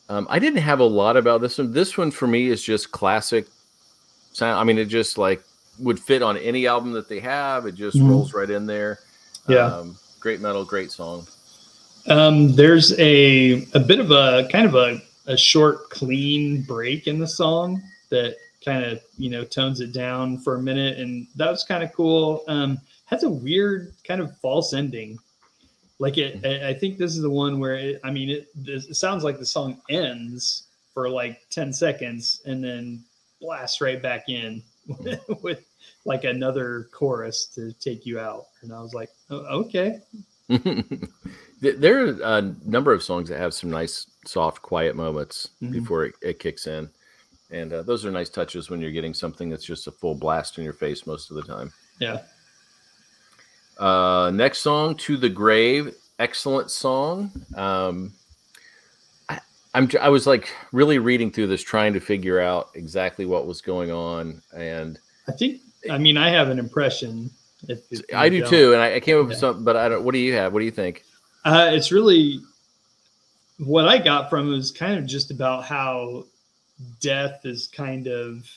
Um, 0.10 0.26
I 0.30 0.40
didn't 0.40 0.62
have 0.62 0.80
a 0.80 0.86
lot 0.86 1.18
about 1.18 1.42
this 1.42 1.58
one. 1.58 1.72
This 1.72 1.98
one 1.98 2.12
for 2.12 2.28
me 2.28 2.48
is 2.48 2.64
just 2.64 2.92
classic 2.92 3.48
sound. 4.32 4.60
I 4.60 4.64
mean, 4.64 4.78
it 4.78 4.86
just 4.86 5.18
like 5.18 5.44
would 5.80 6.00
fit 6.00 6.22
on 6.22 6.38
any 6.38 6.66
album 6.68 6.94
that 6.94 7.10
they 7.10 7.20
have. 7.20 7.66
It 7.66 7.76
just 7.76 7.98
Mhm. 7.98 8.10
rolls 8.10 8.34
right 8.34 8.50
in 8.50 8.66
there. 8.66 9.00
Yeah. 9.48 9.66
um, 9.66 9.98
great 10.20 10.40
metal, 10.42 10.66
great 10.66 10.92
song. 10.92 11.28
Um, 12.08 12.54
there's 12.56 12.98
a 13.00 13.66
a 13.74 13.80
bit 13.80 14.00
of 14.00 14.12
a 14.12 14.48
kind 14.52 14.66
of 14.66 14.76
a, 14.76 15.02
a 15.26 15.36
short, 15.38 15.90
clean 15.90 16.62
break 16.64 17.08
in 17.08 17.20
the 17.20 17.28
song 17.28 17.82
that 18.10 18.36
kind 18.64 18.84
of 18.86 19.02
you 19.18 19.30
know 19.30 19.44
tones 19.44 19.82
it 19.82 19.92
down 19.94 20.38
for 20.40 20.56
a 20.56 20.62
minute, 20.62 21.00
and 21.00 21.28
that 21.36 21.50
was 21.50 21.64
kind 21.66 21.84
of 21.84 21.92
cool. 21.94 22.44
Um, 22.48 22.80
has 23.06 23.24
a 23.24 23.30
weird 23.30 23.94
kind 24.06 24.22
of 24.22 24.38
false 24.40 24.74
ending. 24.74 25.20
Like 26.00 26.18
it, 26.18 26.46
I 26.46 26.70
I 26.70 26.74
think 26.74 26.98
this 26.98 27.16
is 27.16 27.22
the 27.22 27.30
one 27.30 27.60
where 27.60 27.76
it, 27.76 28.00
I 28.04 28.12
mean, 28.12 28.30
it, 28.30 28.48
this, 28.56 28.86
it 28.88 28.96
sounds 28.96 29.24
like 29.24 29.40
the 29.40 29.46
song 29.46 29.82
ends 29.90 30.68
for 30.94 31.10
like 31.10 31.42
ten 31.50 31.74
seconds 31.74 32.42
and 32.46 32.64
then 32.64 33.04
blasts 33.42 33.82
right 33.82 34.02
back 34.02 34.30
in 34.30 34.62
with 35.42 35.66
like 36.06 36.24
another 36.24 36.88
chorus 36.94 37.48
to 37.56 37.72
take 37.74 38.06
you 38.06 38.20
out. 38.20 38.46
And 38.62 38.72
I 38.74 38.80
was 38.82 38.94
like, 38.94 39.10
oh, 39.30 39.40
okay, 39.62 40.00
there 41.60 42.08
are 42.08 42.38
a 42.38 42.42
number 42.66 42.94
of 42.94 43.04
songs 43.04 43.30
that 43.30 43.40
have 43.40 43.54
some 43.54 43.70
nice, 43.70 44.08
soft, 44.26 44.62
quiet 44.62 44.96
moments 44.96 45.50
Mhm. 45.62 45.72
before 45.72 46.06
it, 46.06 46.16
it 46.22 46.40
kicks 46.40 46.68
in. 46.68 46.90
And 47.50 47.72
uh, 47.74 47.82
those 47.84 48.06
are 48.06 48.12
nice 48.12 48.30
touches 48.30 48.70
when 48.70 48.82
you're 48.82 48.92
getting 48.92 49.14
something 49.14 49.50
that's 49.50 49.64
just 49.66 49.88
a 49.88 49.92
full 49.92 50.16
blast 50.16 50.58
in 50.58 50.64
your 50.64 50.74
face 50.74 51.08
most 51.08 51.30
of 51.32 51.38
the 51.38 51.44
time. 51.44 51.72
yeah. 52.00 52.22
Uh, 53.80 54.32
next 54.34 54.60
song, 54.60 54.96
To 54.98 55.18
the 55.18 55.30
Grave. 55.30 55.94
Excellent 56.20 56.72
song. 56.72 57.32
Um, 57.56 58.14
I, 59.30 59.40
I'm, 59.74 59.90
I 60.02 60.10
was 60.10 60.26
like 60.26 60.52
really 60.72 60.98
reading 60.98 61.32
through 61.32 61.48
this, 61.48 61.62
trying 61.62 61.94
to 61.94 62.00
figure 62.00 62.40
out 62.40 62.70
exactly 62.74 63.26
what 63.26 63.46
was 63.46 63.62
going 63.62 63.92
on. 63.92 64.42
And 64.56 65.00
I 65.28 65.32
think. 65.34 65.62
I 65.92 65.98
mean, 65.98 66.18
I 66.18 66.30
have 66.30 66.50
an 66.50 66.60
impression. 66.60 67.30
If, 67.68 67.80
if 67.92 68.02
I 68.14 68.30
do 68.30 68.42
don't. 68.42 68.50
too. 68.50 68.74
And 68.74 68.82
I, 68.82 68.96
I 68.96 69.00
came 69.00 69.20
up 69.20 69.28
with 69.28 69.38
something, 69.38 69.64
but 69.64 69.76
I 69.76 69.90
don't, 69.90 70.04
what 70.04 70.14
do 70.14 70.20
you 70.20 70.34
have? 70.34 70.54
What 70.54 70.60
do 70.60 70.66
you 70.66 70.72
think? 70.72 71.04
Uh, 71.46 71.70
it's 71.72 71.92
really 71.92 72.40
what 73.60 73.88
I 73.88 73.98
got 73.98 74.30
from 74.30 74.48
it 74.48 74.52
was 74.52 74.72
kind 74.72 74.98
of 74.98 75.06
just 75.06 75.32
about 75.32 75.64
how 75.64 76.26
death 77.00 77.46
is 77.46 77.68
kind 77.68 78.08
of 78.08 78.50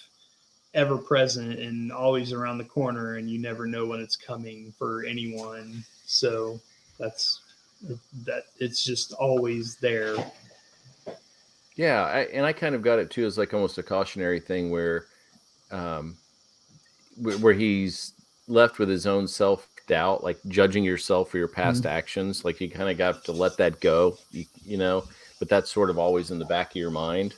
ever 0.75 0.97
present 0.99 1.59
and 1.59 1.93
always 1.93 2.33
around 2.33 2.59
the 2.59 2.65
corner, 2.65 3.17
and 3.17 3.29
you 3.29 3.39
never 3.39 3.67
know 3.67 3.87
when 3.87 4.01
it's 4.01 4.17
coming 4.17 4.73
for 4.79 5.05
anyone. 5.05 5.85
So 6.07 6.61
that's 6.99 7.41
that. 8.25 8.45
It's 8.59 8.85
just 8.85 9.13
always 9.15 9.77
there. 9.77 10.17
Yeah, 11.77 12.03
I, 12.05 12.21
and 12.33 12.45
I 12.45 12.53
kind 12.53 12.75
of 12.75 12.83
got 12.83 12.99
it 12.99 13.11
too 13.11 13.25
as 13.25 13.39
like 13.39 13.55
almost 13.55 13.79
a 13.79 13.83
cautionary 13.83 14.41
thing 14.41 14.71
where, 14.71 15.07
um, 15.71 16.17
wh- 17.17 17.43
where 17.43 17.55
he's 17.55 18.13
left 18.49 18.79
with 18.79 18.89
his 18.89 19.07
own 19.07 19.27
self 19.27 19.69
doubt, 19.87 20.23
like 20.23 20.39
judging 20.49 20.85
yourself 20.85 21.31
for 21.31 21.39
your 21.39 21.49
past 21.49 21.85
Mm-hmm. 21.85 21.93
actions. 21.93 22.45
Like 22.45 22.61
you 22.61 22.71
kind 22.71 22.91
of 22.91 22.99
got 22.99 23.25
to 23.25 23.33
let 23.33 23.57
that 23.57 23.81
go, 23.81 24.19
you, 24.31 24.45
you 24.65 24.77
know, 24.77 25.05
but 25.39 25.49
that's 25.49 25.71
sort 25.71 25.91
of 25.91 25.99
always 25.99 26.31
in 26.31 26.39
the 26.39 26.45
back 26.45 26.71
of 26.71 26.77
your 26.77 26.91
mind. 26.91 27.35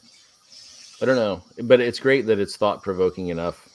I 1.02 1.04
don't 1.04 1.16
know, 1.16 1.42
but 1.64 1.80
it's 1.80 1.98
great 1.98 2.26
that 2.26 2.38
it's 2.38 2.56
thought 2.56 2.80
provoking 2.80 3.28
enough 3.28 3.68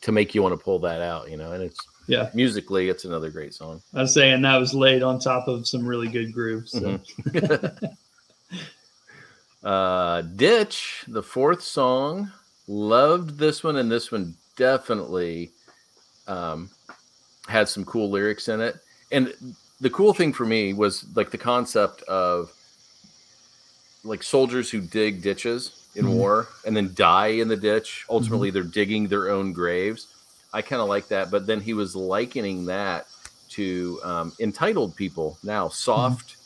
to 0.00 0.10
make 0.10 0.34
you 0.34 0.42
want 0.42 0.58
to 0.58 0.62
pull 0.62 0.80
that 0.80 1.00
out, 1.00 1.30
you 1.30 1.36
know, 1.36 1.52
and 1.52 1.62
it's 1.62 1.78
Yeah. 2.08 2.28
musically, 2.34 2.88
it's 2.88 3.04
another 3.04 3.30
great 3.30 3.54
song. 3.54 3.80
I 3.94 4.00
was 4.02 4.12
saying 4.12 4.42
that 4.42 4.56
was 4.56 4.74
laid 4.74 5.04
on 5.04 5.20
top 5.20 5.46
of 5.46 5.68
some 5.68 5.86
really 5.86 6.08
good 6.08 6.32
grooves. 6.32 6.72
So. 6.72 6.98
Mhm. 7.20 7.96
uh, 9.64 10.22
Ditch, 10.22 11.04
the 11.06 11.22
fourth 11.22 11.62
song, 11.62 12.32
loved 12.66 13.38
this 13.38 13.62
one, 13.62 13.76
and 13.76 13.88
this 13.90 14.10
one 14.10 14.34
definitely 14.56 15.52
um, 16.26 16.68
had 17.46 17.68
some 17.68 17.84
cool 17.84 18.10
lyrics 18.10 18.48
in 18.48 18.60
it. 18.60 18.76
And 19.12 19.32
the 19.80 19.90
cool 19.90 20.12
thing 20.14 20.32
for 20.32 20.46
me 20.46 20.72
was 20.72 21.04
like 21.14 21.30
the 21.30 21.38
concept 21.38 22.02
of 22.02 22.52
like 24.02 24.22
soldiers 24.24 24.68
who 24.70 24.80
dig 24.80 25.22
ditches 25.22 25.83
in 25.96 26.06
Mhm. 26.06 26.14
war 26.14 26.48
and 26.64 26.76
then 26.76 26.92
die 26.94 27.28
in 27.28 27.48
the 27.48 27.56
ditch. 27.56 28.04
Ultimately, 28.08 28.50
they're 28.50 28.62
digging 28.62 29.06
their 29.08 29.30
own 29.30 29.52
graves. 29.52 30.08
I 30.52 30.62
kind 30.62 30.80
of 30.82 30.88
like 30.88 31.08
that. 31.08 31.30
But 31.30 31.46
then 31.46 31.60
he 31.60 31.74
was 31.74 31.94
likening 31.96 32.66
that 32.66 33.06
to 33.50 34.00
um, 34.04 34.32
entitled 34.40 34.96
people 34.96 35.38
now, 35.42 35.68
soft, 35.68 36.36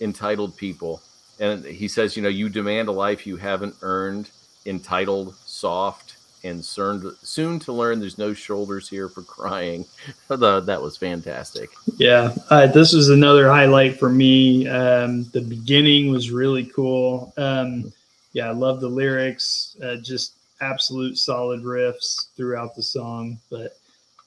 entitled 0.00 0.56
people. 0.56 1.00
And 1.40 1.64
he 1.64 1.88
says, 1.88 2.16
you 2.16 2.22
know, 2.22 2.28
you 2.28 2.48
demand 2.48 2.88
a 2.88 2.92
life 2.92 3.26
you 3.26 3.36
haven't 3.36 3.74
earned, 3.82 4.30
entitled, 4.66 5.34
soft, 5.44 6.16
and 6.44 6.64
soon, 6.64 7.14
soon 7.22 7.58
to 7.60 7.72
learn 7.72 8.00
there's 8.00 8.18
no 8.18 8.32
shoulders 8.34 8.88
here 8.88 9.08
for 9.08 9.22
crying. 9.22 9.84
That 10.28 10.80
was 10.82 10.96
fantastic. 10.96 11.70
Yeah, 11.98 12.34
uh, 12.50 12.66
this 12.68 12.92
was 12.92 13.10
another 13.10 13.48
highlight 13.48 13.98
for 13.98 14.08
me. 14.08 14.66
Um, 14.68 15.24
the 15.32 15.40
beginning 15.40 16.10
was 16.10 16.30
really 16.30 16.64
cool. 16.64 17.32
Um, 17.36 17.92
yeah, 18.32 18.48
I 18.48 18.52
love 18.52 18.80
the 18.80 18.88
lyrics. 18.88 19.76
Uh, 19.82 19.96
just 19.96 20.34
absolute 20.60 21.18
solid 21.18 21.62
riffs 21.62 22.28
throughout 22.36 22.74
the 22.74 22.82
song. 22.82 23.38
But 23.50 23.76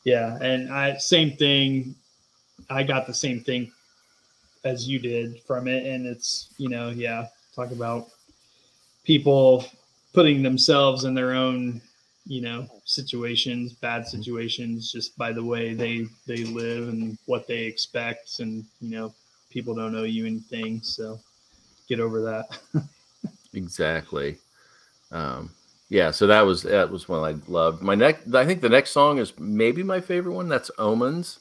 yeah, 0.03 0.38
and 0.41 0.72
I 0.72 0.97
same 0.97 1.32
thing. 1.36 1.95
I 2.70 2.84
got 2.84 3.08
the 3.08 3.14
same 3.14 3.41
thing 3.41 3.72
as 4.64 4.88
you 4.88 4.99
did 4.99 5.41
from 5.41 5.68
it, 5.68 5.86
and 5.86 6.06
it's 6.06 6.49
you 6.58 6.70
know 6.70 6.89
yeah, 6.89 7.28
talk 7.56 7.72
about 7.72 8.08
people 9.03 9.66
putting 10.14 10.41
themselves 10.43 11.03
in 11.03 11.14
their 11.14 11.34
own 11.34 11.82
you 12.28 12.41
know 12.41 12.68
situations 12.86 13.74
bad 13.74 14.08
situations 14.08 14.91
just 14.91 15.16
by 15.18 15.32
the 15.32 15.43
way 15.43 15.74
they 15.74 16.08
they 16.26 16.43
live 16.45 16.89
and 16.89 17.18
what 17.28 17.45
they 17.45 17.66
expect 17.66 18.39
and 18.39 18.66
you 18.82 18.89
know 18.89 19.14
people 19.51 19.76
don't 19.76 19.95
owe 19.95 20.03
you 20.03 20.26
anything 20.26 20.82
so 20.82 21.20
get 21.88 21.99
over 21.99 22.22
that 22.22 22.58
Exactly. 23.56 24.38
Um, 25.12 25.51
yeah, 25.89 26.12
so 26.12 26.28
that 26.28 26.41
was 26.41 26.64
that 26.64 26.89
was 26.91 27.08
one 27.08 27.24
I 27.24 27.39
loved. 27.49 27.82
My 27.82 27.95
next, 27.95 28.34
I 28.34 28.45
think 28.45 28.62
the 28.62 28.70
next 28.70 28.91
song 28.91 29.20
is 29.20 29.34
maybe 29.39 29.84
my 29.84 30.01
favorite 30.01 30.34
one. 30.34 30.49
That's 30.49 30.72
Omens, 30.78 31.39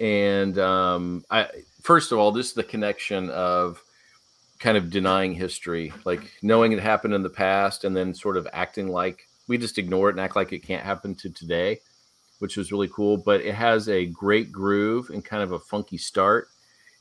and 0.00 0.58
um, 0.58 1.24
I 1.30 1.48
first 1.82 2.10
of 2.10 2.18
all, 2.18 2.32
this 2.32 2.48
is 2.48 2.52
the 2.54 2.64
connection 2.64 3.30
of 3.30 3.82
kind 4.58 4.76
of 4.76 4.90
denying 4.90 5.34
history, 5.34 5.92
like 6.04 6.32
knowing 6.42 6.72
it 6.72 6.80
happened 6.80 7.14
in 7.14 7.22
the 7.22 7.30
past, 7.30 7.84
and 7.84 7.94
then 7.96 8.14
sort 8.14 8.36
of 8.36 8.48
acting 8.52 8.88
like 8.88 9.28
we 9.46 9.58
just 9.58 9.78
ignore 9.78 10.08
it 10.08 10.12
and 10.12 10.20
act 10.20 10.36
like 10.36 10.52
it 10.52 10.60
can't 10.60 10.82
happen 10.82 11.14
to 11.16 11.30
today, 11.30 11.80
which 12.38 12.56
was 12.56 12.72
really 12.72 12.88
cool. 12.88 13.18
But 13.18 13.42
it 13.42 13.54
has 13.54 13.88
a 13.90 14.06
great 14.06 14.50
groove 14.50 15.10
and 15.10 15.24
kind 15.24 15.42
of 15.42 15.52
a 15.52 15.58
funky 15.58 15.98
start. 15.98 16.48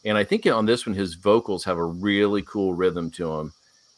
And 0.06 0.18
I 0.18 0.26
think 0.26 0.46
on 0.46 0.66
this 0.66 0.86
one, 0.86 0.94
his 0.96 1.14
vocals 1.16 1.64
have 1.64 1.78
a 1.78 1.86
really 1.86 2.42
cool 2.42 2.74
rhythm 2.74 3.10
to 3.12 3.28
them 3.28 3.54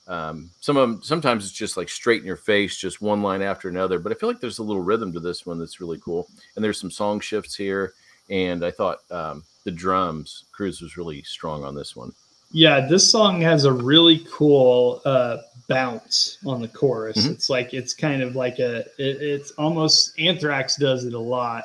um, 0.08 0.50
some 0.60 0.78
of 0.78 0.88
them 0.90 1.02
sometimes 1.04 1.46
it's 1.46 1.54
just 1.54 1.78
like 1.78 1.90
straight 1.90 2.22
in 2.22 2.28
your 2.28 2.36
face 2.36 2.78
just 2.78 3.02
one 3.02 3.24
line 3.24 3.42
after 3.42 3.70
another 3.70 3.98
but 3.98 4.12
i 4.12 4.16
feel 4.16 4.30
like 4.30 4.40
there's 4.40 4.60
a 4.60 4.64
little 4.64 4.82
rhythm 4.84 5.12
to 5.12 5.20
this 5.20 5.46
one 5.46 5.58
that's 5.60 5.80
really 5.82 6.00
cool. 6.00 6.28
And 6.56 6.64
there's 6.64 6.80
some 6.80 6.92
song 6.92 7.20
shifts 7.20 7.56
here 7.56 7.94
and 8.30 8.64
i 8.64 8.72
thought 8.72 9.00
um, 9.12 9.44
the 9.64 9.72
drums 9.72 10.46
cruz 10.52 10.82
was 10.82 10.98
really 10.98 11.22
strong 11.24 11.64
on 11.64 11.74
this 11.76 11.96
one. 11.96 12.12
Yeah 12.52 12.82
this 12.88 13.10
song 13.10 13.42
has 13.42 13.66
a 13.66 13.74
really 13.74 14.26
cool 14.32 15.02
uh 15.06 15.38
bounce 15.68 16.38
on 16.46 16.62
the 16.62 16.68
chorus. 16.68 17.18
Mhm. 17.18 17.32
it's 17.32 17.50
like 17.50 17.74
it's 17.74 17.94
kind 17.96 18.22
of 18.22 18.36
like 18.36 18.60
a 18.60 18.82
it, 19.00 19.22
it's 19.22 19.52
almost 19.52 20.14
anthrax 20.20 20.76
does 20.76 21.06
it 21.06 21.14
a 21.14 21.20
lot 21.20 21.64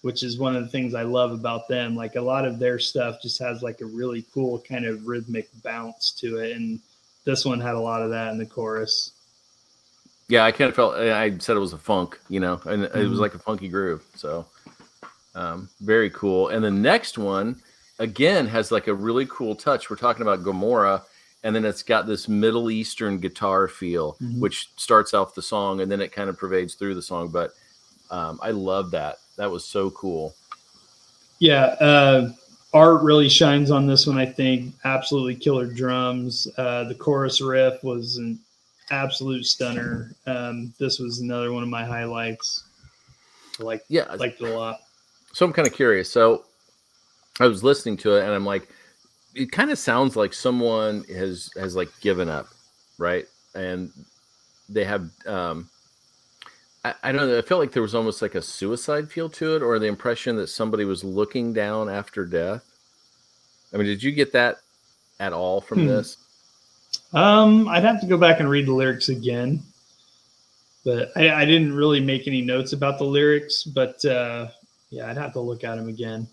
which 0.00 0.22
is 0.24 0.38
one 0.38 0.56
of 0.56 0.62
the 0.64 0.68
things 0.70 0.94
i 0.94 1.02
love 1.02 1.32
about 1.32 1.68
them. 1.68 1.94
Like 1.94 2.16
a 2.16 2.20
lot 2.20 2.44
of 2.46 2.58
their 2.58 2.78
stuff 2.78 3.20
just 3.22 3.38
has 3.40 3.62
like 3.62 3.82
a 3.82 3.86
really 3.86 4.24
cool 4.34 4.58
kind 4.60 4.84
of 4.86 5.06
rhythmic 5.06 5.48
bounce 5.62 6.10
to 6.12 6.38
it 6.38 6.56
and 6.56 6.80
this 7.24 7.44
one 7.44 7.60
had 7.60 7.74
a 7.74 7.80
lot 7.80 8.02
of 8.02 8.10
that 8.10 8.32
in 8.32 8.38
the 8.38 8.46
chorus. 8.46 9.12
Yeah 10.28 10.44
i 10.44 10.52
kind 10.52 10.68
of 10.70 10.74
felt 10.76 10.94
i 10.94 11.36
said 11.38 11.56
it 11.56 11.60
was 11.60 11.72
a 11.74 11.78
funk 11.78 12.18
you 12.28 12.40
know 12.40 12.60
and 12.64 12.84
it 12.84 12.94
was 12.94 13.18
Mhm. 13.18 13.20
like 13.20 13.34
a 13.34 13.38
funky 13.38 13.68
groove 13.68 14.04
so 14.14 14.46
um, 15.34 15.70
very 15.80 16.10
cool. 16.10 16.48
And 16.48 16.62
the 16.62 16.70
next 16.70 17.16
one 17.16 17.56
again 17.98 18.46
has 18.48 18.70
like 18.70 18.86
a 18.86 18.92
really 18.94 19.24
cool 19.30 19.54
touch. 19.54 19.88
We're 19.88 19.96
talking 19.96 20.20
about 20.20 20.42
gomorrah 20.44 21.02
and 21.42 21.56
then 21.56 21.64
it's 21.64 21.82
got 21.82 22.06
this 22.06 22.28
middle 22.28 22.70
eastern 22.70 23.18
guitar 23.18 23.66
feel 23.66 24.16
Mhm. 24.22 24.40
which 24.40 24.68
starts 24.76 25.14
off 25.14 25.34
the 25.34 25.40
song 25.40 25.80
and 25.80 25.90
then 25.90 26.02
it 26.02 26.12
kind 26.12 26.28
of 26.28 26.36
pervades 26.36 26.74
through 26.74 26.94
the 26.96 27.02
song 27.02 27.28
but 27.28 27.54
um, 28.10 28.38
i 28.42 28.50
love 28.50 28.90
that. 28.90 29.16
That 29.38 29.50
was 29.50 29.64
so 29.64 29.90
cool. 29.92 30.34
Yeah, 31.38 31.64
uh, 31.80 32.28
art 32.74 33.02
really 33.02 33.28
shines 33.28 33.70
on 33.70 33.86
this 33.86 34.06
one. 34.06 34.18
I 34.18 34.26
think 34.26 34.74
absolutely 34.84 35.34
killer 35.36 35.66
drums. 35.66 36.48
Uh, 36.56 36.84
the 36.84 36.94
chorus 36.94 37.40
riff 37.40 37.82
was 37.84 38.16
an 38.16 38.38
absolute 38.90 39.44
stunner. 39.46 40.14
Um, 40.26 40.72
this 40.78 40.98
was 40.98 41.20
another 41.20 41.52
one 41.52 41.62
of 41.62 41.68
my 41.68 41.84
highlights. 41.84 42.64
I 43.60 43.64
like 43.64 43.82
yeah 43.88 44.10
liked 44.14 44.40
it 44.40 44.48
a 44.48 44.56
lot. 44.58 44.80
so 45.32 45.44
i'm 45.44 45.52
kind 45.52 45.68
of 45.68 45.74
curious 45.74 46.10
so 46.10 46.44
i 47.38 47.46
was 47.46 47.62
listening 47.62 47.98
to 47.98 48.16
it 48.16 48.22
and 48.24 48.32
i'm 48.32 48.46
like 48.46 48.66
it 49.34 49.52
kind 49.52 49.70
of 49.70 49.78
sounds 49.78 50.16
like 50.16 50.32
someone 50.32 51.04
has 51.04 51.50
has 51.54 51.76
like 51.76 51.90
given 52.00 52.30
up 52.30 52.46
right 52.96 53.26
and 53.54 53.92
they 54.70 54.84
have 54.84 55.10
um 55.26 55.68
I, 56.84 56.94
I 57.02 57.12
don't 57.12 57.28
know 57.28 57.38
i 57.38 57.42
felt 57.42 57.60
like 57.60 57.72
there 57.72 57.82
was 57.82 57.94
almost 57.94 58.22
like 58.22 58.34
a 58.34 58.42
suicide 58.42 59.10
feel 59.10 59.28
to 59.30 59.56
it 59.56 59.62
or 59.62 59.78
the 59.78 59.86
impression 59.86 60.36
that 60.36 60.48
somebody 60.48 60.84
was 60.84 61.04
looking 61.04 61.52
down 61.52 61.88
after 61.88 62.24
death 62.24 62.64
i 63.72 63.76
mean 63.76 63.86
did 63.86 64.02
you 64.02 64.12
get 64.12 64.32
that 64.32 64.58
at 65.20 65.32
all 65.32 65.60
from 65.60 65.80
Hmm. 65.80 65.86
this 65.86 66.16
Um, 67.12 67.68
I'd 67.68 67.84
have 67.84 68.00
to 68.00 68.06
go 68.06 68.18
back 68.18 68.40
and 68.40 68.48
read 68.50 68.66
the 68.66 68.72
lyrics 68.72 69.08
again, 69.08 69.62
but 70.84 71.10
I, 71.16 71.30
I 71.42 71.44
didn't 71.44 71.74
really 71.74 72.00
make 72.00 72.26
any 72.26 72.42
notes 72.42 72.72
about 72.72 72.98
the 72.98 73.04
lyrics. 73.04 73.64
But 73.64 74.04
uh, 74.04 74.48
yeah, 74.90 75.08
I'd 75.10 75.16
have 75.16 75.32
to 75.34 75.40
look 75.40 75.64
at 75.64 75.76
them 75.76 75.88
again. 75.88 76.26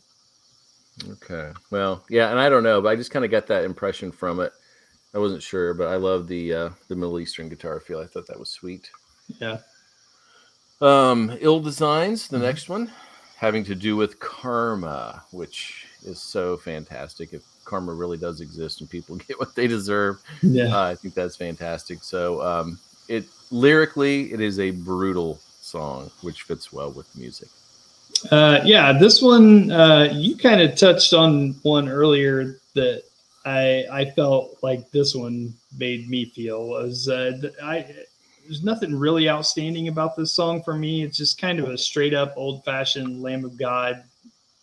okay 1.12 1.52
well 1.72 2.04
yeah 2.10 2.30
and 2.30 2.40
i 2.40 2.50
don't 2.50 2.64
know 2.64 2.82
but 2.82 2.90
i 2.90 2.96
just 2.96 3.12
kind 3.12 3.24
of 3.24 3.32
got 3.32 3.48
that 3.48 3.64
impression 3.64 4.12
from 4.12 4.40
it 4.42 4.52
i 5.14 5.18
wasn't 5.18 5.42
sure 5.42 5.74
but 5.74 5.88
i 5.88 5.96
love 5.96 6.28
the 6.28 6.54
uh 6.54 6.70
the 6.90 6.96
middle 6.96 7.20
eastern 7.20 7.48
guitar 7.48 7.80
feel 7.80 8.00
i 8.02 8.06
thought 8.06 8.28
that 8.28 8.40
was 8.40 8.50
sweet 8.50 8.90
Yeah. 9.40 9.60
Um, 10.82 11.38
ill 11.42 11.60
designs, 11.60 12.28
the 12.28 12.38
Mhm. 12.38 12.42
next 12.42 12.70
one, 12.70 12.92
having 13.36 13.64
to 13.66 13.76
do 13.76 13.96
with 13.98 14.20
karma, 14.20 15.24
which 15.32 15.86
is 16.06 16.22
so 16.22 16.56
fantastic. 16.58 17.34
If 17.34 17.42
karma 17.66 17.94
really 17.94 18.18
does 18.18 18.40
exist 18.42 18.80
and 18.82 18.90
people 18.90 19.16
get 19.28 19.40
what 19.40 19.56
they 19.56 19.68
deserve, 19.68 20.22
Yeah. 20.42 20.74
uh, 20.76 20.84
I 20.84 20.96
think 20.96 21.14
that's 21.14 21.36
fantastic. 21.36 22.02
So, 22.04 22.42
um, 22.42 22.80
it 23.10 23.26
lyrically, 23.52 24.32
it 24.32 24.40
is 24.40 24.60
a 24.60 24.72
brutal 24.72 25.40
song, 25.62 26.12
which 26.22 26.44
fits 26.44 26.72
well 26.72 26.92
with 26.92 27.08
music. 27.18 27.50
Uh, 28.32 28.60
yeah, 28.64 28.92
this 28.98 29.22
one 29.22 29.72
uh, 29.72 30.10
you 30.14 30.36
kind 30.38 30.62
of 30.62 30.76
touched 30.76 31.14
on 31.14 31.56
one 31.64 31.88
earlier 31.90 32.60
that 32.76 33.04
I 33.46 33.86
I 33.92 34.06
felt 34.12 34.58
like 34.62 34.90
this 34.92 35.14
one 35.16 35.54
made 35.78 36.10
me 36.10 36.26
feel 36.26 36.68
was 36.68 37.08
uh, 37.08 37.38
I 37.64 37.86
there's 38.50 38.64
nothing 38.64 38.96
really 38.96 39.30
outstanding 39.30 39.90
about 39.90 40.16
this 40.18 40.32
song 40.32 40.64
for 40.64 40.74
me. 40.74 41.04
It's 41.04 41.16
just 41.16 41.40
kind 41.40 41.60
of 41.60 41.70
a 41.70 41.78
straight 41.78 42.16
up 42.16 42.34
old 42.36 42.66
fashioned 42.66 43.22
Lamb 43.22 43.46
of 43.46 43.60
God, 43.60 44.04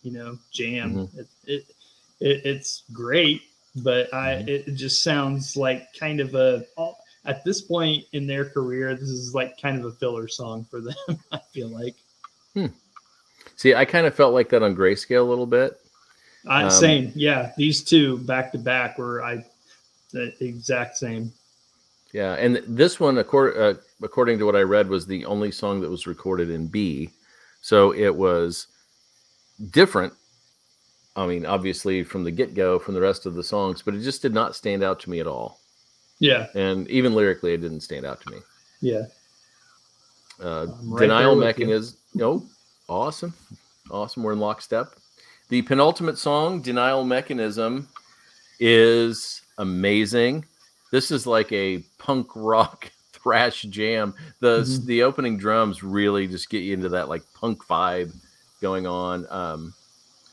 you 0.03 0.11
know, 0.11 0.37
jam. 0.51 1.07
It, 1.15 1.27
it, 1.45 1.65
it 2.19 2.45
it's 2.45 2.83
great, 2.91 3.43
but 3.77 4.13
I 4.13 4.43
Mhm. 4.43 4.47
it, 4.49 4.73
just 4.75 5.03
sounds 5.03 5.55
like 5.55 5.87
kind 5.97 6.19
of 6.19 6.35
a 6.35 6.65
at 7.23 7.45
this 7.45 7.61
point 7.61 8.03
in 8.11 8.27
their 8.27 8.43
career, 8.43 8.93
this 8.93 9.07
is 9.07 9.33
like 9.33 9.57
kind 9.61 9.79
of 9.79 9.85
a 9.85 9.91
filler 9.93 10.27
song 10.27 10.65
for 10.69 10.81
them. 10.81 10.95
I 11.31 11.39
feel 11.53 11.69
like. 11.69 11.95
See, 13.55 13.73
I 13.73 13.85
kind 13.85 14.05
of 14.05 14.13
felt 14.13 14.33
like 14.33 14.49
that 14.49 14.63
on 14.63 14.75
Grayscale 14.75 15.21
a 15.21 15.29
little 15.29 15.45
bit. 15.45 15.79
I, 16.45 16.63
Um, 16.63 16.71
same, 16.71 17.11
yeah. 17.15 17.53
These 17.55 17.85
two 17.85 18.17
back 18.19 18.51
to 18.51 18.57
back 18.57 18.97
were 18.97 19.23
I 19.23 19.45
the 20.11 20.33
exact 20.43 20.97
same. 20.97 21.31
Yeah, 22.13 22.33
and 22.33 22.61
this 22.67 22.99
one, 22.99 23.17
according 23.17 23.61
uh, 23.61 23.73
according 24.01 24.39
to 24.39 24.45
what 24.45 24.55
I 24.55 24.61
read, 24.61 24.87
was 24.89 25.05
the 25.05 25.25
only 25.25 25.51
song 25.51 25.81
that 25.81 25.89
was 25.89 26.07
recorded 26.07 26.49
in 26.49 26.67
B. 26.67 27.09
So 27.61 27.91
it 27.93 28.15
was 28.15 28.67
different. 29.71 30.13
I 31.15 31.25
mean, 31.25 31.45
obviously 31.45 32.03
from 32.03 32.23
the 32.23 32.31
get 32.31 32.53
go, 32.53 32.79
from 32.79 32.93
the 32.93 33.01
rest 33.01 33.25
of 33.25 33.33
the 33.33 33.43
songs, 33.43 33.81
but 33.81 33.93
it 33.95 34.01
just 34.01 34.21
did 34.21 34.33
not 34.33 34.55
stand 34.55 34.83
out 34.83 34.99
to 35.01 35.09
me 35.09 35.19
at 35.19 35.27
all. 35.27 35.59
Yeah, 36.19 36.47
And 36.55 36.87
even 36.89 37.13
lyrically, 37.13 37.53
it 37.53 37.61
didn't 37.61 37.81
stand 37.81 38.05
out 38.05 38.21
to 38.21 38.31
me. 38.31 38.37
yeah. 38.81 39.03
Uh, 40.41 40.67
right 40.83 41.01
denial 41.01 41.33
you. 41.33 41.39
mechanism. 41.41 41.97
No, 42.13 42.45
awesome, 42.87 43.33
awesome. 43.89 44.21
We're 44.23 44.33
in 44.33 44.39
lockstep. 44.39 44.93
The 45.49 45.63
penultimate 45.63 46.17
song, 46.19 46.61
"Denial 46.61 47.03
Mechanism," 47.03 47.87
is 48.59 49.41
amazing. 49.57 50.45
This 50.91 51.11
is 51.11 51.27
like 51.27 51.51
a 51.51 51.79
punk 51.97 52.29
rock 52.35 52.89
thrash 53.13 53.63
jam. 53.63 54.13
The 54.39 54.59
Mhm. 54.61 54.85
the 54.85 55.03
opening 55.03 55.37
drums 55.37 55.83
really 55.83 56.27
just 56.27 56.49
get 56.49 56.59
you 56.63 56.73
into 56.73 56.89
that 56.89 57.09
like 57.09 57.23
punk 57.33 57.65
vibe 57.67 58.13
going 58.61 58.87
on. 58.87 59.25
Um, 59.29 59.73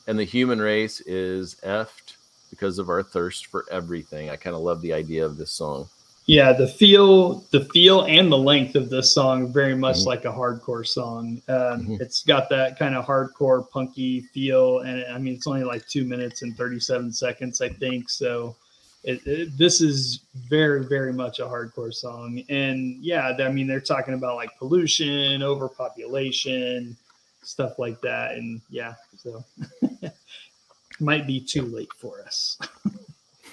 and 0.06 0.18
the 0.18 0.24
human 0.24 0.60
race 0.60 1.00
is 1.00 1.56
effed 1.64 2.14
because 2.50 2.78
of 2.78 2.88
our 2.88 3.02
thirst 3.02 3.46
for 3.46 3.64
everything. 3.70 4.30
I 4.30 4.36
kind 4.36 4.54
of 4.54 4.62
love 4.62 4.80
the 4.80 4.92
idea 4.92 5.24
of 5.26 5.36
this 5.36 5.50
song. 5.50 5.88
Yeah, 6.26 6.52
the 6.54 6.68
feel, 6.68 7.40
the 7.50 7.66
feel, 7.66 8.02
and 8.04 8.32
the 8.32 8.38
length 8.38 8.76
of 8.76 8.88
this 8.88 9.12
song 9.12 9.52
very 9.52 9.74
much 9.74 9.96
Mhm. 9.98 10.06
like 10.06 10.24
a 10.24 10.32
hardcore 10.32 10.86
song. 10.86 11.42
Um, 11.48 11.86
Mhm. 11.86 12.00
It's 12.00 12.22
got 12.22 12.48
that 12.48 12.78
kind 12.78 12.94
of 12.94 13.04
hardcore 13.04 13.68
punky 13.68 14.20
feel, 14.32 14.78
and 14.80 15.04
I 15.12 15.18
mean 15.18 15.34
it's 15.34 15.46
only 15.46 15.64
like 15.64 15.86
two 15.86 16.04
minutes 16.06 16.40
and 16.42 16.56
thirty-seven 16.56 17.12
seconds, 17.12 17.60
I 17.60 17.68
think. 17.68 18.08
So, 18.08 18.56
it, 19.04 19.26
it, 19.26 19.56
this 19.56 19.80
is 19.80 20.20
very, 20.48 20.84
very 20.84 21.12
much 21.12 21.38
a 21.38 21.44
hardcore 21.44 21.92
song. 21.94 22.42
And 22.48 22.96
yeah, 23.02 23.36
I 23.38 23.48
mean 23.50 23.66
they're 23.66 23.80
talking 23.80 24.14
about 24.14 24.36
like 24.36 24.56
pollution, 24.58 25.42
overpopulation, 25.42 26.96
stuff 27.42 27.78
like 27.78 28.00
that. 28.00 28.32
And 28.32 28.60
yeah, 28.70 28.94
so 29.16 29.44
might 31.00 31.26
be 31.26 31.40
too 31.40 31.62
late 31.62 31.92
for 31.98 32.22
us. 32.22 32.58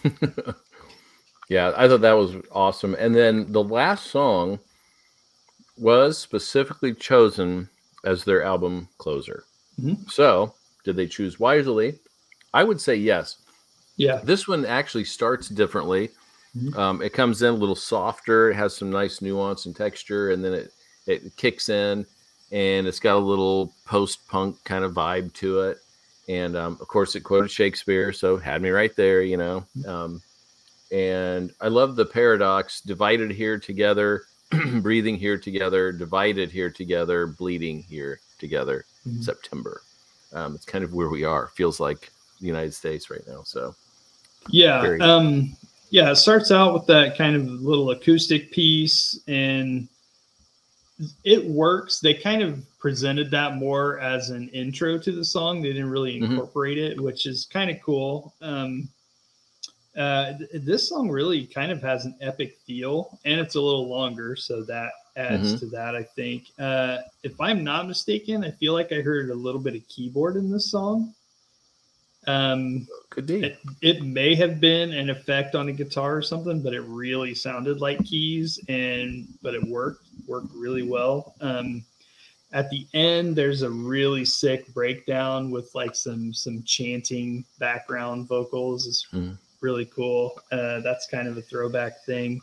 Yeah, 1.52 1.74
I 1.76 1.89
thought 1.89 1.99
that 1.99 2.14
was 2.14 2.38
awesome. 2.54 2.95
And 2.97 3.14
then 3.14 3.52
the 3.52 3.62
last 3.62 4.08
song 4.08 4.58
was 5.78 6.18
specifically 6.18 6.93
chosen 6.93 7.68
as 8.06 8.24
their 8.24 8.41
album 8.41 8.88
closer. 8.99 9.43
Mhm. 9.78 10.10
So, 10.10 10.54
did 10.86 10.95
they 10.95 11.08
choose 11.08 11.41
wisely? 11.41 11.99
I 12.54 12.64
would 12.64 12.80
say 12.80 12.95
yes. 12.95 13.36
Yeah, 14.02 14.18
This 14.24 14.47
one 14.47 14.66
actually 14.66 15.06
starts 15.06 15.47
differently. 15.47 16.10
Mhm. 16.58 16.76
Um, 16.76 17.02
it 17.02 17.14
comes 17.14 17.41
in 17.43 17.54
a 17.54 17.58
little 17.58 17.76
softer. 17.76 18.49
It 18.49 18.56
has 18.56 18.76
some 18.76 18.89
nice 18.89 19.22
nuance 19.22 19.66
and 19.68 19.76
texture, 19.76 20.32
and 20.32 20.43
then 20.43 20.54
it 20.54 20.74
it 21.08 21.36
kicks 21.36 21.70
in, 21.70 22.06
and 22.52 22.88
it's 22.88 22.99
got 22.99 23.16
a 23.16 23.20
little 23.34 23.74
post 23.86 24.28
punk 24.28 24.58
kind 24.64 24.84
of 24.84 24.93
vibe 24.93 25.34
to 25.34 25.62
it. 25.62 25.78
And 26.28 26.56
um, 26.56 26.78
of 26.82 26.88
course, 26.88 27.16
it 27.16 27.22
quoted 27.22 27.49
Shakespeare, 27.52 28.12
so 28.14 28.38
had 28.38 28.62
me 28.62 28.70
right 28.70 28.95
there, 28.95 29.22
you 29.22 29.38
know. 29.38 29.66
Um, 29.88 30.22
and 30.91 31.52
I 31.62 31.68
love 31.70 31.95
the 31.95 32.06
paradox: 32.06 32.82
divided 32.82 33.32
here 33.32 33.58
together, 33.60 34.24
breathing 34.82 35.16
here 35.18 35.38
together, 35.38 35.91
divided 35.91 36.52
here 36.52 36.70
together, 36.70 37.28
bleeding 37.28 37.84
here 37.84 38.20
together. 38.39 38.86
Mhm. 39.08 39.24
September. 39.24 39.82
Um, 40.34 40.56
it's 40.56 40.66
kind 40.66 40.84
of 40.84 40.93
where 40.93 41.10
we 41.10 41.24
are. 41.24 41.47
Feels 41.56 41.80
like 41.80 42.12
the 42.39 42.47
United 42.47 42.74
States 42.74 43.10
right 43.10 43.26
now. 43.28 43.43
So 43.43 43.76
Yeah. 44.50 44.98
Um, 45.02 45.56
yeah, 45.89 46.12
it 46.12 46.16
starts 46.16 46.52
out 46.52 46.74
with 46.74 46.86
that 46.88 47.18
kind 47.18 47.36
of 47.36 47.46
little 47.46 47.92
acoustic 47.92 48.52
piece 48.52 49.20
and 49.28 49.88
it 51.24 51.44
works. 51.46 52.00
They 52.00 52.14
kind 52.14 52.42
of 52.42 52.64
presented 52.80 53.30
that 53.32 53.56
more 53.58 54.00
as 54.00 54.30
an 54.30 54.50
intro 54.50 54.98
to 55.00 55.12
the 55.12 55.26
song. 55.26 55.62
They 55.62 55.74
didn't 55.74 55.89
really 55.89 56.20
Mhm. 56.20 56.32
incorporate 56.32 56.78
it, 56.78 57.00
which 57.00 57.26
is 57.26 57.46
kind 57.46 57.70
of 57.70 57.78
cool. 57.82 58.34
Um, 58.42 58.88
uh, 59.98 60.38
th- 60.38 60.50
this 60.64 60.88
song 60.88 61.10
really 61.10 61.46
kind 61.46 61.72
of 61.72 61.82
has 61.82 62.06
an 62.06 62.16
epic 62.22 62.58
feel 62.66 63.20
and 63.26 63.39
it's 63.39 63.56
a 63.56 63.62
little 63.62 63.88
longer. 63.89 64.36
So 64.38 64.64
that 64.64 64.92
adds 65.18 65.56
Mhm. 65.56 65.60
to 65.60 65.66
that, 65.68 65.96
I 65.96 66.04
think. 66.04 66.46
Uh, 66.58 67.00
if 67.24 67.39
I'm 67.42 67.64
not 67.64 67.88
mistaken, 67.88 68.46
I 68.46 68.52
feel 68.52 68.72
like 68.74 68.94
I 68.94 69.02
heard 69.02 69.30
a 69.30 69.36
little 69.36 69.60
bit 69.60 69.76
of 69.76 69.86
keyboard 69.89 70.38
in 70.38 70.50
this 70.50 70.72
song. 70.72 71.14
Um, 72.28 72.88
could 73.10 73.26
be. 73.26 73.44
it, 73.44 73.60
it 73.82 74.04
may 74.04 74.36
have 74.36 74.60
been 74.60 74.94
an 74.94 75.10
effect 75.10 75.56
on 75.56 75.70
a 75.70 75.72
guitar 75.74 76.16
or 76.16 76.22
something, 76.22 76.62
but 76.62 76.74
it 76.74 76.82
really 76.82 77.34
sounded 77.34 77.82
like 77.82 78.04
keys 78.06 78.60
and 78.70 79.28
but 79.42 79.56
it 79.56 79.64
worked 79.64 80.06
worked 80.28 80.54
really 80.54 80.84
well. 80.84 81.34
Um, 81.42 81.84
at 82.54 82.70
the 82.70 82.86
end, 82.94 83.36
there's 83.36 83.62
a 83.64 83.70
really 83.70 84.24
sick 84.26 84.72
breakdown 84.74 85.50
with 85.52 85.74
like 85.74 85.96
some 85.96 86.34
some 86.34 86.62
chanting 86.64 87.44
background 87.60 88.28
vocals. 88.28 88.86
It's 88.88 89.08
Mhm. 89.12 89.38
really 89.62 89.86
cool. 89.86 90.40
Uh, 90.52 90.82
that's 90.82 91.08
kind 91.08 91.28
of 91.28 91.38
a 91.38 91.42
throwback 91.42 92.06
thing. 92.06 92.42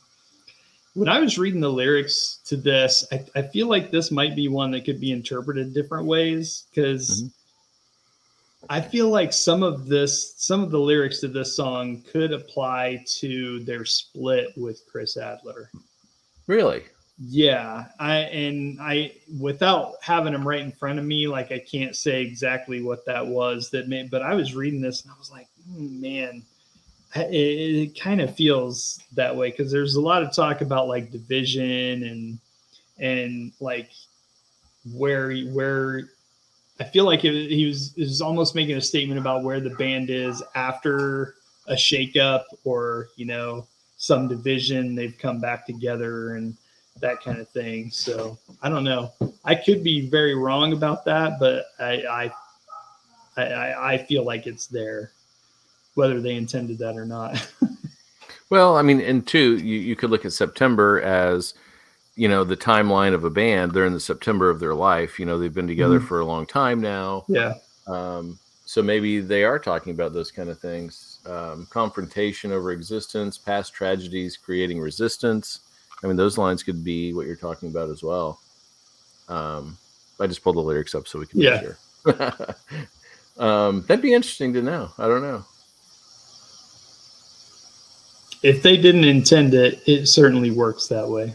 When 0.95 1.09
I 1.09 1.20
was 1.20 1.39
reading 1.39 1.61
the 1.61 1.70
lyrics 1.70 2.41
to 2.47 2.57
this, 2.57 3.07
I, 3.12 3.24
I 3.37 3.43
feel 3.43 3.68
like 3.68 3.91
this 3.93 4.11
might 4.11 4.35
be 4.35 4.49
one 4.49 4.72
that 4.72 4.85
could 4.85 4.99
be 4.99 5.12
interpreted 5.12 5.72
different 5.72 6.07
ways 6.07 6.64
because 6.70 7.22
Mhm. 7.22 7.31
I 8.70 8.80
feel 8.80 9.08
like 9.08 9.32
some 9.32 9.62
of 9.62 9.86
this, 9.86 10.34
some 10.36 10.62
of 10.62 10.70
the 10.70 10.78
lyrics 10.78 11.20
to 11.20 11.28
this 11.28 11.56
song 11.56 12.02
could 12.12 12.32
apply 12.32 13.04
to 13.18 13.60
their 13.60 13.84
split 13.84 14.48
with 14.56 14.82
Chris 14.90 15.16
Adler. 15.16 15.70
Really? 16.46 16.84
Yeah, 17.20 17.86
I 17.98 18.16
and 18.16 18.78
I 18.80 19.12
without 19.40 19.94
having 20.02 20.32
them 20.32 20.46
right 20.46 20.60
in 20.60 20.70
front 20.70 21.00
of 21.00 21.04
me, 21.04 21.26
like 21.26 21.50
I 21.50 21.58
can't 21.58 21.96
say 21.96 22.22
exactly 22.22 22.80
what 22.80 23.04
that 23.06 23.26
was 23.26 23.70
that 23.70 23.88
made. 23.88 24.08
But 24.10 24.22
I 24.22 24.34
was 24.34 24.54
reading 24.54 24.80
this 24.80 25.02
and 25.02 25.10
I 25.10 25.18
was 25.18 25.30
like, 25.30 25.48
"Hmm, 25.66 26.00
man, 26.00 26.42
it, 27.16 27.32
it 27.32 28.00
kind 28.00 28.20
of 28.20 28.36
feels 28.36 29.00
that 29.14 29.34
way 29.34 29.50
because 29.50 29.72
there's 29.72 29.96
a 29.96 30.00
lot 30.00 30.22
of 30.22 30.32
talk 30.32 30.60
about 30.60 30.86
like 30.86 31.10
division 31.10 32.04
and 32.04 32.38
and 32.98 33.52
like 33.60 33.90
where 34.92 35.34
where 35.46 36.08
I 36.81 36.85
feel 36.85 37.05
like 37.05 37.24
it, 37.24 37.51
he 37.51 37.66
was 37.66 37.95
was 37.97 38.20
almost 38.20 38.55
making 38.55 38.76
a 38.76 38.81
statement 38.81 39.18
about 39.18 39.43
where 39.43 39.61
the 39.61 39.70
band 39.70 40.11
is 40.11 40.43
after 40.55 41.35
a 41.66 41.74
shakeup 41.74 42.45
or 42.64 43.09
you 43.16 43.26
know 43.26 43.66
some 43.97 44.29
division 44.29 44.95
they've 44.95 45.18
come 45.18 45.41
back 45.41 45.66
together 45.66 46.37
and 46.37 46.57
that 47.01 47.22
kind 47.22 47.39
of 47.39 47.49
thing. 47.49 47.91
So 47.91 48.39
I 48.62 48.68
don't 48.68 48.85
know. 48.85 49.12
I 49.45 49.55
could 49.55 49.83
be 49.83 50.09
very 50.09 50.35
wrong 50.35 50.72
about 50.72 51.05
that, 51.05 51.39
but 51.41 51.66
I 51.79 52.31
I 53.37 53.43
I, 53.43 53.95
I 53.95 53.99
feel 53.99 54.24
like 54.24 54.47
it's 54.47 54.66
there, 54.66 55.12
whether 55.95 56.20
they 56.20 56.35
intended 56.35 56.79
that 56.79 56.97
or 56.97 57.07
not. 57.07 57.49
Well, 58.51 58.76
I 58.76 58.83
mean, 58.83 59.01
and 59.01 59.26
two, 59.26 59.59
you, 59.59 59.79
you 59.79 59.95
could 59.95 60.11
look 60.11 60.24
at 60.24 60.33
September 60.33 61.01
as, 61.03 61.55
you 62.18 62.28
know, 62.28 62.42
the 62.42 62.56
timeline 62.56 63.14
of 63.14 63.22
a 63.24 63.30
band. 63.30 63.72
They're 63.72 63.86
in 63.86 63.92
the 63.94 64.00
September 64.00 64.50
of 64.50 64.58
their 64.58 64.74
life. 64.74 65.20
You 65.20 65.24
know, 65.26 65.38
they've 65.38 65.54
been 65.54 65.68
together 65.68 66.00
Mhm. 66.00 66.08
for 66.08 66.18
a 66.20 66.24
long 66.24 66.46
time 66.46 66.80
now. 66.80 67.24
yeah. 67.28 67.54
Um, 67.86 68.38
so 68.66 68.82
maybe 68.82 69.20
they 69.20 69.44
are 69.44 69.58
talking 69.58 69.92
about 69.92 70.12
those 70.12 70.30
kind 70.30 70.50
of 70.50 70.58
things. 70.58 71.20
Um, 71.24 71.66
confrontation 71.70 72.50
over 72.52 72.72
existence, 72.72 73.38
past 73.38 73.72
tragedies 73.72 74.36
creating 74.36 74.80
resistance. 74.80 75.60
I 76.02 76.06
mean, 76.08 76.16
those 76.16 76.36
lines 76.36 76.62
could 76.62 76.82
be 76.84 77.14
what 77.14 77.26
you're 77.26 77.36
talking 77.36 77.68
about 77.70 77.88
as 77.88 78.02
well. 78.02 78.40
Um, 79.28 79.78
I 80.20 80.26
just 80.26 80.42
pulled 80.42 80.56
the 80.56 80.60
lyrics 80.60 80.94
up 80.96 81.06
so 81.06 81.18
we 81.20 81.26
can 81.26 81.40
Yeah. 81.40 81.60
be 81.60 81.66
sure. 81.66 82.56
um, 83.38 83.82
that'd 83.86 84.02
be 84.02 84.12
interesting 84.12 84.52
to 84.54 84.62
know. 84.62 84.90
I 84.98 85.06
don't 85.06 85.22
know. 85.22 85.44
If 88.42 88.62
they 88.62 88.76
didn't 88.76 89.04
intend 89.04 89.54
it, 89.54 89.82
it 89.86 90.06
certainly 90.08 90.50
works 90.50 90.88
that 90.88 91.08
way. 91.08 91.34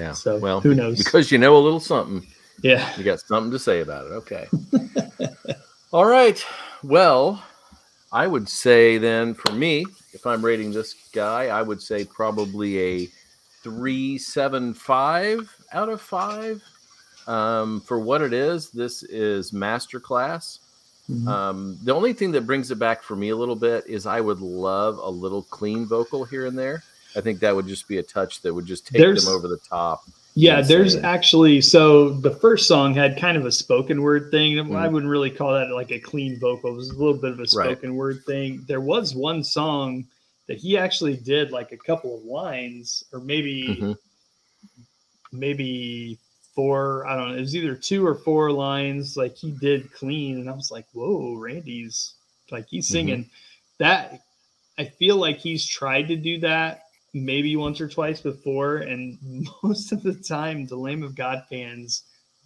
Yeah. 0.00 0.12
So, 0.12 0.38
well, 0.38 0.60
who 0.62 0.74
knows? 0.74 0.96
Because 0.98 1.30
you 1.30 1.36
know 1.36 1.56
a 1.56 1.60
little 1.60 1.78
something. 1.78 2.26
Yeah. 2.62 2.90
You 2.96 3.04
got 3.04 3.20
something 3.20 3.52
to 3.52 3.58
say 3.58 3.80
about 3.80 4.06
it. 4.06 4.14
Okay. 4.14 4.48
All 5.92 6.06
right. 6.06 6.42
Well, 6.82 7.42
I 8.10 8.26
would 8.26 8.48
say 8.48 8.96
then 8.96 9.34
for 9.34 9.52
me, 9.52 9.84
if 10.12 10.26
I'm 10.26 10.42
rating 10.42 10.72
this 10.72 10.94
guy, 11.12 11.48
I 11.48 11.60
would 11.60 11.82
say 11.82 12.04
probably 12.04 12.78
a 12.78 13.08
three 13.62 14.16
seven 14.16 14.72
five 14.72 15.54
out 15.72 15.90
of 15.90 16.00
five. 16.00 16.62
Um, 17.26 17.82
for 17.82 18.00
what 18.00 18.22
it 18.22 18.32
is, 18.32 18.70
this 18.70 19.02
is 19.02 19.52
masterclass. 19.52 20.60
Mhm. 21.10 21.28
Um, 21.28 21.78
the 21.82 21.92
only 21.94 22.14
thing 22.14 22.32
that 22.32 22.46
brings 22.46 22.70
it 22.70 22.78
back 22.78 23.02
for 23.02 23.16
me 23.16 23.28
a 23.30 23.36
little 23.36 23.56
bit 23.56 23.84
is 23.86 24.06
I 24.06 24.20
would 24.20 24.40
love 24.40 24.96
a 24.98 25.10
little 25.10 25.42
clean 25.42 25.86
vocal 25.86 26.24
here 26.24 26.46
and 26.46 26.58
there. 26.58 26.82
I 27.16 27.20
think 27.20 27.40
that 27.40 27.54
would 27.54 27.66
just 27.66 27.88
be 27.88 27.98
a 27.98 28.02
touch 28.02 28.40
that 28.42 28.54
would 28.54 28.66
just 28.66 28.86
take 28.86 29.00
There's- 29.00 29.24
them 29.24 29.34
over 29.34 29.48
the 29.48 29.58
top. 29.58 30.04
Yeah, 30.34 30.60
there's 30.62 30.94
actually 30.94 31.60
so 31.60 32.10
the 32.10 32.30
first 32.30 32.68
song 32.68 32.94
had 32.94 33.18
kind 33.18 33.36
of 33.36 33.46
a 33.46 33.52
spoken 33.52 34.00
word 34.00 34.30
thing. 34.30 34.58
I 34.60 34.62
Mhm. 34.62 34.92
wouldn't 34.92 35.10
really 35.10 35.28
call 35.30 35.52
that 35.54 35.70
like 35.74 35.90
a 35.90 35.98
clean 35.98 36.38
vocal. 36.38 36.70
It 36.70 36.76
was 36.76 36.90
a 36.90 36.94
little 36.96 37.14
bit 37.20 37.32
of 37.32 37.38
a 37.40 37.42
Right. 37.42 37.48
spoken 37.48 37.96
word 37.96 38.24
thing. 38.26 38.64
There 38.68 38.80
was 38.80 39.12
one 39.14 39.42
song 39.42 40.06
that 40.46 40.58
he 40.58 40.78
actually 40.78 41.16
did 41.16 41.50
like 41.50 41.72
a 41.72 41.76
couple 41.76 42.16
of 42.16 42.24
lines, 42.24 43.02
or 43.12 43.18
maybe 43.18 43.66
Mhm. 43.80 43.98
maybe 45.32 46.18
four. 46.54 47.06
I 47.06 47.16
don't 47.16 47.30
know. 47.30 47.36
It 47.36 47.40
was 47.40 47.56
either 47.56 47.74
two 47.74 48.06
or 48.06 48.14
four 48.14 48.52
lines. 48.52 49.16
Like 49.16 49.36
he 49.36 49.50
did 49.50 49.92
clean, 49.92 50.38
and 50.38 50.48
I 50.48 50.52
was 50.52 50.70
like, 50.70 50.86
"Whoa, 50.92 51.34
Randy's 51.34 52.14
like 52.50 52.66
he's 52.68 52.88
Mhm. 52.88 52.92
singing 52.92 53.30
that." 53.78 54.22
I 54.78 54.84
feel 54.84 55.16
like 55.16 55.38
he's 55.38 55.66
tried 55.66 56.08
to 56.08 56.16
do 56.16 56.38
that 56.40 56.84
maybe 57.12 57.56
once 57.56 57.80
or 57.80 57.88
twice 57.88 58.20
before, 58.20 58.78
and 58.78 59.18
most 59.62 59.92
of 59.92 60.02
the 60.02 60.14
time, 60.14 60.66
the 60.66 60.76
Lamb 60.76 61.02
of 61.02 61.14
God 61.14 61.44
fans 61.48 62.04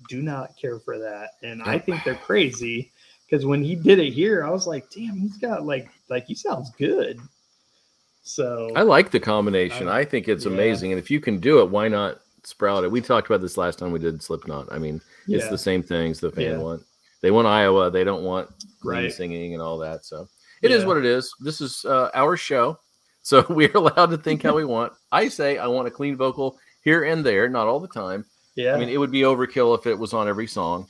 do 0.08 0.22
not 0.22 0.56
care 0.60 0.78
for 0.80 0.98
that, 0.98 1.30
and 1.42 1.62
I 1.62 1.78
think 1.78 2.02
they're 2.04 2.14
crazy 2.14 2.90
because 3.28 3.46
when 3.46 3.62
he 3.62 3.74
did 3.74 3.98
it 3.98 4.12
here, 4.12 4.44
I 4.44 4.50
was 4.50 4.66
like, 4.66 4.90
"Damn, 4.90 5.16
he's 5.16 5.38
got 5.38 5.64
like 5.64 5.88
like 6.10 6.26
he 6.26 6.34
sounds 6.34 6.70
good." 6.78 7.18
So 8.22 8.70
I 8.74 8.82
like 8.82 9.10
the 9.10 9.20
combination. 9.20 9.88
I- 9.88 9.98
I 10.00 10.04
think 10.04 10.28
it's 10.28 10.46
yeah. 10.46 10.52
amazing. 10.52 10.92
And 10.92 10.98
if 10.98 11.10
you 11.10 11.20
can 11.20 11.38
do 11.38 11.60
it, 11.60 11.70
why 11.70 11.88
not 11.88 12.20
sprout 12.42 12.84
it? 12.84 12.90
We 12.90 13.00
talked 13.00 13.28
about 13.28 13.40
this 13.42 13.56
last 13.56 13.78
time 13.78 13.92
we 13.92 13.98
did 13.98 14.22
Slipknot. 14.22 14.72
I 14.72 14.78
mean, 14.78 15.00
it's 15.28 15.48
the 15.48 15.58
same 15.58 15.82
things 15.82 16.20
the 16.20 16.30
fan 16.30 16.52
Yeah. 16.52 16.58
want. 16.58 16.82
They 17.22 17.30
want 17.30 17.46
Iowa. 17.46 17.90
They 17.90 18.04
don't 18.04 18.22
want 18.24 18.50
Right. 18.82 19.12
singing 19.12 19.52
and 19.54 19.62
all 19.62 19.78
that. 19.78 20.04
So 20.04 20.28
it 20.62 20.70
is 20.70 20.82
Yeah. 20.82 20.88
what 20.88 20.96
it 20.98 21.04
is. 21.06 21.32
This 21.40 21.60
is 21.60 21.84
uh, 21.86 22.10
our 22.14 22.36
show. 22.36 22.78
So 23.24 23.44
we're 23.50 23.76
allowed 23.76 24.10
to 24.10 24.18
think 24.18 24.42
how 24.44 24.54
we 24.54 24.64
want. 24.64 24.92
I 25.10 25.28
say 25.28 25.58
I 25.58 25.66
want 25.66 25.88
a 25.88 25.90
clean 25.90 26.14
vocal 26.16 26.58
here 26.82 27.02
and 27.04 27.24
there, 27.26 27.48
not 27.48 27.66
all 27.66 27.80
the 27.80 27.88
time. 27.88 28.24
yeah. 28.54 28.74
I 28.74 28.78
mean, 28.78 28.90
it 28.90 28.98
would 28.98 29.10
be 29.10 29.22
overkill 29.22 29.76
if 29.76 29.86
it 29.86 29.98
was 29.98 30.12
on 30.12 30.28
every 30.28 30.46
song, 30.46 30.86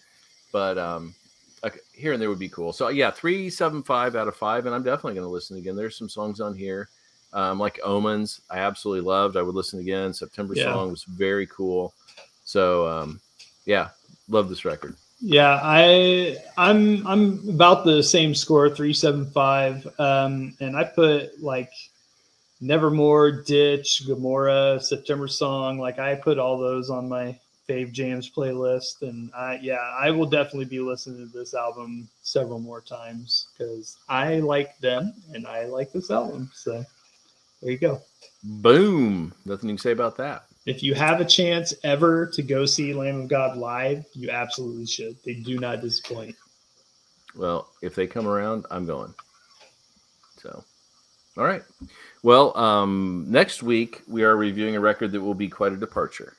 but 0.53 0.76
um, 0.76 1.14
like, 1.62 1.78
here 1.95 2.12
and 2.12 2.20
there 2.20 2.28
would 2.28 2.39
be 2.41 2.49
cool. 2.49 2.72
So 2.72 2.89
yeah, 2.89 3.11
three 3.11 3.49
seven 3.49 3.82
five 3.82 4.16
out 4.16 4.28
of 4.28 4.37
five, 4.37 4.66
and 4.66 4.74
I'm 4.74 4.82
definitely 4.82 5.14
going 5.14 5.26
to 5.26 5.30
listen 5.32 5.57
again. 5.57 5.76
There's 5.76 5.97
some 5.97 6.09
songs 6.09 6.41
on 6.41 6.55
here, 6.55 6.89
um, 7.32 7.59
like 7.61 7.78
Omens, 7.85 8.41
I 8.51 8.59
absolutely 8.59 9.07
loved. 9.09 9.37
I 9.37 9.43
would 9.43 9.55
listen 9.55 9.78
again. 9.80 10.12
September 10.12 10.55
Yeah. 10.55 10.72
song 10.72 10.91
was 10.91 11.05
very 11.05 11.47
cool. 11.47 11.95
So 12.45 12.87
um, 12.89 13.20
yeah, 13.64 13.89
love 14.28 14.49
this 14.49 14.64
record. 14.64 14.97
Yeah, 15.20 15.61
I 15.62 16.37
I'm 16.59 17.07
I'm 17.07 17.49
about 17.49 17.85
the 17.85 18.03
same 18.03 18.35
score, 18.35 18.68
three 18.68 18.93
seven 18.93 19.30
five. 19.30 19.87
Um, 20.01 20.55
and 20.61 20.76
I 20.76 20.82
put 20.85 21.41
like 21.41 21.70
Nevermore, 22.65 23.31
Ditch, 23.31 24.07
Gomorrah, 24.07 24.81
September 24.81 25.29
Song. 25.29 25.79
Like 25.79 25.99
I 25.99 26.15
put 26.15 26.39
all 26.39 26.57
those 26.57 26.89
on 26.89 27.09
my 27.09 27.39
fave 27.69 27.93
jams 27.93 28.31
playlist, 28.31 29.03
and 29.03 29.31
I 29.35 29.59
yeah, 29.62 29.93
I 30.01 30.11
will 30.11 30.27
definitely 30.27 30.65
be 30.65 30.81
listening 30.81 31.31
to 31.31 31.39
this 31.39 31.53
album 31.53 32.09
several 32.23 32.59
more 32.59 32.81
times 32.81 33.49
because 33.53 33.99
I 34.09 34.37
like 34.37 34.79
them 34.79 35.12
and 35.35 35.47
I 35.47 35.67
like 35.67 35.93
this 35.93 36.11
album. 36.11 36.51
So 36.55 36.83
there 37.61 37.71
you 37.71 37.79
go. 37.79 38.01
Boom. 38.43 39.35
Nothing 39.45 39.69
you 39.69 39.75
can 39.75 39.83
say 39.83 39.93
about 39.93 40.17
that. 40.17 40.47
If 40.65 40.83
you 40.83 40.95
have 40.95 41.21
a 41.21 41.25
chance 41.27 41.75
ever 41.85 42.27
to 42.29 42.43
go 42.43 42.65
see 42.65 42.95
Lamb 42.95 43.23
of 43.23 43.29
God 43.29 43.59
live, 43.59 44.07
you 44.15 44.31
absolutely 44.31 44.87
should. 44.87 45.17
They 45.23 45.35
do 45.35 45.59
not 45.59 45.83
disappoint. 45.83 46.35
Well, 47.37 47.69
if 47.83 47.95
they 47.95 48.07
come 48.07 48.27
around, 48.27 48.65
I'm 48.71 48.87
going. 48.87 49.12
So, 50.39 50.65
all 51.37 51.45
right. 51.45 51.62
Well, 52.25 52.57
um, 52.57 53.27
next 53.29 53.62
week 53.62 54.01
we 54.09 54.25
are 54.25 54.35
reviewing 54.35 54.77
a 54.77 54.81
record 54.81 55.12
that 55.12 55.20
will 55.20 55.35
be 55.35 55.47
quite 55.47 55.75
a 55.75 55.77
departure, 55.77 56.33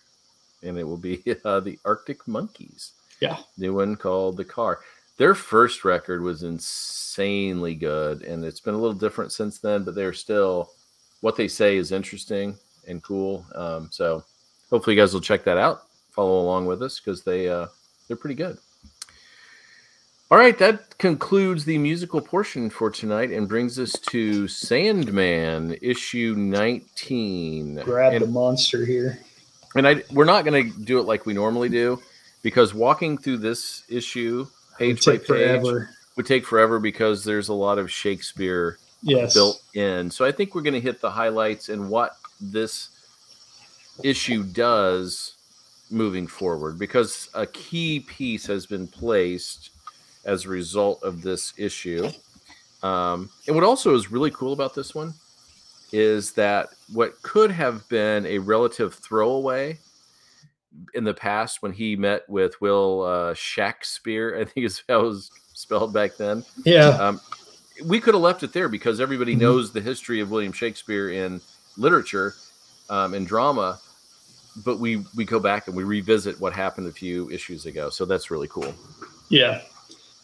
and 0.63 0.79
it 0.79 0.83
will 0.83 0.97
be 0.97 1.21
uh, 1.45 1.59
the 1.59 1.77
Arctic 1.85 2.27
Monkeys. 2.27 2.93
Yeah. 3.21 3.37
New 3.59 3.75
one 3.75 3.95
called 3.95 4.35
The 4.35 4.45
Car. 4.45 4.79
Their 5.17 5.35
first 5.35 5.85
record 5.85 6.23
was 6.23 6.41
insanely 6.41 7.75
good, 7.75 8.23
and 8.23 8.43
it's 8.43 8.59
been 8.59 8.73
a 8.73 8.79
little 8.79 8.97
different 8.97 9.31
since 9.31 9.59
then, 9.59 9.83
but 9.83 9.93
they're 9.93 10.11
still 10.11 10.71
what 11.21 11.35
they 11.35 11.47
say 11.47 11.77
is 11.77 11.91
interesting 11.91 12.57
and 12.87 13.03
cool. 13.03 13.45
Um, 13.53 13.89
so, 13.91 14.23
hopefully, 14.71 14.95
you 14.95 15.01
guys 15.03 15.13
will 15.13 15.21
check 15.21 15.43
that 15.43 15.59
out. 15.59 15.83
Follow 16.09 16.41
along 16.41 16.65
with 16.65 16.81
us 16.81 16.99
because 16.99 17.21
they 17.21 17.47
uh, 17.47 17.67
they're 18.07 18.17
pretty 18.17 18.33
good. 18.33 18.57
All 20.31 20.39
right, 20.39 20.57
that 20.57 20.97
concludes 20.97 21.65
the 21.65 21.77
musical 21.77 22.19
portion 22.19 22.69
for 22.71 22.89
tonight 22.89 23.29
and 23.29 23.47
brings 23.47 23.77
us 23.77 23.91
to 24.09 24.47
Sandman 24.47 25.77
issue 25.83 26.33
19. 26.35 27.75
Grab 27.85 28.13
and, 28.13 28.23
the 28.23 28.27
monster 28.27 28.83
here. 28.85 29.19
and 29.75 29.87
I 29.87 30.03
we're 30.11 30.25
not 30.25 30.43
going 30.43 30.71
to 30.71 30.79
do 30.79 30.97
it 30.99 31.03
like 31.03 31.27
we 31.27 31.33
normally 31.35 31.69
do 31.69 32.01
because 32.41 32.73
walking 32.73 33.19
through 33.19 33.37
this 33.37 33.83
issue 33.87 34.47
page 34.79 35.05
by 35.05 35.17
page 35.17 35.27
forever. 35.27 35.91
would 36.17 36.25
take 36.25 36.45
forever 36.45 36.79
because 36.79 37.23
there's 37.23 37.49
a 37.49 37.53
lot 37.53 37.77
of 37.77 37.91
Shakespeare 37.91 38.77
Yes. 39.03 39.35
built 39.35 39.61
in. 39.75 40.09
So 40.09 40.25
I 40.25 40.31
think 40.31 40.55
we're 40.55 40.63
going 40.63 40.73
to 40.73 40.81
hit 40.81 40.99
the 41.01 41.11
highlights 41.11 41.69
and 41.69 41.91
what 41.91 42.17
this 42.41 42.89
issue 44.03 44.41
does 44.43 45.35
moving 45.91 46.25
forward 46.25 46.79
because 46.79 47.29
a 47.35 47.45
key 47.45 47.99
piece 47.99 48.47
has 48.47 48.65
been 48.65 48.87
placed 48.87 49.69
as 50.25 50.45
a 50.45 50.49
result 50.49 51.01
of 51.03 51.21
this 51.21 51.53
issue. 51.57 52.09
Um, 52.83 53.29
and 53.47 53.55
what 53.55 53.63
also 53.65 53.95
is 53.95 54.11
really 54.11 54.31
cool 54.31 54.53
about 54.53 54.73
this 54.75 54.93
one 54.93 55.13
is 55.91 56.31
that 56.33 56.69
what 56.93 57.21
could 57.21 57.51
have 57.51 57.87
been 57.89 58.25
a 58.25 58.37
relative 58.39 58.93
throwaway 58.95 59.77
in 60.93 61.03
the 61.03 61.13
past 61.13 61.61
when 61.61 61.71
he 61.71 61.95
met 61.95 62.27
with 62.29 62.59
Will 62.59 63.03
uh, 63.03 63.33
Shakespeare, 63.33 64.37
I 64.41 64.45
think 64.45 64.65
is 64.65 64.83
how 64.89 65.01
it 65.01 65.03
was 65.07 65.31
spelled 65.53 65.93
back 65.93 66.17
then 66.17 66.43
Yeah. 66.65 66.89
um, 66.89 67.21
we 67.85 67.99
could 67.99 68.13
have 68.13 68.23
left 68.23 68.43
it 68.43 68.53
there 68.53 68.69
because 68.69 68.99
everybody 69.01 69.35
Mhm. 69.35 69.39
knows 69.39 69.71
the 69.71 69.81
history 69.81 70.19
of 70.21 70.31
William 70.31 70.51
Shakespeare 70.53 71.09
in 71.11 71.41
literature 71.77 72.33
um, 72.89 73.13
and 73.13 73.25
drama, 73.27 73.79
but 74.63 74.79
we 74.79 75.03
we 75.15 75.25
go 75.25 75.39
back 75.39 75.67
and 75.67 75.75
we 75.75 75.83
revisit 75.83 76.39
what 76.39 76.53
happened 76.53 76.87
a 76.87 76.91
few 76.91 77.29
issues 77.31 77.65
ago. 77.65 77.89
So 77.89 78.05
that's 78.05 78.31
really 78.31 78.47
cool. 78.47 78.73
Yeah. 79.29 79.61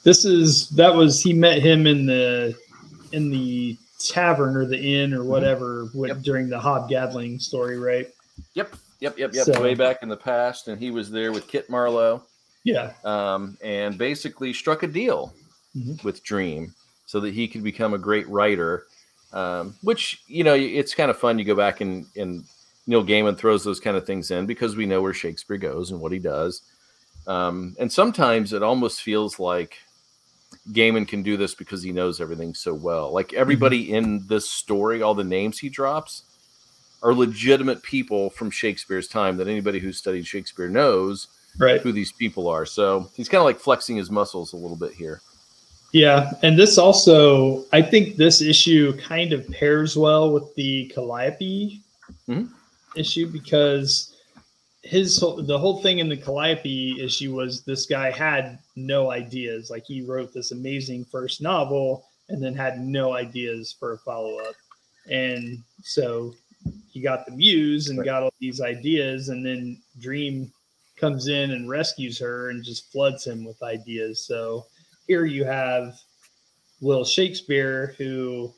This 0.03 0.25
is 0.25 0.69
that 0.69 0.93
was 0.93 1.21
he 1.21 1.33
met 1.33 1.61
him 1.61 1.85
in 1.87 2.05
the 2.05 2.55
in 3.11 3.29
the 3.29 3.77
tavern 3.99 4.55
or 4.57 4.65
the 4.65 4.79
inn 4.79 5.13
or 5.13 5.23
whatever 5.23 5.85
Mm-hmm. 5.85 6.05
Yep. 6.05 6.17
during 6.21 6.49
the 6.49 6.59
Hob 6.59 6.89
Gadling 6.89 7.39
story, 7.39 7.77
right? 7.77 8.07
Yep, 8.55 8.75
yep, 8.99 9.17
yep, 9.17 9.33
yep. 9.33 9.45
So- 9.45 9.61
Way 9.61 9.75
back 9.75 9.97
in 10.01 10.09
the 10.09 10.17
past, 10.17 10.67
and 10.69 10.79
he 10.81 10.89
was 10.91 11.11
there 11.11 11.31
with 11.31 11.47
Kit 11.47 11.69
Marlowe, 11.69 12.23
Yeah. 12.63 12.93
um, 13.03 13.57
and 13.63 13.97
basically 13.97 14.53
struck 14.53 14.81
a 14.83 14.87
deal 14.87 15.33
Mhm. 15.77 16.03
with 16.03 16.23
Dream 16.23 16.73
so 17.05 17.19
that 17.19 17.33
he 17.33 17.47
could 17.47 17.63
become 17.63 17.93
a 17.93 17.97
great 17.99 18.27
writer. 18.27 18.87
Um, 19.33 19.75
which 19.81 20.21
you 20.27 20.43
know, 20.43 20.55
it's 20.55 20.93
kind 20.95 21.09
of 21.11 21.17
fun. 21.17 21.37
You 21.39 21.45
go 21.45 21.55
back 21.55 21.81
and 21.81 22.05
and 22.15 22.43
Neil 22.87 23.03
Gaiman 23.03 23.37
throws 23.37 23.63
those 23.63 23.79
kind 23.79 23.95
of 23.95 24.05
things 24.05 24.31
in 24.31 24.45
because 24.47 24.75
we 24.75 24.85
know 24.87 25.01
where 25.01 25.13
Shakespeare 25.13 25.57
goes 25.57 25.91
and 25.91 26.01
what 26.01 26.11
he 26.11 26.19
does. 26.19 26.63
Um, 27.27 27.75
and 27.79 27.91
sometimes 27.91 28.51
it 28.51 28.63
almost 28.63 29.01
feels 29.03 29.39
like 29.39 29.77
Gaiman 30.69 31.07
can 31.07 31.23
do 31.23 31.37
this 31.37 31.55
because 31.55 31.81
he 31.81 31.91
knows 31.91 32.21
everything 32.21 32.53
so 32.53 32.73
well. 32.73 33.11
Like 33.11 33.33
everybody 33.33 33.93
in 33.93 34.25
this 34.27 34.47
story, 34.49 35.01
all 35.01 35.15
the 35.15 35.23
names 35.23 35.57
he 35.57 35.69
drops 35.69 36.23
are 37.03 37.13
legitimate 37.15 37.81
people 37.81 38.29
from 38.29 38.51
Shakespeare's 38.51 39.07
time 39.07 39.37
that 39.37 39.47
anybody 39.47 39.79
who 39.79 39.91
studied 39.91 40.27
Shakespeare 40.27 40.69
knows 40.69 41.27
Right. 41.57 41.81
who 41.81 41.91
these 41.91 42.11
people 42.11 42.47
are. 42.47 42.65
So 42.65 43.09
he's 43.15 43.27
kind 43.27 43.39
of 43.39 43.45
like 43.45 43.59
flexing 43.59 43.97
his 43.97 44.11
muscles 44.11 44.53
a 44.53 44.55
little 44.57 44.77
bit 44.77 44.93
here. 44.93 45.21
Yeah. 45.93 46.31
And 46.43 46.57
this 46.57 46.77
also 46.77 47.65
I 47.73 47.81
think 47.81 48.15
this 48.15 48.41
issue 48.41 48.95
kind 48.97 49.33
of 49.33 49.49
pairs 49.49 49.97
well 49.97 50.31
with 50.31 50.53
the 50.55 50.85
Calliope 50.93 51.81
Mhm. 52.29 52.49
issue 52.95 53.27
because 53.27 54.10
his 54.83 55.19
whole- 55.19 55.41
the 55.41 55.59
whole 55.59 55.81
thing 55.81 55.99
in 55.99 56.09
the 56.09 56.17
Calliope 56.17 56.99
issue 56.99 57.35
was 57.35 57.63
this 57.63 57.85
guy 57.85 58.09
had 58.09 58.59
no 58.75 59.11
ideas. 59.11 59.69
Like 59.69 59.85
he 59.85 60.01
wrote 60.01 60.33
this 60.33 60.51
amazing 60.51 61.05
first 61.05 61.41
novel 61.41 62.05
and 62.29 62.41
then 62.41 62.55
had 62.55 62.79
no 62.79 63.13
ideas 63.13 63.75
for 63.77 63.93
a 63.93 63.97
follow 63.99 64.37
up. 64.39 64.55
And 65.09 65.63
so 65.83 66.33
he 66.91 67.01
got 67.01 67.25
the 67.25 67.31
muse 67.31 67.89
and 67.89 68.03
got 68.03 68.23
all 68.23 68.33
these 68.39 68.61
ideas, 68.61 69.29
and 69.29 69.45
then 69.45 69.81
Dream 69.99 70.51
comes 70.95 71.27
in 71.27 71.51
and 71.51 71.69
rescues 71.69 72.19
her 72.19 72.49
and 72.49 72.63
just 72.63 72.91
floods 72.91 73.25
him 73.25 73.43
with 73.43 73.61
ideas. 73.63 74.25
So 74.25 74.67
here 75.07 75.25
you 75.25 75.43
have 75.43 75.99
Will 76.79 77.03
Shakespeare 77.03 77.95
who 77.97 78.53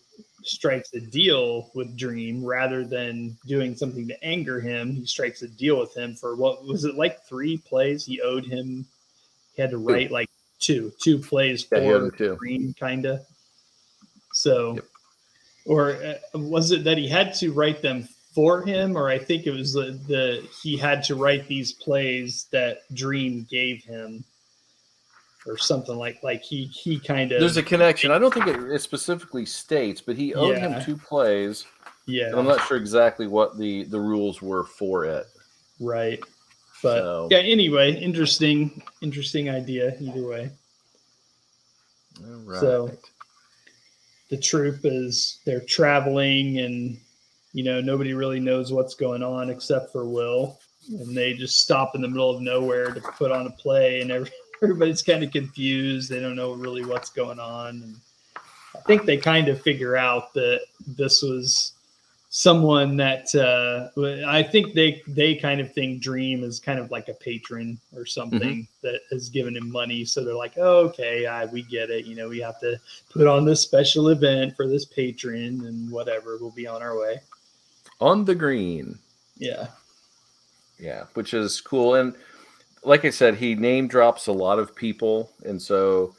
strikes 0.48 0.94
a 0.94 1.00
deal 1.00 1.72
with 1.74 1.98
Dream 1.98 2.44
rather 2.44 2.86
than 2.86 3.38
doing 3.48 3.76
something 3.76 4.08
to 4.08 4.24
anger 4.24 4.60
him. 4.60 4.91
He 4.94 5.06
strikes 5.06 5.41
a 5.41 5.48
deal 5.48 5.80
with 5.80 5.96
him 5.96 6.16
for 6.16 6.36
what 6.36 6.66
was 6.66 6.86
it 6.86 6.96
like 6.96 7.26
three 7.26 7.58
plays 7.58 8.06
he 8.06 8.22
owed 8.22 8.46
him. 8.46 8.86
He 9.56 9.62
had 9.62 9.72
to 9.72 9.78
write 9.78 10.12
like 10.12 10.30
two, 10.60 10.91
two 11.02 11.20
plays 11.20 11.66
Yeah, 11.72 11.80
for 11.80 11.84
him 12.06 12.12
two. 12.18 12.36
Dream, 12.38 12.74
kind 12.80 13.06
of. 13.06 13.22
So, 14.34 14.76
Yep. 14.76 14.86
or 15.66 15.91
uh, 15.91 16.39
was 16.39 16.72
it 16.72 16.84
that 16.86 16.98
he 16.98 17.08
had 17.08 17.34
to 17.36 17.52
write 17.54 17.82
them 17.82 18.08
for 18.34 18.64
him, 18.64 18.98
or 18.98 19.10
I 19.10 19.20
think 19.20 19.46
it 19.46 19.52
was 19.52 19.74
the, 19.74 20.00
the 20.08 20.48
he 20.64 20.76
had 20.76 21.04
to 21.04 21.16
write 21.16 21.48
these 21.48 21.72
plays 21.74 22.48
that 22.52 22.80
Dream 22.94 23.46
gave 23.50 23.84
him, 23.84 24.24
or 25.46 25.58
something 25.58 25.96
like 25.98 26.18
like 26.24 26.41
he 26.41 26.66
he 26.66 27.00
kind 27.00 27.32
of 27.32 27.39
There's 27.39 27.58
a 27.58 27.64
connection. 27.64 28.12
I 28.12 28.20
don't 28.20 28.34
think 28.34 28.48
it, 28.48 28.56
it 28.72 28.82
specifically 28.82 29.46
states, 29.46 30.02
but 30.02 30.16
he 30.16 30.34
owed 30.34 30.56
Yeah. 30.58 30.70
him 30.80 30.84
two 30.86 30.98
plays, 30.98 31.66
yeah 32.06 32.32
I'm 32.36 32.46
not 32.46 32.62
sure 32.68 32.78
exactly 32.78 33.28
what 33.28 33.58
the 33.58 33.84
the 33.86 34.00
rules 34.00 34.41
were 34.41 34.64
for 34.64 35.06
it. 35.06 35.26
right 35.80 36.20
But 36.82 37.00
So- 37.00 37.28
yeah, 37.32 37.38
anyway, 37.39 37.94
interesting, 37.94 38.82
interesting 39.02 39.50
idea 39.50 39.96
either 40.00 40.26
way. 40.28 40.52
All 42.26 42.36
right. 42.46 42.60
So- 42.60 42.91
The 44.30 44.38
troop 44.38 44.80
is 44.84 45.39
they're 45.46 45.62
traveling 45.66 46.58
and 46.60 46.98
you 47.54 47.64
know 47.64 47.80
nobody 47.82 48.14
really 48.14 48.39
knows 48.39 48.72
what's 48.72 48.96
going 48.96 49.22
on 49.22 49.50
except 49.52 49.91
for 49.91 50.08
Will, 50.10 50.58
and 50.89 51.16
they 51.16 51.34
just 51.34 51.60
stop 51.60 51.94
in 51.96 52.02
the 52.02 52.08
middle 52.08 52.32
of 52.32 52.41
nowhere 52.41 52.91
to 52.94 53.00
put 53.02 53.32
on 53.32 53.46
a 53.46 53.52
play, 53.52 54.02
and 54.02 54.12
every, 54.12 54.32
everybody's 54.64 55.03
kind 55.03 55.24
of 55.24 55.32
confused. 55.32 56.09
They 56.09 56.20
don't 56.20 56.36
know 56.36 56.53
really 56.53 56.86
what's 56.86 57.09
going 57.09 57.39
on, 57.39 57.82
and 57.84 57.95
I 58.76 58.80
think 58.88 59.05
they 59.05 59.18
kind 59.18 59.49
of 59.49 59.61
figure 59.61 59.95
out 59.95 60.34
that 60.34 60.61
this 60.88 61.22
was 61.22 61.74
someone 62.30 62.97
that 62.97 63.28
uh, 63.36 63.91
I 64.28 64.41
think 64.41 64.74
they 64.74 65.03
they 65.05 65.36
kind 65.36 65.61
of 65.61 65.72
think 65.72 66.01
Dream 66.01 66.43
is 66.43 66.59
kind 66.59 66.80
of 66.80 66.89
like 66.89 67.07
a 67.07 67.14
patron 67.14 67.78
or 67.95 68.07
something 68.07 68.68
that 68.82 69.01
has 69.11 69.30
given 69.30 69.55
him 69.55 69.72
money. 69.72 70.03
So 70.05 70.24
they're 70.24 70.34
like, 70.34 70.53
oh, 70.57 70.78
okay, 70.88 71.28
I, 71.28 71.45
we 71.45 71.61
get 71.61 71.91
it. 71.91 72.05
You 72.05 72.16
know, 72.16 72.30
we 72.30 72.39
have 72.39 72.59
to 72.61 72.80
put 73.11 73.28
on 73.28 73.45
this 73.45 73.61
special 73.61 74.09
event 74.09 74.55
for 74.55 74.68
this 74.68 74.86
patron 74.86 75.66
and 75.68 75.91
whatever. 75.91 76.38
We'll 76.41 76.49
be 76.49 76.66
on 76.66 76.82
our 76.82 76.97
way. 76.97 77.20
on 78.01 78.26
the 78.26 78.36
green. 78.36 78.97
Yeah. 79.38 79.68
Yeah, 80.80 81.03
which 81.14 81.34
is 81.34 81.61
cool. 81.61 81.95
And 81.95 82.16
like 82.86 83.05
I 83.05 83.09
said, 83.09 83.36
he 83.36 83.55
name 83.55 83.88
drops 83.88 84.27
a 84.27 84.31
lot 84.31 84.59
of 84.59 84.75
people. 84.75 85.31
And 85.43 85.61
so, 85.61 86.15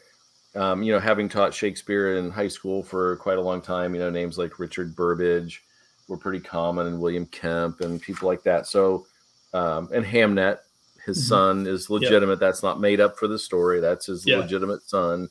um, 0.55 0.83
you 0.83 0.93
know, 0.93 1.01
having 1.01 1.29
taught 1.29 1.55
Shakespeare 1.55 2.17
in 2.17 2.31
high 2.31 2.49
school 2.49 2.83
for 2.83 3.17
quite 3.17 3.39
a 3.39 3.43
long 3.43 3.61
time, 3.61 3.95
you 3.95 4.01
know, 4.01 4.11
names 4.11 4.39
like 4.39 4.59
Richard 4.59 4.95
Burbage 4.95 5.65
were 6.09 6.17
pretty 6.17 6.41
common 6.41 6.87
and 6.87 7.01
William 7.01 7.27
Kemp 7.27 7.81
and 7.81 8.01
people 8.01 8.29
like 8.29 8.43
that. 8.45 8.67
So, 8.67 9.07
um, 9.53 9.89
and 9.93 10.05
Hamnet, 10.05 10.59
his 11.05 11.19
Mhm. 11.19 11.29
son 11.29 11.67
is 11.67 11.91
legitimate. 11.91 12.41
That's 12.41 12.63
not 12.63 12.81
made 12.81 13.01
up 13.01 13.19
for 13.19 13.29
the 13.29 13.39
story. 13.39 13.81
That's 13.81 14.07
his 14.07 14.27
Yeah. 14.27 14.39
legitimate 14.39 14.89
son. 14.89 15.29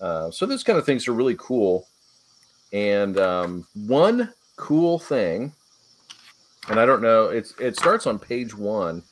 Uh, 0.00 0.30
so 0.30 0.46
those 0.46 0.62
kind 0.62 0.78
of 0.78 0.86
things 0.86 1.08
are 1.08 1.12
really 1.12 1.36
cool. 1.38 1.88
And 2.72 3.18
um, 3.18 3.66
one 3.74 4.32
cool 4.56 4.98
thing 4.98 5.54
and 6.68 6.78
I 6.78 6.86
don't 6.86 7.02
know. 7.02 7.26
It's 7.28 7.54
it 7.58 7.76
starts 7.76 8.06
on 8.06 8.18
page 8.18 8.54
one, 8.54 9.02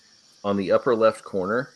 on 0.47 0.57
the 0.57 0.71
upper 0.71 0.95
left 0.95 1.25
corner. 1.25 1.71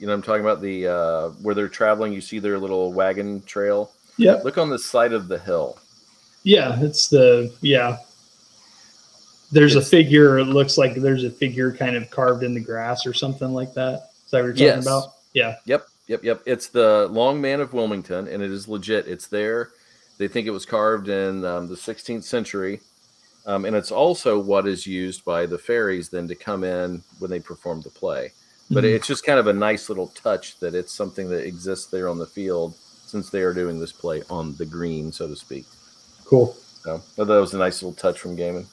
You 0.00 0.08
know, 0.08 0.12
I'm 0.12 0.20
talking 0.22 0.42
about 0.42 0.60
the 0.60 0.88
uh, 0.88 1.28
where 1.42 1.54
they're 1.54 1.68
traveling. 1.68 2.12
You 2.12 2.20
see 2.20 2.40
their 2.40 2.58
little 2.58 2.92
wagon 2.92 3.40
trail. 3.42 3.92
Yeah. 4.16 4.34
Look 4.44 4.58
on 4.58 4.68
the 4.68 4.78
side 4.78 5.12
of 5.12 5.28
the 5.28 5.38
hill. 5.38 5.78
Yeah. 6.42 6.76
It's 6.80 7.06
the, 7.08 7.54
yeah. 7.60 7.98
There's 9.52 9.76
It's- 9.76 9.86
a 9.86 9.90
figure. 9.90 10.38
It 10.38 10.46
looks 10.46 10.76
like 10.76 10.96
there's 10.96 11.22
a 11.24 11.30
figure 11.30 11.72
kind 11.72 11.94
of 11.96 12.10
carved 12.10 12.42
in 12.42 12.52
the 12.52 12.60
grass 12.60 13.06
or 13.06 13.14
something 13.14 13.52
like 13.54 13.74
that. 13.74 14.10
Is 14.24 14.32
that 14.32 14.38
what 14.38 14.44
you're 14.46 14.52
talking 14.52 14.66
Yes. 14.66 14.86
about? 14.86 15.12
Yeah. 15.34 15.54
Yep, 15.66 15.86
yep, 16.08 16.24
yep. 16.24 16.42
It's 16.46 16.66
the 16.68 17.06
Long 17.12 17.40
Man 17.40 17.60
of 17.60 17.72
Wilmington, 17.72 18.26
and 18.26 18.42
it 18.42 18.50
is 18.50 18.66
legit. 18.66 19.06
It's 19.06 19.28
there. 19.28 19.70
They 20.18 20.26
think 20.26 20.48
it 20.48 20.50
was 20.50 20.66
carved 20.66 21.08
in 21.08 21.44
um, 21.44 21.68
the 21.68 21.76
16th 21.76 22.24
century, 22.24 22.80
um, 23.46 23.64
and 23.64 23.74
it's 23.76 23.90
also 23.90 24.38
what 24.38 24.66
is 24.66 24.86
used 24.86 25.24
by 25.24 25.46
the 25.46 25.58
fairies 25.58 26.08
then 26.08 26.28
to 26.28 26.34
come 26.34 26.64
in 26.64 27.02
when 27.18 27.30
they 27.30 27.40
perform 27.40 27.80
the 27.82 27.90
play. 27.90 28.32
But 28.70 28.84
Mhm. 28.84 28.94
it's 28.96 29.06
just 29.06 29.24
kind 29.24 29.38
of 29.38 29.46
a 29.46 29.52
nice 29.52 29.88
little 29.88 30.08
touch 30.08 30.58
that 30.60 30.74
it's 30.74 30.92
something 30.92 31.30
that 31.30 31.46
exists 31.46 31.86
there 31.86 32.08
on 32.08 32.18
the 32.18 32.26
field 32.26 32.74
since 33.06 33.30
they 33.30 33.40
are 33.40 33.54
doing 33.54 33.80
this 33.80 33.92
play 33.92 34.22
on 34.28 34.54
the 34.56 34.66
green, 34.66 35.10
so 35.12 35.26
to 35.26 35.34
speak. 35.36 35.64
Cool. 36.26 36.54
So 36.84 37.02
that 37.16 37.26
was 37.26 37.54
a 37.54 37.58
nice 37.58 37.82
little 37.82 37.94
touch 37.96 38.20
from 38.20 38.36
Gaiman. 38.36 38.66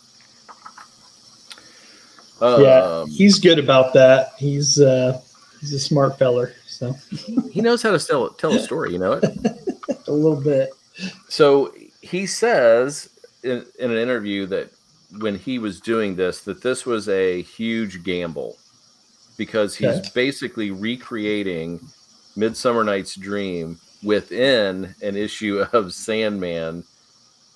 yeah. 2.41 2.81
Um, 2.83 3.09
He's 3.09 3.39
good 3.39 3.59
about 3.59 3.93
that. 3.93 4.33
He's, 4.37 4.79
uh, 4.79 5.21
he's 5.61 5.73
a 5.73 5.79
smart 5.79 6.17
feller. 6.19 6.53
So 6.67 6.93
he 7.51 7.61
knows 7.61 7.81
how 7.81 7.91
to 7.91 7.99
tell 7.99 8.29
tell 8.31 8.53
a 8.53 8.59
story. 8.59 8.91
You 8.91 8.99
know 8.99 9.13
it. 9.13 9.23
a 10.07 10.11
little 10.11 10.39
bit. 10.41 10.71
So 11.29 11.73
he 12.01 12.25
says 12.25 13.09
in, 13.45 13.65
in 13.79 13.91
an 13.91 13.97
interview 13.97 14.45
that 14.47 14.71
when 15.19 15.35
he 15.37 15.59
was 15.59 15.79
doing 15.79 16.15
this, 16.15 16.41
that 16.41 16.61
this 16.61 16.85
was 16.85 17.07
a 17.09 17.41
huge 17.43 18.03
gamble 18.03 18.57
because 19.37 19.75
he's 19.75 19.87
Okay. 19.99 20.09
basically 20.13 20.71
recreating 20.71 21.79
Midsummer 22.35 22.83
Night's 22.83 23.15
Dream 23.15 23.79
within 24.03 24.93
an 25.01 25.15
issue 25.15 25.63
of 25.73 25.93
Sandman. 25.93 26.83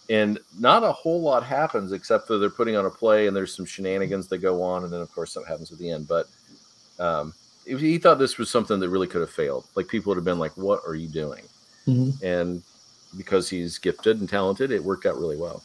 And 0.10 0.40
not 0.60 0.84
a 0.84 0.92
whole 0.92 1.22
lot 1.22 1.44
happens 1.44 1.92
except 1.92 2.26
for 2.28 2.38
they're 2.38 2.50
putting 2.50 2.76
on 2.76 2.86
a 2.86 2.90
play 2.90 3.28
and 3.28 3.36
there's 3.36 3.56
some 3.56 3.66
shenanigans 3.66 4.28
that 4.30 4.40
go 4.40 4.62
on. 4.62 4.84
And 4.84 4.92
then, 4.92 5.02
of 5.02 5.12
course, 5.14 5.32
something 5.34 5.50
happens 5.52 5.72
at 5.72 5.78
the 5.78 5.90
end. 5.92 6.08
But 6.08 6.26
um, 6.98 7.34
he 7.66 7.98
thought 8.00 8.18
this 8.20 8.38
was 8.40 8.50
something 8.50 8.80
that 8.80 8.90
really 8.90 9.06
could 9.08 9.22
have 9.22 9.30
failed. 9.30 9.66
Like 9.76 9.88
people 9.88 10.10
would 10.10 10.18
have 10.18 10.26
been 10.26 10.40
like, 10.40 10.56
What 10.58 10.82
are 10.88 10.96
you 10.96 11.08
doing? 11.08 11.44
Mhm. 11.88 12.22
and 12.22 12.62
because 13.18 13.50
he's 13.50 13.78
gifted 13.80 14.20
and 14.20 14.30
talented, 14.30 14.70
it 14.72 14.84
worked 14.84 15.06
out 15.08 15.18
really 15.18 15.38
well. 15.38 15.64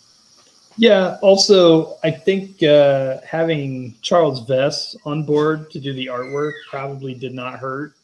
Yeah. 0.77 1.19
Also, 1.23 1.97
I 2.03 2.11
think 2.11 2.63
uh, 2.63 3.19
having 3.27 3.95
Charles 4.03 4.47
Vess 4.47 4.97
on 5.05 5.25
board 5.25 5.71
to 5.71 5.81
do 5.81 5.93
the 5.93 6.07
artwork 6.07 6.53
probably 6.69 7.15
did 7.15 7.33
not 7.35 7.59
hurt. 7.59 7.95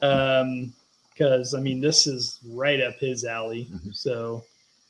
Because 0.00 1.54
I 1.54 1.60
mean, 1.60 1.80
this 1.80 2.06
is 2.06 2.38
right 2.50 2.80
up 2.80 2.94
his 2.98 3.24
alley. 3.24 3.68
Mhm. 3.70 3.94
So 3.94 4.44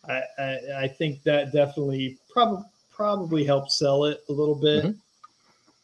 I, 0.08 0.22
I 0.38 0.58
I 0.82 0.88
think 0.88 1.22
that 1.24 1.52
definitely 1.52 2.18
probably 2.30 2.64
probably 2.92 3.44
helped 3.44 3.72
sell 3.72 4.04
it 4.04 4.22
a 4.28 4.32
little 4.32 4.54
bit. 4.54 4.84
Mhm. 4.84 4.96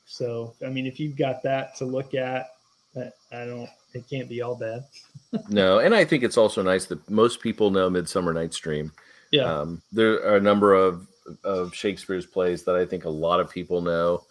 So 0.06 0.54
I 0.64 0.68
mean, 0.70 0.86
if 0.86 0.98
you've 1.00 1.16
got 1.16 1.42
that 1.42 1.76
to 1.76 1.84
look 1.84 2.14
at, 2.14 2.46
I, 2.96 3.10
I 3.32 3.44
don't. 3.44 3.68
It 3.94 4.04
can't 4.08 4.28
be 4.28 4.42
all 4.42 4.54
bad. 4.54 4.84
No, 5.50 5.78
and 5.80 5.94
I 5.94 6.06
think 6.06 6.22
it's 6.22 6.38
also 6.38 6.62
nice 6.62 6.86
that 6.86 7.10
most 7.10 7.40
people 7.40 7.70
know 7.70 7.90
Midsummer 7.90 8.32
Night's 8.32 8.56
Dream. 8.56 8.90
Yeah. 9.30 9.42
Um, 9.60 9.82
there 9.92 10.14
are 10.26 10.36
a 10.36 10.40
number 10.40 10.74
of 10.74 11.06
of 11.44 11.74
Shakespeare's 11.74 12.24
plays 12.24 12.62
that 12.64 12.74
I 12.74 12.86
think 12.86 13.04
a 13.04 13.10
lot 13.10 13.38
of 13.40 13.50
people 13.50 13.82
know. 13.82 14.24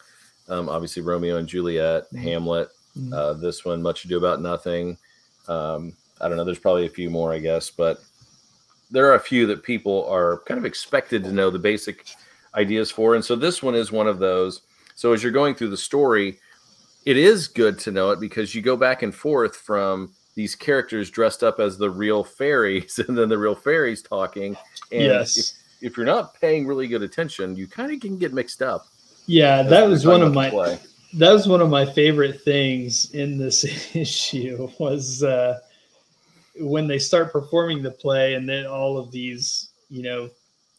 Um, 0.50 0.68
obviously, 0.68 1.04
Romeo 1.04 1.38
and 1.38 1.48
Juliet, 1.48 2.06
Mhm. 2.12 2.18
Hamlet, 2.20 2.70
Mhm. 2.98 3.14
uh, 3.14 3.34
this 3.34 3.64
one, 3.64 3.84
Much 3.84 4.06
Ado 4.06 4.18
About 4.18 4.42
Nothing. 4.42 4.98
Um, 5.48 5.94
I 6.20 6.28
don't 6.28 6.38
know. 6.38 6.44
There's 6.44 6.58
probably 6.58 6.88
a 6.88 6.90
few 6.90 7.12
more, 7.12 7.32
I 7.32 7.38
guess, 7.38 7.70
but 7.70 8.00
there 8.90 9.06
are 9.12 9.14
a 9.16 9.20
few 9.20 9.46
that 9.48 9.62
people 9.62 10.06
are 10.06 10.40
kind 10.48 10.58
of 10.58 10.66
expected 10.66 11.24
to 11.26 11.32
know 11.32 11.52
the 11.52 11.60
basic 11.60 12.06
ideas 12.56 12.90
for. 12.90 13.14
And 13.14 13.24
so 13.24 13.36
this 13.36 13.62
one 13.62 13.76
is 13.76 13.92
one 13.92 14.08
of 14.08 14.18
those. 14.18 14.62
So 14.96 15.14
as 15.14 15.22
you're 15.22 15.32
going 15.32 15.54
through 15.54 15.70
the 15.70 15.78
story, 15.78 16.40
it 17.06 17.18
is 17.18 17.48
good 17.48 17.78
to 17.80 17.92
know 17.92 18.10
it 18.10 18.20
because 18.20 18.56
you 18.56 18.62
go 18.64 18.76
back 18.76 19.04
and 19.04 19.14
forth 19.14 19.56
from 19.56 20.12
these 20.34 20.56
characters 20.56 21.12
dressed 21.12 21.44
up 21.44 21.60
as 21.60 21.78
the 21.78 21.90
real 21.90 22.24
fairies 22.24 22.98
and 23.08 23.16
then 23.16 23.30
the 23.30 23.38
real 23.38 23.56
fairies 23.56 24.02
talking. 24.02 24.58
And 24.92 25.02
yes. 25.02 25.38
if, 25.82 25.92
if 25.92 25.98
you're 25.98 26.06
not 26.06 26.40
paying 26.40 26.66
really 26.66 26.88
good 26.88 27.04
attention, 27.04 27.56
you 27.56 27.68
kind 27.68 27.92
of 27.92 28.00
can 28.00 28.18
get 28.18 28.34
mixed 28.34 28.62
up. 28.62 28.88
yeah, 29.26 29.62
that 29.64 29.88
was 29.88 30.06
one 30.06 30.22
of 30.22 30.34
my 30.34 30.50
play. 30.50 30.80
that 31.14 31.32
was 31.32 31.48
one 31.48 31.62
of 31.62 31.70
my 31.70 31.86
favorite 31.86 32.42
things 32.42 33.12
in 33.12 33.38
this 33.38 33.64
issue 33.96 34.70
was 34.80 35.24
uh, 35.24 35.60
when 36.60 36.88
they 36.88 36.98
start 37.00 37.32
performing 37.32 37.82
the 37.84 37.92
play 37.92 38.34
and 38.36 38.48
then 38.48 38.66
all 38.66 38.98
of 38.98 39.12
these 39.12 39.70
you 39.90 40.02
know 40.04 40.30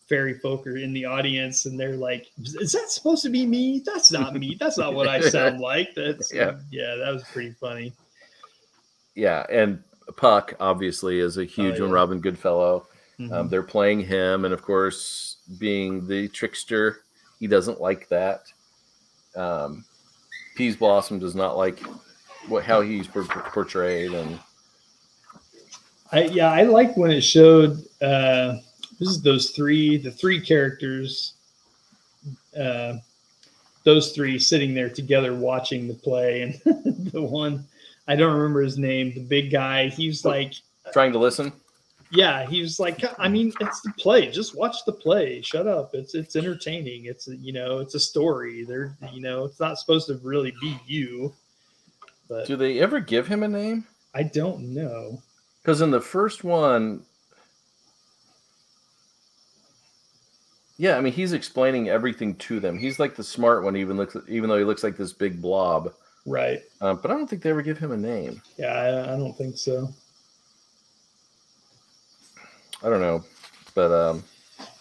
fairy 0.08 0.34
folk 0.34 0.66
are 0.66 0.76
in 0.76 0.92
the 0.92 1.04
audience 1.04 1.66
and 1.66 1.78
they're 1.78 1.96
like 1.96 2.26
is 2.60 2.72
that 2.72 2.90
supposed 2.90 3.22
to 3.22 3.28
be 3.28 3.44
me 3.46 3.80
that's 3.84 4.10
not 4.10 4.34
me 4.34 4.56
that's 4.58 4.76
not 4.78 4.92
what 4.94 5.06
i 5.06 5.20
sound 5.20 5.60
like 5.70 5.94
that's 5.94 6.32
Yeah. 6.32 6.56
yeah 6.70 6.94
that 6.96 7.12
was 7.12 7.22
pretty 7.24 7.52
funny 7.52 7.92
Yeah, 9.14 9.44
and 9.50 9.82
Puck 10.16 10.54
obviously 10.60 11.20
is 11.20 11.36
a 11.38 11.44
huge 11.44 11.78
one. 11.80 11.90
yeah. 11.90 11.94
Robin 11.94 12.20
Goodfellow. 12.20 12.86
Mhm. 13.20 13.32
Um, 13.32 13.48
they're 13.48 13.62
playing 13.62 14.00
him, 14.00 14.44
and 14.44 14.54
of 14.54 14.62
course, 14.62 15.36
being 15.58 16.06
the 16.06 16.28
trickster, 16.28 17.00
he 17.40 17.46
doesn't 17.46 17.80
like 17.80 18.08
that. 18.08 18.42
Um, 19.34 19.84
Peaseblossom 20.56 21.18
does 21.20 21.34
not 21.34 21.56
like 21.56 21.80
what 22.46 22.64
how 22.64 22.80
he's 22.80 23.06
por- 23.06 23.24
portrayed, 23.24 24.12
and 24.12 24.38
I 26.12 26.24
yeah, 26.24 26.50
I 26.52 26.62
like 26.62 26.96
when 26.96 27.10
it 27.10 27.20
showed 27.22 27.78
uh 28.00 28.56
this 28.98 29.08
is 29.08 29.22
those 29.22 29.50
three 29.50 29.96
the 29.96 30.10
three 30.10 30.40
characters 30.40 31.34
uh 32.58 32.94
those 33.84 34.12
three 34.12 34.38
sitting 34.38 34.74
there 34.74 34.88
together 34.90 35.34
watching 35.34 35.86
the 35.86 35.94
play 35.94 36.42
and 36.42 36.54
the 37.12 37.22
one 37.22 37.64
I 38.08 38.16
don't 38.16 38.34
remember 38.34 38.62
his 38.62 38.78
name, 38.78 39.12
the 39.12 39.20
big 39.20 39.50
guy, 39.50 39.88
he's 39.88 40.24
like 40.24 40.54
trying 40.92 41.12
to 41.12 41.18
listen. 41.18 41.52
Yeah, 42.10 42.46
he 42.46 42.60
was 42.60 42.80
like 42.80 43.02
I 43.18 43.28
mean, 43.28 43.52
it's 43.60 43.80
the 43.80 43.92
play. 43.98 44.30
Just 44.30 44.56
watch 44.56 44.84
the 44.86 44.92
play. 44.92 45.42
Shut 45.42 45.66
up. 45.66 45.94
It's 45.94 46.14
it's 46.14 46.36
entertaining. 46.36 47.06
It's 47.06 47.28
you 47.28 47.52
know, 47.52 47.78
it's 47.78 47.94
a 47.94 48.00
story. 48.00 48.64
They're 48.64 48.96
you 49.12 49.20
know, 49.20 49.44
it's 49.44 49.60
not 49.60 49.78
supposed 49.78 50.06
to 50.08 50.18
really 50.22 50.54
be 50.60 50.78
you. 50.86 51.34
But 52.28 52.46
Do 52.46 52.56
they 52.56 52.78
ever 52.80 53.00
give 53.00 53.26
him 53.26 53.42
a 53.42 53.48
name? 53.48 53.86
I 54.14 54.22
don't 54.22 54.74
know. 54.74 55.22
Because 55.62 55.80
in 55.80 55.90
the 55.90 56.00
first 56.00 56.44
one, 56.44 57.02
Yeah, 60.78 60.96
I 60.96 61.00
mean 61.00 61.12
he's 61.12 61.32
explaining 61.32 61.88
everything 61.88 62.36
to 62.36 62.60
them. 62.60 62.78
He's 62.78 63.00
like 63.00 63.16
the 63.16 63.24
smart 63.24 63.64
one, 63.64 63.76
even 63.76 63.96
looks 63.96 64.16
even 64.28 64.48
though 64.48 64.58
he 64.58 64.64
looks 64.64 64.84
like 64.84 64.96
this 64.96 65.12
big 65.12 65.42
blob. 65.42 65.92
Right. 66.24 66.60
Um, 66.80 67.00
but 67.02 67.10
I 67.10 67.14
don't 67.14 67.26
think 67.28 67.42
they 67.42 67.50
ever 67.50 67.62
give 67.62 67.78
him 67.78 67.90
a 67.90 67.96
name. 67.96 68.40
Yeah, 68.56 68.72
I, 68.72 69.14
I 69.14 69.16
don't 69.16 69.36
think 69.36 69.58
so. 69.58 69.88
I 72.82 72.88
don't 72.88 73.00
know, 73.00 73.24
but 73.74 73.90
um, 73.92 74.24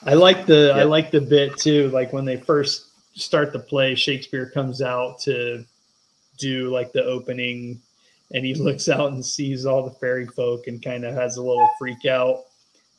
I 0.03 0.13
like 0.13 0.45
the 0.45 0.73
Yeah. 0.75 0.81
I 0.81 0.83
like 0.83 1.11
the 1.11 1.21
bit 1.21 1.57
too. 1.57 1.89
Like 1.89 2.13
when 2.13 2.25
they 2.25 2.37
first 2.37 2.85
start 3.19 3.51
the 3.53 3.59
play, 3.59 3.95
Shakespeare 3.95 4.49
comes 4.49 4.81
out 4.81 5.19
to 5.21 5.65
do 6.37 6.69
like 6.69 6.91
the 6.91 7.03
opening, 7.03 7.81
and 8.33 8.45
he 8.45 8.53
looks 8.67 8.87
out 8.89 9.11
and 9.11 9.25
sees 9.25 9.65
all 9.65 9.83
the 9.83 9.91
fairy 9.95 10.27
folk 10.27 10.67
and 10.67 10.83
kind 10.83 11.03
of 11.05 11.15
has 11.15 11.37
a 11.37 11.41
little 11.43 11.69
freak 11.79 12.05
out. 12.05 12.43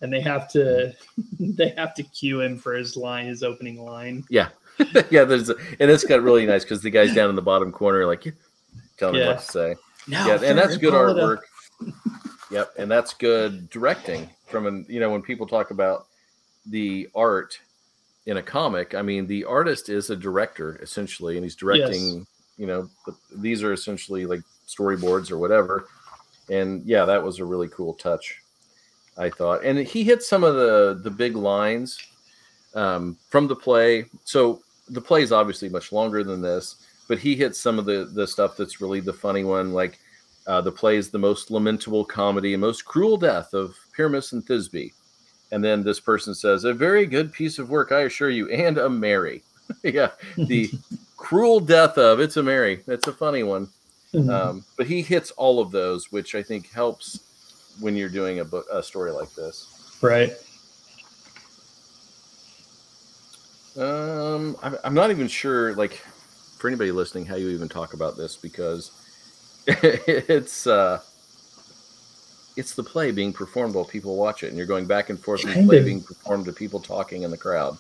And 0.01 0.13
they 0.13 0.21
have 0.21 0.49
to 0.53 0.93
they 1.41 1.71
have 1.71 1.95
to 1.95 2.03
cue 2.03 2.41
him 2.41 2.57
for 2.59 2.75
his 2.75 2.97
line, 2.97 3.27
his 3.27 3.43
opening 3.43 3.81
line. 3.85 4.25
yeah, 4.31 4.49
yeah. 5.11 5.25
There's 5.25 5.49
a, 5.51 5.55
and 5.81 5.91
it's 5.91 6.05
got 6.05 6.23
really 6.23 6.47
nice 6.47 6.65
because 6.65 6.83
the 6.83 6.91
guy's 6.91 7.15
down 7.15 7.31
in 7.31 7.37
the 7.37 7.43
bottom 7.43 7.71
corner, 7.73 8.05
like 8.07 8.33
telling 8.97 9.17
him 9.17 9.21
Yeah. 9.23 9.29
what 9.35 9.41
to 9.41 9.45
say. 9.45 9.77
Now, 10.09 10.27
yeah, 10.27 10.41
and 10.43 10.59
that's 10.59 10.77
good 10.77 10.93
Paula- 10.93 11.39
artwork. 11.83 11.93
yep, 12.51 12.73
and 12.79 12.91
that's 12.91 13.13
good 13.15 13.69
directing 13.71 14.31
from 14.49 14.67
an 14.67 14.87
you 14.89 15.01
know 15.01 15.11
when 15.11 15.23
people 15.23 15.47
talk 15.47 15.71
about 15.71 16.07
the 16.67 17.09
art 17.15 17.59
in 18.27 18.39
a 18.39 18.43
comic, 18.43 18.95
I 18.95 19.03
mean 19.03 19.27
the 19.27 19.45
artist 19.45 19.89
is 19.89 20.11
a 20.11 20.17
director 20.17 20.79
essentially, 20.83 21.37
and 21.37 21.45
he's 21.45 21.57
directing. 21.57 22.27
You 22.57 22.67
know, 22.67 22.91
but 23.07 23.15
these 23.37 23.63
are 23.63 23.73
essentially 23.73 24.27
like 24.27 24.41
storyboards 24.67 25.31
or 25.31 25.39
whatever. 25.39 25.87
And 26.51 26.85
yeah, 26.85 27.05
that 27.05 27.23
was 27.23 27.39
a 27.39 27.45
really 27.45 27.69
cool 27.69 27.95
touch, 27.95 28.43
I 29.17 29.31
thought. 29.31 29.65
And 29.65 29.79
he 29.79 30.03
hit 30.03 30.23
some 30.25 30.43
of 30.43 30.57
the 30.57 31.01
the 31.03 31.11
big 31.11 31.37
lines 31.37 31.99
um, 32.75 33.17
from 33.29 33.47
the 33.47 33.57
play. 33.57 34.07
So 34.25 34.61
the 34.89 35.01
play 35.01 35.23
is 35.23 35.33
obviously 35.33 35.69
much 35.69 35.93
longer 35.93 36.25
than 36.25 36.41
this, 36.43 36.85
but 37.07 37.19
he 37.19 37.37
hits 37.37 37.61
some 37.61 37.79
of 37.79 37.85
the 37.85 38.11
the 38.13 38.27
stuff 38.27 38.57
that's 38.57 38.81
really 38.81 39.01
the 39.01 39.13
funny 39.13 39.45
one, 39.45 39.73
like 39.73 39.99
uh, 40.47 40.61
the 40.61 40.73
play 40.73 40.97
is 40.97 41.11
the 41.11 41.19
most 41.19 41.51
lamentable 41.51 42.05
comedy 42.05 42.55
and 42.55 42.61
most 42.61 42.85
cruel 42.85 43.17
death 43.17 43.53
of 43.53 43.77
Pyramus 43.99 44.31
and 44.33 44.47
Thisbe. 44.47 44.93
And 45.51 45.63
then 45.65 45.83
this 45.83 45.99
person 45.99 46.35
says, 46.35 46.63
"A 46.65 46.73
very 46.73 47.05
good 47.05 47.33
piece 47.33 47.59
of 47.59 47.69
work, 47.69 47.91
I 47.91 48.03
assure 48.03 48.31
you, 48.31 48.49
and 48.49 48.79
a 48.79 48.89
merry. 48.89 49.43
yeah, 49.83 50.11
the 50.37 50.71
cruel 51.17 51.59
death 51.59 51.99
of 51.99 52.21
it's 52.21 52.37
a 52.37 52.43
merry. 52.43 52.83
It's 52.87 53.09
a 53.09 53.13
funny 53.13 53.43
one, 53.43 53.69
Mhm. 54.15 54.31
um, 54.33 54.65
but 54.77 54.87
he 54.87 55.03
hits 55.03 55.33
all 55.33 55.59
of 55.61 55.73
those, 55.73 56.13
which 56.13 56.35
I 56.37 56.43
think 56.45 56.71
helps 56.71 57.21
when 57.81 57.97
you're 57.97 58.09
doing 58.09 58.39
a 58.39 58.45
book 58.45 58.67
a 58.73 58.83
story 58.83 59.11
like 59.11 59.35
this. 59.35 59.67
right. 60.01 60.33
Um, 63.77 64.57
I'm, 64.63 64.77
I'm 64.83 64.95
not 64.95 65.11
even 65.11 65.29
sure, 65.29 65.75
like, 65.75 66.03
for 66.59 66.67
anybody 66.69 66.91
listening, 66.91 67.27
how 67.27 67.37
you 67.37 67.49
even 67.51 67.69
talk 67.69 67.95
about 67.95 68.17
this 68.17 68.35
because 68.37 68.91
it's 69.69 70.67
uh, 70.67 71.01
it's 72.59 72.75
the 72.75 72.83
play 72.83 73.13
being 73.13 73.33
performed 73.33 73.75
while 73.77 73.85
people 73.85 74.17
watch 74.17 74.43
it, 74.43 74.49
and 74.49 74.57
you're 74.57 74.67
going 74.67 74.85
back 74.85 75.11
and 75.11 75.19
forth, 75.19 75.43
Kind 75.43 75.69
play 75.69 75.79
of. 75.79 75.85
being 75.85 76.03
performed 76.03 76.45
to 76.47 76.53
people 76.53 76.81
talking 76.81 77.23
in 77.23 77.31
the 77.31 77.37
crowd. 77.37 77.79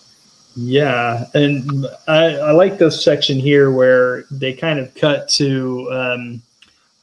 Yeah, 0.54 1.24
and 1.34 1.86
I, 2.06 2.36
I 2.36 2.50
like 2.52 2.78
this 2.78 3.02
section 3.02 3.38
here 3.40 3.72
where 3.72 4.22
they 4.30 4.52
kind 4.54 4.78
of 4.78 4.94
cut 4.94 5.28
to 5.30 5.90
um, 5.92 6.42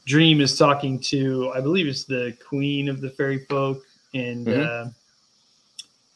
Dream 0.05 0.39
is 0.39 0.57
talking 0.57 0.99
to, 1.01 1.51
I 1.53 1.59
believe 1.59 1.87
it's 1.87 2.05
the 2.05 2.35
queen 2.47 2.87
of 2.87 3.01
the 3.01 3.09
fairy 3.09 3.39
folk, 3.49 3.83
and 4.13 4.45
Mhm. 4.47 4.65
uh, 4.87 4.89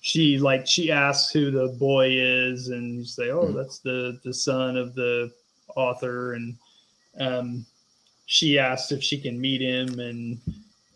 she 0.01 0.37
like 0.39 0.65
she 0.65 0.91
asks 0.91 1.31
who 1.33 1.51
the 1.51 1.67
boy 1.77 2.07
is, 2.09 2.69
and 2.69 2.99
you 2.99 3.03
say, 3.05 3.31
"Oh, 3.31 3.47
Mhm. 3.47 3.55
that's 3.55 3.79
the 3.79 4.17
the 4.23 4.33
son 4.33 4.77
of 4.77 4.95
the 4.95 5.29
author," 5.75 6.33
and 6.35 6.55
um, 7.19 7.65
she 8.27 8.57
asks 8.57 8.93
if 8.93 9.03
she 9.03 9.17
can 9.19 9.39
meet 9.41 9.59
him, 9.61 9.99
and 9.99 10.39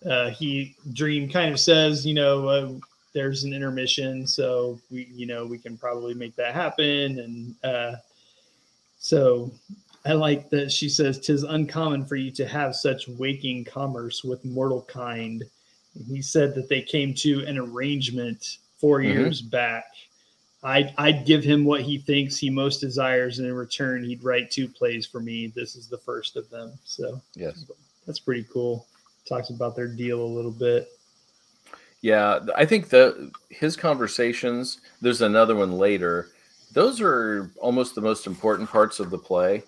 uh, 0.10 0.30
he 0.32 0.76
Dream 0.94 1.30
kind 1.30 1.52
of 1.52 1.60
says, 1.60 2.06
you 2.06 2.14
know. 2.14 2.48
Uh, 2.48 2.72
there's 3.14 3.44
an 3.44 3.54
intermission, 3.54 4.26
so 4.26 4.80
we, 4.90 5.08
you 5.14 5.28
know, 5.28 5.46
we 5.46 5.60
can 5.60 5.78
probably 5.78 6.16
make 6.16 6.36
that 6.36 6.56
happen. 6.56 7.20
And 7.20 7.56
uh, 7.64 7.98
so 8.98 9.52
I 10.04 10.14
like 10.14 10.50
that 10.50 10.72
she 10.72 10.90
says, 10.90 11.20
"Tis 11.20 11.44
uncommon 11.44 12.06
for 12.08 12.16
you 12.16 12.32
to 12.32 12.48
have 12.48 12.76
such 12.76 13.08
waking 13.08 13.66
commerce 13.66 14.24
with 14.24 14.44
mortal 14.44 14.82
kind." 14.90 15.44
And 15.94 16.06
he 16.08 16.24
said 16.24 16.56
that 16.56 16.70
they 16.70 16.82
came 16.82 17.14
to 17.16 17.46
an 17.46 17.60
arrangement 17.60 18.58
4 18.78 19.00
Mhm. 19.02 19.14
years 19.14 19.42
back. 19.44 19.86
I'd, 20.64 20.92
I'd 20.98 21.24
give 21.26 21.44
him 21.44 21.66
what 21.66 21.82
he 21.82 22.00
thinks 22.00 22.38
he 22.38 22.50
most 22.50 22.80
desires, 22.80 23.38
and 23.38 23.48
in 23.48 23.54
return, 23.54 24.04
he'd 24.04 24.24
write 24.24 24.50
two 24.50 24.68
plays 24.68 25.06
for 25.06 25.20
me. 25.20 25.48
This 25.56 25.76
is 25.76 25.88
the 25.88 26.00
first 26.00 26.36
of 26.36 26.50
them. 26.50 26.72
So 26.84 27.22
Yes. 27.36 27.66
that's 28.08 28.20
pretty 28.20 28.48
cool. 28.52 28.88
Talks 29.28 29.50
about 29.50 29.76
their 29.76 29.88
deal 29.88 30.22
a 30.22 30.26
little 30.26 30.52
bit. 30.52 30.88
Yeah, 32.04 32.40
I 32.58 32.66
think 32.66 32.90
that 32.90 33.32
his 33.50 33.78
conversations. 33.78 34.82
There's 35.02 35.22
another 35.22 35.56
one 35.56 35.72
later. 35.72 36.28
Those 36.74 37.00
are 37.00 37.52
almost 37.62 37.96
the 37.96 38.02
most 38.02 38.28
important 38.28 38.70
parts 38.70 39.00
of 39.00 39.10
the 39.10 39.18
play. 39.18 39.64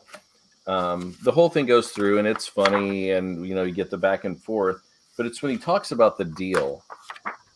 Um, 0.67 1.15
the 1.23 1.31
whole 1.31 1.49
thing 1.49 1.65
goes 1.65 1.91
through, 1.91 2.19
and 2.19 2.27
it's 2.27 2.45
funny, 2.45 3.11
and 3.11 3.47
you 3.47 3.55
know 3.55 3.63
you 3.63 3.73
get 3.73 3.89
the 3.89 3.97
back 3.97 4.25
and 4.25 4.41
forth. 4.41 4.81
But 5.15 5.25
it's 5.25 5.41
when 5.41 5.53
he 5.53 5.57
talks 5.57 5.91
about 5.91 6.17
the 6.17 6.25
deal 6.25 6.83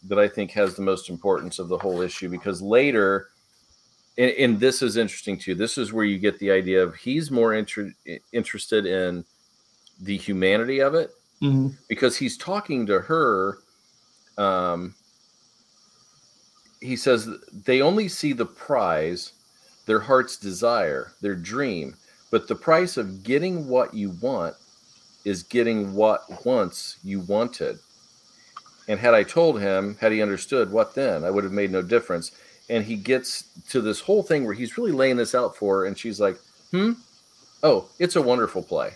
that 0.07 0.17
I 0.17 0.29
think 0.29 0.51
has 0.51 0.75
the 0.75 0.81
most 0.81 1.09
importance 1.09 1.59
of 1.59 1.67
the 1.67 1.77
whole 1.77 1.99
issue, 1.99 2.29
because 2.29 2.61
later, 2.61 3.31
and, 4.17 4.31
and 4.31 4.59
this 4.61 4.81
is 4.81 4.95
interesting 4.95 5.37
too. 5.37 5.55
This 5.55 5.77
is 5.77 5.91
where 5.91 6.05
you 6.05 6.17
get 6.19 6.39
the 6.39 6.51
idea 6.51 6.81
of 6.81 6.95
he's 6.95 7.31
more 7.31 7.53
inter- 7.53 7.93
interested 8.31 8.85
in 8.85 9.25
the 9.99 10.15
humanity 10.15 10.79
of 10.79 10.95
it 10.95 11.11
because 11.87 12.17
he's 12.17 12.37
talking 12.37 12.85
to 12.85 12.99
her. 12.99 13.59
Um, 14.37 14.95
he 16.81 16.95
says 16.95 17.27
they 17.65 17.81
only 17.81 18.07
see 18.07 18.33
the 18.33 18.45
prize, 18.45 19.33
their 19.85 19.99
heart's 19.99 20.37
desire, 20.37 21.13
their 21.21 21.35
dream, 21.35 21.95
but 22.31 22.47
the 22.47 22.55
price 22.55 22.97
of 22.97 23.23
getting 23.23 23.67
what 23.67 23.93
you 23.93 24.11
want 24.21 24.55
is 25.25 25.43
getting 25.43 25.93
what 25.93 26.45
once 26.45 26.97
you 27.03 27.19
wanted. 27.21 27.79
And 28.87 28.99
had 28.99 29.13
I 29.13 29.23
told 29.23 29.59
him, 29.59 29.97
had 29.99 30.11
he 30.11 30.21
understood, 30.21 30.71
what 30.71 30.95
then? 30.95 31.23
I 31.23 31.29
would 31.29 31.43
have 31.43 31.53
made 31.53 31.71
no 31.71 31.81
difference. 31.81 32.31
And 32.69 32.83
he 32.83 32.95
gets 32.95 33.43
to 33.69 33.81
this 33.81 33.99
whole 33.99 34.23
thing 34.23 34.45
where 34.45 34.53
he's 34.53 34.77
really 34.77 34.91
laying 34.91 35.17
this 35.17 35.35
out 35.35 35.55
for 35.55 35.79
her, 35.79 35.85
and 35.85 35.97
she's 35.97 36.19
like, 36.19 36.39
hmm? 36.71 36.93
Oh, 37.61 37.89
it's 37.99 38.15
a 38.15 38.21
wonderful 38.21 38.63
play. 38.63 38.91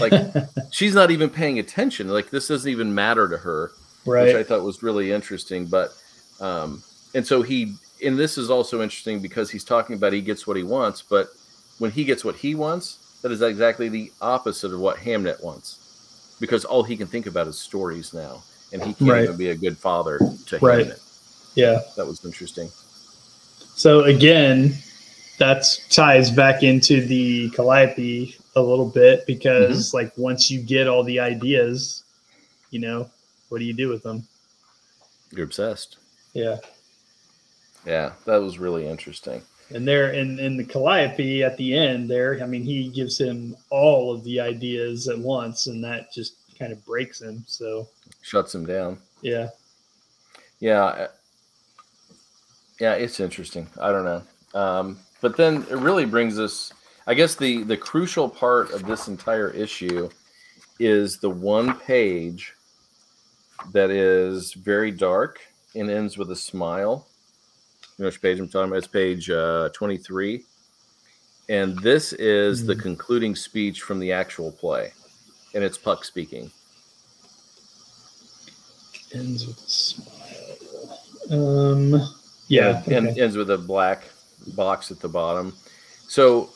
Like, 0.00 0.12
she's 0.70 0.94
not 0.94 1.10
even 1.10 1.30
paying 1.30 1.58
attention. 1.58 2.08
Like, 2.08 2.30
this 2.30 2.48
doesn't 2.48 2.70
even 2.70 2.94
matter 2.94 3.28
to 3.28 3.36
her 3.38 3.72
which 4.04 4.34
I 4.34 4.42
thought 4.42 4.62
was 4.62 4.82
really 4.82 5.12
interesting. 5.12 5.66
But 5.66 5.94
um, 6.40 6.82
and 7.14 7.26
so 7.26 7.42
he 7.42 7.74
and 8.04 8.18
this 8.18 8.36
is 8.38 8.50
also 8.50 8.82
interesting 8.82 9.20
because 9.20 9.50
he's 9.50 9.64
talking 9.64 9.96
about 9.96 10.12
he 10.12 10.20
gets 10.20 10.46
what 10.46 10.56
he 10.56 10.62
wants, 10.62 11.02
but 11.02 11.28
when 11.78 11.90
he 11.90 12.04
gets 12.04 12.24
what 12.24 12.36
he 12.36 12.54
wants, 12.54 13.20
that 13.22 13.30
is 13.32 13.42
exactly 13.42 13.88
the 13.88 14.10
opposite 14.20 14.72
of 14.72 14.80
what 14.80 14.96
Hamnet 14.96 15.42
wants, 15.42 16.36
because 16.40 16.64
all 16.64 16.82
he 16.82 16.96
can 16.96 17.06
think 17.06 17.26
about 17.26 17.46
is 17.46 17.58
stories 17.58 18.12
now, 18.12 18.42
and 18.72 18.82
he 18.82 18.94
can't 18.94 19.10
Right. 19.10 19.24
even 19.24 19.36
be 19.36 19.50
a 19.50 19.54
good 19.54 19.78
father 19.78 20.18
to 20.46 20.58
Right. 20.58 20.86
Hamnet. 20.86 21.00
Yeah. 21.54 21.80
That 21.96 22.06
was 22.06 22.24
interesting. 22.24 22.70
So 23.74 24.04
again, 24.04 24.74
that 25.38 25.64
ties 25.90 26.30
back 26.30 26.62
into 26.62 27.04
the 27.06 27.50
Calliope 27.50 28.36
a 28.56 28.60
little 28.60 28.88
bit 28.88 29.26
because 29.26 29.88
Mm-hmm. 29.88 29.96
like 29.96 30.12
once 30.16 30.50
you 30.50 30.60
get 30.60 30.88
all 30.88 31.02
the 31.04 31.18
ideas, 31.20 32.04
you 32.70 32.80
know, 32.80 33.10
what 33.48 33.58
do 33.58 33.64
you 33.64 33.72
do 33.74 33.88
with 33.88 34.02
them? 34.02 34.26
You're 35.30 35.44
obsessed. 35.44 35.96
Yeah. 36.34 36.58
Yeah, 37.86 38.12
that 38.26 38.36
was 38.36 38.58
really 38.58 38.86
interesting. 38.86 39.42
And 39.74 39.88
there 39.88 40.12
in, 40.12 40.38
in 40.38 40.56
the 40.56 40.64
Calliope 40.64 41.42
at 41.42 41.56
the 41.56 41.74
end 41.74 42.08
there, 42.10 42.38
I 42.42 42.46
mean, 42.46 42.62
he 42.62 42.88
gives 42.88 43.18
him 43.18 43.56
all 43.70 44.12
of 44.14 44.22
the 44.24 44.38
ideas 44.40 45.08
at 45.08 45.18
once 45.18 45.66
and 45.66 45.82
that 45.84 46.12
just 46.12 46.34
kind 46.58 46.72
of 46.72 46.84
breaks 46.84 47.20
him. 47.22 47.42
So 47.46 47.88
Shuts 48.20 48.54
him 48.54 48.66
down. 48.66 48.98
yeah. 49.22 49.48
Yeah. 50.60 50.84
uh, 50.84 51.08
Yeah, 52.78 52.92
it's 52.94 53.18
interesting. 53.18 53.66
I 53.80 53.90
don't 53.90 54.04
know. 54.04 54.22
Um, 54.60 54.98
but 55.20 55.36
then 55.36 55.66
it 55.70 55.76
really 55.78 56.04
brings 56.04 56.38
us 56.38 56.72
I 57.06 57.14
guess 57.14 57.34
the 57.34 57.64
the 57.64 57.76
crucial 57.76 58.28
part 58.28 58.70
of 58.72 58.84
this 58.86 59.08
entire 59.08 59.50
issue 59.50 60.08
is 60.78 61.18
the 61.18 61.30
one 61.30 61.78
page 61.80 62.54
that 63.72 63.90
is 63.90 64.52
very 64.54 64.90
dark 64.90 65.40
and 65.74 65.90
ends 65.90 66.18
with 66.18 66.30
a 66.30 66.36
smile. 66.36 67.06
You 67.98 68.04
know 68.04 68.06
which 68.08 68.22
page 68.22 68.38
I'm 68.40 68.48
talking 68.48 68.68
about? 68.68 68.78
It's 68.78 68.86
page 68.86 69.30
uh, 69.30 69.68
23. 69.70 70.44
And 71.48 71.78
this 71.80 72.12
is 72.14 72.64
the 72.66 72.74
Hmm. 72.74 72.80
concluding 72.80 73.36
speech 73.36 73.82
from 73.82 73.98
the 73.98 74.12
actual 74.12 74.50
play. 74.52 74.92
And 75.54 75.62
it's 75.62 75.76
Puck 75.78 76.04
speaking. 76.04 76.50
Ends 79.14 79.46
with 79.46 79.58
a 79.58 79.70
smile. 79.70 80.08
Um 81.30 82.08
Yeah. 82.48 82.82
and 82.86 83.08
okay. 83.08 83.20
ends 83.20 83.36
with 83.36 83.50
a 83.50 83.58
black 83.58 84.04
box 84.54 84.90
at 84.90 85.00
the 85.00 85.08
bottom. 85.08 85.52
So 86.08 86.50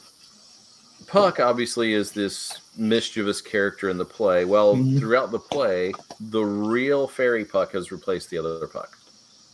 Puck 1.07 1.39
obviously 1.41 1.93
is 1.93 2.11
this 2.13 2.61
mischievous 2.77 3.41
character 3.41 3.89
in 3.89 3.97
the 3.97 4.05
play. 4.05 4.45
Well, 4.45 4.75
Mhm. 4.77 4.99
throughout 4.99 5.31
the 5.31 5.39
play, 5.39 5.93
the 6.21 6.43
real 6.43 7.07
fairy 7.07 7.45
Puck 7.45 7.73
has 7.73 7.93
replaced 7.93 8.31
the 8.31 8.39
other 8.39 8.67
Puck. 8.67 8.99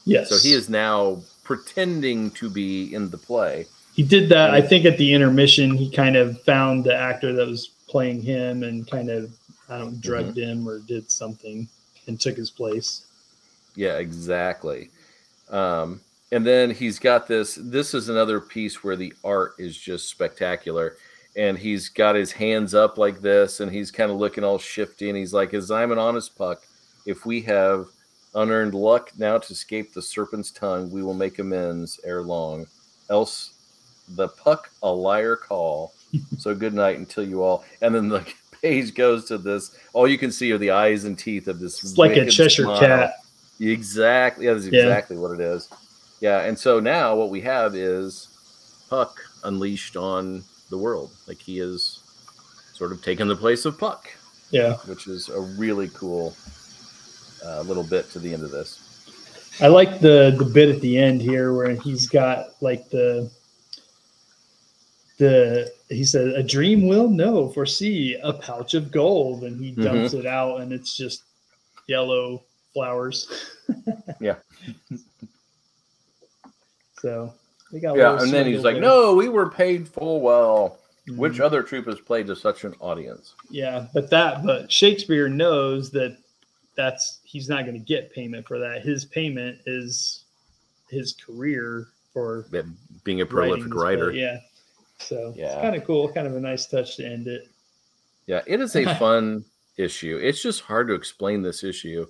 yes. 0.04 0.28
So 0.28 0.36
he 0.38 0.52
is 0.52 0.68
now 0.68 1.22
pretending 1.44 2.30
to 2.32 2.48
be 2.50 2.92
in 2.94 3.10
the 3.10 3.18
play. 3.18 3.66
He 3.94 4.02
did 4.02 4.28
that. 4.30 4.50
I 4.50 4.60
think 4.60 4.84
at 4.86 4.96
the 4.98 5.12
intermission, 5.12 5.76
he 5.76 5.90
kind 5.90 6.16
of 6.16 6.40
found 6.42 6.82
the 6.84 6.94
actor 6.96 7.32
that 7.34 7.46
was 7.46 7.68
playing 7.88 8.22
him 8.22 8.62
and 8.62 8.90
kind 8.90 9.10
of, 9.10 9.30
I 9.68 9.78
don't, 9.78 9.92
know, 9.92 9.98
drugged 10.00 10.38
him 10.38 10.66
or 10.68 10.78
did 10.80 11.10
something 11.10 11.68
and 12.06 12.18
took 12.18 12.36
his 12.36 12.50
place. 12.50 13.02
Yeah, 13.76 13.98
exactly. 13.98 14.90
Um, 15.50 16.00
and 16.32 16.44
then 16.46 16.70
he's 16.70 16.98
got 16.98 17.28
this. 17.28 17.56
This 17.60 17.92
is 17.94 18.08
another 18.08 18.40
piece 18.40 18.82
where 18.82 18.96
the 18.96 19.12
art 19.22 19.54
is 19.58 19.76
just 19.76 20.08
spectacular. 20.08 20.96
And 21.36 21.56
he's 21.58 21.88
got 21.88 22.14
his 22.14 22.30
hands 22.32 22.74
up 22.74 22.98
like 22.98 23.20
this, 23.22 23.60
and 23.60 23.72
he's 23.72 23.90
kind 23.90 24.10
of 24.10 24.18
looking 24.18 24.44
all 24.44 24.58
shifty. 24.58 25.08
And 25.08 25.16
he's 25.16 25.32
like, 25.32 25.54
"As 25.54 25.70
I'm 25.70 25.90
an 25.92 25.98
honest 25.98 26.36
puck, 26.36 26.62
if 27.06 27.24
we 27.24 27.40
have 27.42 27.86
unearned 28.34 28.74
luck 28.74 29.10
now 29.18 29.38
to 29.38 29.52
escape 29.52 29.92
the 29.94 30.02
serpent's 30.02 30.50
tongue, 30.50 30.90
we 30.90 31.02
will 31.02 31.14
make 31.14 31.38
amends 31.38 31.98
ere 32.04 32.22
long. 32.22 32.66
Else, 33.08 33.54
the 34.08 34.28
puck 34.28 34.70
a 34.82 34.90
liar 34.92 35.36
call. 35.36 35.94
so 36.38 36.54
good 36.54 36.74
night 36.74 36.98
until 36.98 37.26
you 37.26 37.42
all." 37.42 37.64
And 37.80 37.94
then 37.94 38.08
the 38.10 38.26
page 38.62 38.94
goes 38.94 39.24
to 39.26 39.38
this. 39.38 39.74
All 39.94 40.06
you 40.06 40.18
can 40.18 40.30
see 40.30 40.52
are 40.52 40.58
the 40.58 40.70
eyes 40.70 41.04
and 41.04 41.18
teeth 41.18 41.48
of 41.48 41.60
this. 41.60 41.82
It's 41.82 41.96
like 41.96 42.16
a 42.16 42.30
Cheshire 42.30 42.64
smile. 42.64 42.78
cat. 42.78 43.14
Exactly. 43.58 44.44
Yeah, 44.44 44.52
That 44.52 44.58
is 44.58 44.68
Yeah. 44.68 44.82
exactly 44.82 45.16
what 45.16 45.30
it 45.32 45.40
is. 45.40 45.68
Yeah. 46.20 46.40
And 46.40 46.58
so 46.58 46.78
now 46.78 47.14
what 47.16 47.30
we 47.30 47.40
have 47.40 47.74
is 47.74 48.28
Puck 48.90 49.18
unleashed 49.44 49.96
on 49.96 50.44
the 50.72 50.78
world. 50.78 51.12
Like 51.28 51.38
he 51.38 51.60
is 51.60 52.00
sort 52.74 52.90
of 52.90 53.02
taken 53.04 53.28
the 53.28 53.36
place 53.36 53.64
of 53.64 53.78
Puck, 53.78 54.08
Yeah. 54.50 54.74
which 54.86 55.06
is 55.06 55.28
a 55.28 55.40
really 55.40 55.88
cool 55.94 56.34
uh, 57.46 57.60
little 57.62 57.84
bit 57.84 58.10
to 58.10 58.18
the 58.18 58.32
end 58.34 58.42
of 58.42 58.50
this. 58.50 58.88
I 59.60 59.68
like 59.68 60.00
the 60.00 60.34
the 60.38 60.44
bit 60.46 60.74
at 60.74 60.80
the 60.80 60.96
end 60.98 61.20
here 61.20 61.52
where 61.54 61.74
he's 61.74 62.08
got 62.08 62.46
like 62.62 62.88
the 62.90 63.30
the 65.18 65.70
he 65.88 66.04
said 66.04 66.28
a 66.28 66.42
dream 66.42 66.88
will 66.88 67.08
no 67.08 67.48
foresee 67.50 68.16
a 68.22 68.32
pouch 68.32 68.72
of 68.74 68.90
gold 68.90 69.44
and 69.44 69.62
he 69.62 69.72
dumps 69.72 70.14
it 70.14 70.24
out 70.26 70.62
and 70.62 70.72
it's 70.72 70.96
just 70.96 71.22
yellow 71.86 72.42
flowers. 72.72 73.28
Yeah. 74.20 74.36
so 77.00 77.32
got 77.80 77.96
Yeah. 77.96 78.20
And 78.20 78.30
then 78.32 78.46
he's 78.46 78.62
like, 78.64 78.74
there. 78.74 78.82
no, 78.82 79.14
we 79.14 79.28
were 79.28 79.48
paid 79.50 79.88
full 79.88 80.20
well. 80.20 80.78
Which 81.08 81.34
Mhm. 81.34 81.40
other 81.40 81.62
troupe 81.64 81.86
has 81.86 81.98
played 82.00 82.28
to 82.28 82.36
such 82.36 82.62
an 82.64 82.74
audience? 82.78 83.34
Yeah, 83.50 83.88
but 83.92 84.08
that 84.10 84.44
but 84.44 84.70
Shakespeare 84.70 85.28
knows 85.28 85.90
that 85.90 86.16
that's 86.76 87.18
he's 87.24 87.48
not 87.48 87.62
going 87.64 87.74
to 87.74 87.84
get 87.84 88.12
payment 88.12 88.46
for 88.46 88.58
that. 88.60 88.82
His 88.82 89.04
payment 89.04 89.58
is 89.66 90.24
his 90.88 91.12
career 91.14 91.88
for 92.12 92.46
Being 93.04 93.20
a 93.20 93.26
prolific 93.26 93.72
play. 93.72 93.82
writer. 93.82 94.12
Yeah. 94.12 94.38
So 94.98 95.34
Yeah. 95.36 95.46
it's 95.46 95.54
kind 95.62 95.74
of 95.74 95.84
cool, 95.84 96.12
kind 96.12 96.26
of 96.28 96.36
a 96.36 96.40
nice 96.40 96.66
touch 96.66 96.96
to 96.98 97.04
end 97.04 97.26
it. 97.26 97.48
Yeah, 98.26 98.42
it 98.46 98.60
is 98.60 98.76
a 98.76 98.84
fun 98.98 99.44
issue. 99.76 100.20
It's 100.22 100.40
just 100.40 100.60
hard 100.60 100.86
to 100.86 100.94
explain 100.94 101.42
this 101.42 101.64
issue. 101.64 102.06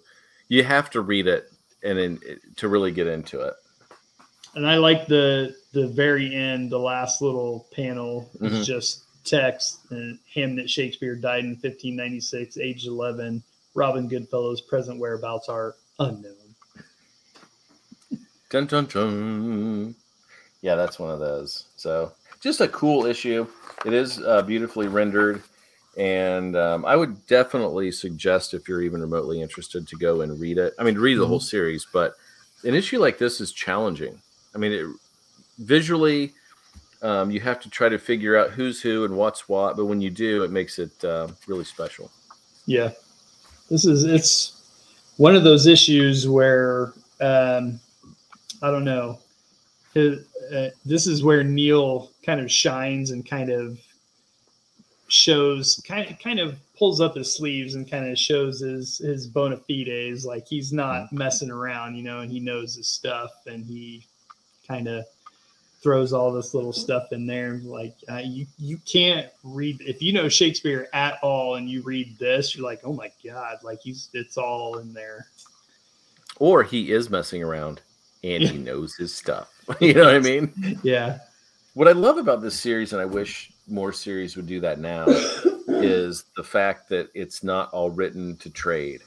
You 0.49 0.65
have 0.65 0.91
to 0.91 1.01
read 1.01 1.27
it 1.29 1.51
and 1.83 1.99
then 1.99 2.21
to 2.57 2.69
really 2.69 2.91
get 2.91 3.07
into 3.07 3.41
it. 3.41 3.55
And 4.55 4.67
I 4.67 4.77
like 4.77 5.07
the 5.07 5.55
the 5.73 5.89
very 5.89 6.35
end, 6.35 6.71
the 6.71 6.79
last 6.79 7.23
little 7.23 7.67
panel 7.75 8.31
is 8.43 8.53
Mhm. 8.53 8.65
just 8.65 9.05
text 9.25 9.79
and 9.91 10.19
him 10.27 10.55
that 10.57 10.69
Shakespeare 10.69 11.15
died 11.17 11.45
in 11.45 11.57
1596, 11.57 12.59
age 12.59 12.87
11. 12.87 13.43
Robin 13.75 14.07
Goodfellow's 14.09 14.61
present 14.61 14.99
whereabouts 14.99 15.49
are 15.49 15.77
unknown. 15.99 16.35
Dun 18.51 18.67
dun 18.67 18.85
dun. 18.87 19.95
Yeah, 20.61 20.75
that's 20.75 20.99
one 20.99 21.11
of 21.11 21.21
those. 21.21 21.65
So 21.77 22.13
just 22.41 22.61
a 22.61 22.69
cool 22.69 23.07
issue. 23.07 23.47
It 23.87 23.95
is 23.95 24.21
uh, 24.21 24.43
beautifully 24.43 24.89
rendered, 24.89 25.43
and 25.97 26.55
um, 26.55 26.85
I 26.85 26.95
would 26.97 27.27
definitely 27.27 27.91
suggest 27.93 28.53
if 28.53 28.69
you're 28.69 28.83
even 28.83 29.01
remotely 29.01 29.41
interested 29.41 29.89
to 29.89 29.97
go 29.97 30.21
and 30.21 30.39
read 30.39 30.59
it. 30.59 30.75
I 30.79 30.85
mean, 30.85 30.99
read 30.99 31.19
the 31.19 31.27
whole 31.27 31.41
series, 31.41 31.87
but 31.91 32.15
an 32.65 32.75
issue 32.75 33.01
like 33.01 33.17
this 33.17 33.41
is 33.41 33.53
challenging. 33.53 34.21
I 34.55 34.59
mean, 34.59 34.73
it, 34.73 34.87
visually, 35.59 36.33
um, 37.03 37.31
you 37.31 37.41
have 37.41 37.61
to 37.61 37.71
try 37.71 37.89
to 37.89 37.99
figure 37.99 38.37
out 38.37 38.51
who's 38.51 38.81
who 38.81 39.05
and 39.05 39.17
what's 39.17 39.49
what, 39.49 39.77
but 39.77 39.87
when 39.87 40.01
you 40.01 40.11
do, 40.11 40.45
it 40.45 40.51
makes 40.51 40.79
it 40.79 41.05
uh, 41.05 41.29
really 41.47 41.65
special. 41.65 42.11
Yeah. 42.67 42.91
This 43.71 43.85
is 43.87 44.05
it's 44.05 44.61
one 45.17 45.35
of 45.35 45.45
those 45.45 45.67
issues 45.67 46.29
where 46.29 46.93
um 47.21 47.81
I 48.63 48.71
don't 48.71 48.85
know. 48.85 49.19
It- 49.95 50.27
uh, 50.53 50.69
this 50.85 51.07
is 51.07 51.23
where 51.23 51.43
Neil 51.43 52.11
kind 52.27 52.41
of 52.41 52.51
shines 52.51 53.11
and 53.11 53.25
kind 53.25 53.49
of 53.51 53.79
shows 55.09 55.81
kind 55.87 56.11
of 56.11 56.19
kind 56.19 56.41
of 56.41 56.59
pulls 56.77 57.01
up 57.01 57.17
his 57.17 57.35
sleeves 57.35 57.75
and 57.75 57.91
kind 57.91 58.11
of 58.11 58.19
shows 58.19 58.61
his 58.61 58.99
his 58.99 59.27
bona 59.27 59.57
fides 59.57 60.25
like 60.27 60.47
he's 60.47 60.73
not 60.73 61.13
messing 61.13 61.51
around, 61.51 61.95
you 61.95 62.03
know, 62.03 62.21
and 62.21 62.31
he 62.31 62.41
knows 62.41 62.75
his 62.75 62.89
stuff 62.89 63.31
and 63.47 63.65
he 63.65 64.07
kind 64.73 64.89
of 64.89 65.05
throws 65.83 66.13
all 66.13 66.33
this 66.33 66.55
little 66.55 66.73
stuff 66.73 67.13
in 67.13 67.27
there 67.27 67.61
like 67.65 67.95
uh, 68.11 68.23
you 68.25 68.47
you 68.57 68.79
can't 68.91 69.27
read 69.43 69.77
if 69.81 70.01
you 70.01 70.13
know 70.13 70.29
shakespeare 70.29 70.89
at 70.95 71.19
all 71.23 71.57
and 71.57 71.69
you 71.69 71.83
read 71.83 72.17
this 72.19 72.55
you're 72.57 72.65
like 72.65 72.81
oh 72.85 72.93
my 72.93 73.11
god 73.25 73.57
like 73.65 73.81
he's 73.83 74.09
it's 74.15 74.39
all 74.39 74.79
in 74.79 74.93
there 74.95 75.27
Or 76.39 76.63
he 76.63 76.93
is 76.93 77.11
messing 77.11 77.43
around 77.43 77.81
and 78.25 78.43
he 78.45 78.57
knows 78.57 78.95
his 78.95 79.13
stuff. 79.13 79.49
you 79.81 79.95
know 79.95 80.05
what 80.05 80.15
I 80.15 80.21
mean? 80.21 80.53
yeah 80.85 81.19
What 81.75 81.89
I 81.89 81.93
love 81.93 82.17
about 82.19 82.41
this 82.41 82.59
series, 82.59 82.93
and 82.93 83.03
I 83.03 83.05
wish 83.05 83.53
more 83.67 83.93
series 83.93 84.37
would 84.37 84.47
do 84.47 84.61
that 84.61 84.79
now, 84.79 85.05
is 85.69 86.25
the 86.37 86.45
fact 86.45 86.89
that 86.91 87.09
it's 87.15 87.43
not 87.43 87.71
all 87.73 87.91
written 87.91 88.37
to 88.39 88.51
trade. 88.51 89.01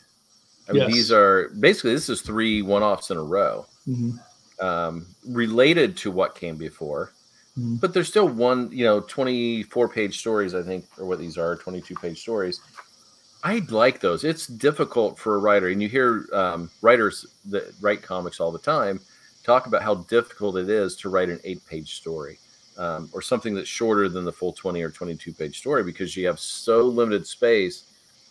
I 0.67 0.73
mean, 0.73 0.81
Yes. 0.81 0.93
these 0.93 1.11
are 1.13 1.49
basically 1.59 1.93
this 1.93 2.09
is 2.09 2.21
three 2.21 2.61
one-offs 2.61 3.09
in 3.11 3.17
a 3.17 3.23
row, 3.23 3.65
Mhm. 3.87 4.19
Um, 4.59 5.07
related 5.27 5.97
to 5.97 6.11
what 6.11 6.35
came 6.35 6.55
before, 6.55 7.11
Mhm. 7.57 7.79
but 7.79 7.93
there's 7.93 8.07
still 8.07 8.27
one, 8.27 8.69
you 8.71 8.83
know, 8.83 8.99
24 9.01 9.87
page 9.89 10.19
stories, 10.19 10.53
I 10.53 10.61
think, 10.61 10.85
or 10.97 11.05
what 11.05 11.19
these 11.19 11.37
are, 11.37 11.55
22 11.55 11.95
page 11.95 12.21
stories. 12.21 12.59
I 13.43 13.61
like 13.69 13.99
those. 13.99 14.23
It's 14.23 14.47
difficult 14.47 15.19
for 15.19 15.35
a 15.35 15.39
writer, 15.39 15.67
and 15.67 15.81
you 15.81 15.87
hear 15.87 16.25
um, 16.33 16.69
writers 16.81 17.25
that 17.45 17.73
write 17.79 18.01
comics 18.01 18.39
all 18.39 18.51
the 18.51 18.59
time 18.59 18.99
talk 19.43 19.67
about 19.67 19.83
how 19.83 19.93
difficult 19.93 20.57
it 20.57 20.69
is 20.69 20.95
to 20.95 21.09
write 21.09 21.29
an 21.29 21.39
eight 21.43 21.63
page 21.67 21.93
story 21.97 22.39
um, 22.79 23.07
or 23.13 23.21
something 23.21 23.53
that's 23.53 23.69
shorter 23.69 24.09
than 24.09 24.25
the 24.25 24.31
full 24.31 24.51
20 24.51 24.81
or 24.81 24.89
22 24.89 25.31
page 25.33 25.59
story 25.59 25.83
because 25.83 26.17
you 26.17 26.25
have 26.25 26.39
so 26.39 26.81
limited 26.81 27.27
space 27.27 27.83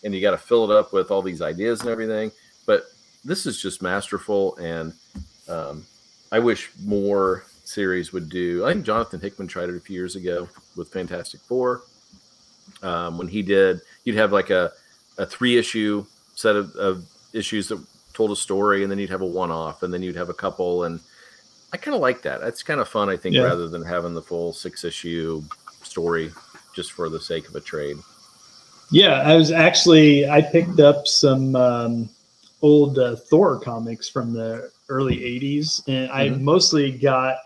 and 0.03 0.13
you 0.13 0.21
got 0.21 0.33
to 0.33 0.39
fill 0.39 0.69
it 0.71 0.77
up 0.77 0.93
with 0.93 1.13
all 1.13 1.23
these 1.23 1.41
ideas 1.41 1.81
and 1.81 1.89
everything. 1.89 2.33
But 2.67 2.87
this 3.25 3.47
is 3.47 3.63
just 3.63 3.81
masterful, 3.81 4.57
and 4.57 4.93
um, 5.49 5.87
I 6.35 6.41
wish 6.41 6.71
more 6.85 7.45
series 7.65 8.13
would 8.13 8.29
do. 8.29 8.67
I 8.67 8.73
think 8.73 8.85
Jonathan 8.85 9.21
Hickman 9.21 9.47
tried 9.47 9.69
it 9.69 9.77
a 9.77 9.81
few 9.81 9.95
years 9.95 10.17
ago 10.17 10.49
with 10.77 10.89
Fantastic 10.93 11.41
Four. 11.43 11.83
Um, 12.83 13.19
when 13.19 13.29
he 13.29 13.41
did, 13.43 13.81
you'd 14.05 14.17
have 14.17 14.33
like 14.33 14.51
a, 14.51 14.73
a 15.17 15.25
three 15.27 15.57
issue 15.57 16.05
set 16.35 16.57
of, 16.57 16.75
of 16.75 17.05
issues 17.33 17.69
that 17.69 17.81
told 18.15 18.33
a 18.33 18.37
story, 18.37 18.83
and 18.83 18.91
then 18.91 18.99
you'd 18.99 19.11
have 19.11 19.21
a 19.23 19.27
one 19.27 19.53
off, 19.53 19.85
and 19.85 19.95
then 19.95 20.03
you'd 20.03 20.17
have 20.17 20.29
a 20.29 20.35
couple. 20.35 20.83
And 20.85 20.99
I 21.73 21.77
kind 21.77 21.95
of 21.95 22.01
like 22.01 22.23
that. 22.23 22.41
That's 22.41 22.65
kind 22.65 22.81
of 22.81 22.89
fun, 22.89 23.09
I 23.09 23.17
think, 23.17 23.37
Yeah. 23.37 23.43
rather 23.43 23.69
than 23.69 23.85
having 23.85 24.13
the 24.15 24.23
full 24.23 24.53
six 24.53 24.83
issue 24.83 25.43
story 25.85 26.33
just 26.75 26.91
for 26.93 27.09
the 27.09 27.21
sake 27.21 27.49
of 27.49 27.55
a 27.55 27.61
trade. 27.61 27.97
yeah 28.91 29.23
i 29.23 29.35
was 29.37 29.51
actually 29.53 30.29
i 30.29 30.41
picked 30.43 30.79
up 30.81 31.07
some 31.07 31.55
um 31.57 32.09
old 32.63 32.99
uh, 32.99 33.15
thor 33.17 33.59
comics 33.61 34.09
from 34.09 34.33
the 34.33 34.71
early 34.89 35.17
80s 35.25 35.83
and 35.89 36.11
i 36.13 36.29
Mhm. 36.29 36.41
mostly 36.43 36.91
got 36.93 37.39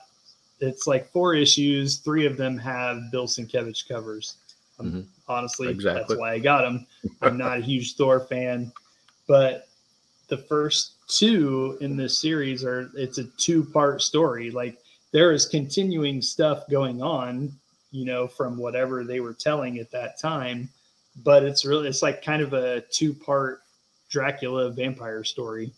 it's 0.60 0.86
like 0.86 1.10
four 1.12 1.34
issues 1.34 1.98
three 1.98 2.26
of 2.26 2.36
them 2.36 2.58
have 2.58 3.10
bill 3.12 3.26
sienkiewicz 3.26 3.86
covers 3.86 4.36
Um, 4.80 4.92
Mhm. 4.92 5.06
honestly 5.28 5.68
Exactly. 5.68 6.00
that's 6.00 6.18
why 6.20 6.32
i 6.32 6.38
got 6.38 6.62
them 6.62 6.86
i'm 7.22 7.36
not 7.36 7.58
a 7.58 7.60
huge 7.60 7.94
thor 7.96 8.20
fan 8.20 8.72
but 9.26 9.68
the 10.28 10.38
first 10.38 10.92
two 11.08 11.78
in 11.80 11.96
this 11.96 12.18
series 12.18 12.64
are 12.64 12.90
it's 12.94 13.18
a 13.18 13.24
two 13.38 13.64
part 13.64 14.02
story 14.02 14.50
like 14.50 14.78
there 15.12 15.32
is 15.32 15.46
continuing 15.46 16.20
stuff 16.20 16.68
going 16.68 17.00
on 17.02 17.52
you 17.92 18.04
know 18.04 18.26
from 18.28 18.56
whatever 18.58 19.04
they 19.04 19.20
were 19.20 19.32
telling 19.32 19.78
at 19.78 19.90
that 19.90 20.18
time 20.18 20.68
but 21.24 21.42
it's 21.42 21.64
really 21.64 21.88
it's 21.88 22.02
like 22.02 22.22
kind 22.22 22.42
of 22.42 22.52
a 22.52 22.80
two 22.90 23.14
part 23.14 23.62
dracula 24.10 24.70
vampire 24.70 25.24
story 25.24 25.72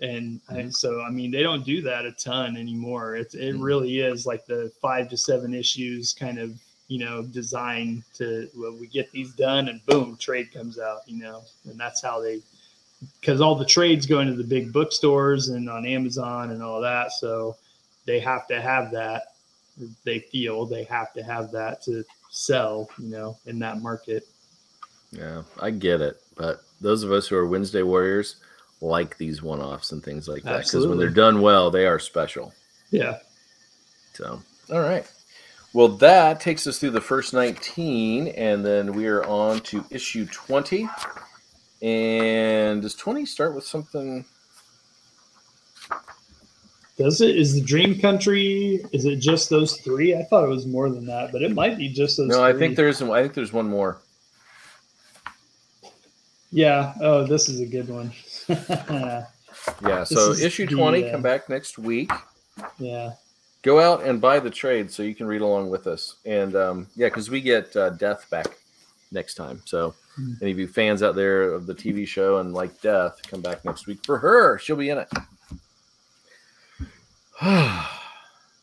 And 0.00 0.40
I, 0.48 0.54
Mhm. 0.54 0.74
so, 0.74 1.02
I 1.02 1.10
mean, 1.10 1.30
they 1.30 1.42
don't 1.42 1.64
do 1.64 1.82
that 1.82 2.06
a 2.06 2.12
ton 2.12 2.56
anymore. 2.56 3.16
It's, 3.16 3.34
it 3.34 3.54
Mhm. 3.56 3.62
really 3.62 4.00
is 4.00 4.26
like 4.26 4.46
the 4.46 4.70
five 4.80 5.08
to 5.10 5.16
seven 5.16 5.54
issues 5.54 6.12
kind 6.12 6.38
of, 6.38 6.58
you 6.86 7.00
know, 7.00 7.22
designed 7.22 8.04
to, 8.14 8.48
well, 8.56 8.72
we 8.72 8.86
get 8.86 9.10
these 9.10 9.32
done 9.32 9.68
and 9.68 9.84
boom, 9.86 10.16
trade 10.16 10.52
comes 10.52 10.78
out, 10.78 11.00
you 11.06 11.18
know, 11.18 11.42
and 11.64 11.78
that's 11.78 12.00
how 12.00 12.20
they, 12.20 12.40
because 13.20 13.40
all 13.40 13.54
the 13.54 13.64
trades 13.64 14.06
go 14.06 14.20
into 14.20 14.34
the 14.34 14.44
big 14.44 14.72
bookstores 14.72 15.48
and 15.48 15.68
on 15.68 15.84
Amazon 15.84 16.50
and 16.50 16.62
all 16.62 16.80
that. 16.80 17.12
So 17.12 17.56
they 18.06 18.20
have 18.20 18.46
to 18.48 18.60
have 18.60 18.90
that. 18.92 19.34
They 20.04 20.20
feel 20.20 20.64
they 20.64 20.84
have 20.84 21.12
to 21.12 21.22
have 21.22 21.50
that 21.52 21.82
to 21.82 22.04
sell, 22.30 22.88
you 22.98 23.08
know, 23.08 23.36
in 23.46 23.58
that 23.60 23.80
market. 23.82 24.26
Yeah, 25.12 25.42
I 25.60 25.70
get 25.70 26.00
it. 26.00 26.20
But 26.36 26.62
those 26.80 27.02
of 27.02 27.12
us 27.12 27.26
who 27.28 27.36
are 27.36 27.46
Wednesday 27.46 27.82
Warriors 27.82 28.36
like 28.80 29.18
these 29.18 29.42
one 29.42 29.60
offs 29.60 29.92
and 29.92 30.02
things 30.02 30.28
like 30.28 30.42
that 30.44 30.64
because 30.64 30.86
when 30.86 30.98
they're 30.98 31.10
done 31.10 31.40
well, 31.40 31.70
they 31.70 31.86
are 31.86 31.98
special. 31.98 32.52
Yeah. 32.90 33.18
So, 34.14 34.40
all 34.72 34.80
right. 34.80 35.10
Well, 35.72 35.88
that 35.88 36.40
takes 36.40 36.66
us 36.66 36.78
through 36.78 36.90
the 36.90 37.00
first 37.00 37.34
19, 37.34 38.28
and 38.28 38.64
then 38.64 38.94
we 38.94 39.06
are 39.06 39.24
on 39.24 39.60
to 39.60 39.84
issue 39.90 40.26
20. 40.26 40.88
And 41.82 42.82
does 42.82 42.94
20 42.94 43.26
start 43.26 43.54
with 43.54 43.64
something? 43.64 44.24
Does 46.96 47.20
it? 47.20 47.36
Is 47.36 47.54
the 47.54 47.60
Dream 47.60 48.00
Country? 48.00 48.84
Is 48.92 49.04
it 49.04 49.16
just 49.16 49.50
those 49.50 49.80
three? 49.82 50.16
I 50.16 50.24
thought 50.24 50.42
it 50.42 50.48
was 50.48 50.66
more 50.66 50.90
than 50.90 51.06
that, 51.06 51.30
but 51.30 51.42
it 51.42 51.54
might 51.54 51.78
be 51.78 51.88
just 51.88 52.16
those. 52.16 52.26
No, 52.26 52.42
I 52.42 52.50
three. 52.50 52.58
think 52.58 52.76
there's 52.76 53.00
I 53.00 53.22
think 53.22 53.34
there's 53.34 53.52
one 53.52 53.68
more. 53.68 53.98
Yeah. 56.50 56.94
Oh, 57.00 57.24
this 57.24 57.48
is 57.48 57.60
a 57.60 57.66
good 57.66 57.88
one. 57.88 58.10
Yeah, 59.82 60.04
so 60.04 60.30
is 60.30 60.42
issue 60.42 60.66
the, 60.66 60.74
20 60.76 61.04
uh, 61.04 61.10
come 61.10 61.22
back 61.22 61.48
next 61.48 61.78
week. 61.78 62.10
yeah. 62.78 63.12
Go 63.62 63.80
out 63.80 64.04
and 64.04 64.20
buy 64.20 64.38
the 64.38 64.50
trade 64.50 64.90
so 64.90 65.02
you 65.02 65.14
can 65.14 65.26
read 65.26 65.40
along 65.40 65.68
with 65.68 65.86
us. 65.86 66.16
And 66.24 66.54
um, 66.54 66.86
yeah, 66.94 67.08
because 67.08 67.28
we 67.28 67.40
get 67.40 67.74
uh, 67.76 67.90
Death 67.90 68.28
back 68.30 68.46
next 69.10 69.34
time. 69.34 69.60
So 69.64 69.94
Hmm. 70.18 70.32
any 70.42 70.50
of 70.50 70.58
you 70.58 70.66
fans 70.66 71.02
out 71.04 71.14
there 71.14 71.52
of 71.52 71.66
the 71.66 71.74
TV 71.74 72.06
show 72.06 72.38
and 72.38 72.52
like 72.52 72.80
Death, 72.80 73.20
come 73.28 73.40
back 73.40 73.64
next 73.64 73.86
week 73.86 74.00
for 74.04 74.18
her. 74.18 74.58
She'll 74.58 74.74
be 74.76 74.90
in 74.90 74.98
it. 74.98 75.08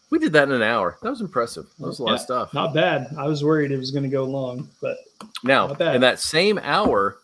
we 0.10 0.20
did 0.20 0.34
that 0.34 0.50
in 0.50 0.52
an 0.54 0.62
hour. 0.62 0.98
That 1.02 1.10
was 1.10 1.22
impressive. 1.22 1.66
That 1.80 1.88
was 1.88 2.00
a 2.00 2.04
lot 2.04 2.16
of 2.16 2.20
stuff. 2.20 2.54
Not 2.54 2.74
bad. 2.74 3.08
I 3.18 3.26
was 3.28 3.44
worried 3.44 3.72
it 3.72 3.78
was 3.78 3.92
going 3.92 4.04
to 4.04 4.10
go 4.10 4.26
long, 4.26 4.70
but 4.82 4.98
now, 5.44 5.70
in 5.70 6.02
that 6.02 6.20
same 6.20 6.58
hour, 6.62 7.18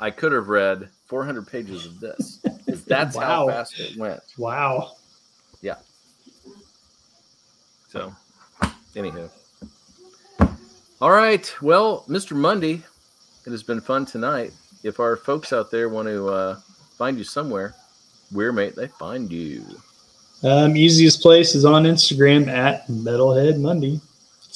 I 0.00 0.10
could 0.10 0.32
have 0.32 0.48
read 0.48 0.88
400 1.06 1.46
pages 1.46 1.86
of 1.86 2.00
this. 2.00 2.44
That's 2.86 3.16
how 3.16 3.48
fast 3.48 3.78
it 3.80 3.96
went. 3.96 4.20
wow. 4.36 4.92
Yeah. 5.60 5.76
So, 7.88 8.14
anywho. 8.94 9.30
All 11.00 11.10
right. 11.10 11.54
Well, 11.62 12.04
Mr. 12.08 12.36
Mundy, 12.36 12.82
it 13.46 13.50
has 13.50 13.62
been 13.62 13.80
fun 13.80 14.04
tonight. 14.04 14.52
If 14.82 15.00
our 15.00 15.16
folks 15.16 15.52
out 15.52 15.70
there 15.70 15.88
want 15.88 16.08
to 16.08 16.28
uh, 16.28 16.60
find 16.96 17.18
you 17.18 17.24
somewhere, 17.24 17.74
where 18.30 18.52
may 18.52 18.70
they 18.70 18.88
find 18.88 19.32
you? 19.32 19.64
Um, 20.42 20.76
easiest 20.76 21.20
place 21.20 21.54
is 21.54 21.64
on 21.64 21.84
Instagram 21.84 22.46
at 22.48 22.86
Metalhead 22.86 23.60
Mundy. 23.60 24.00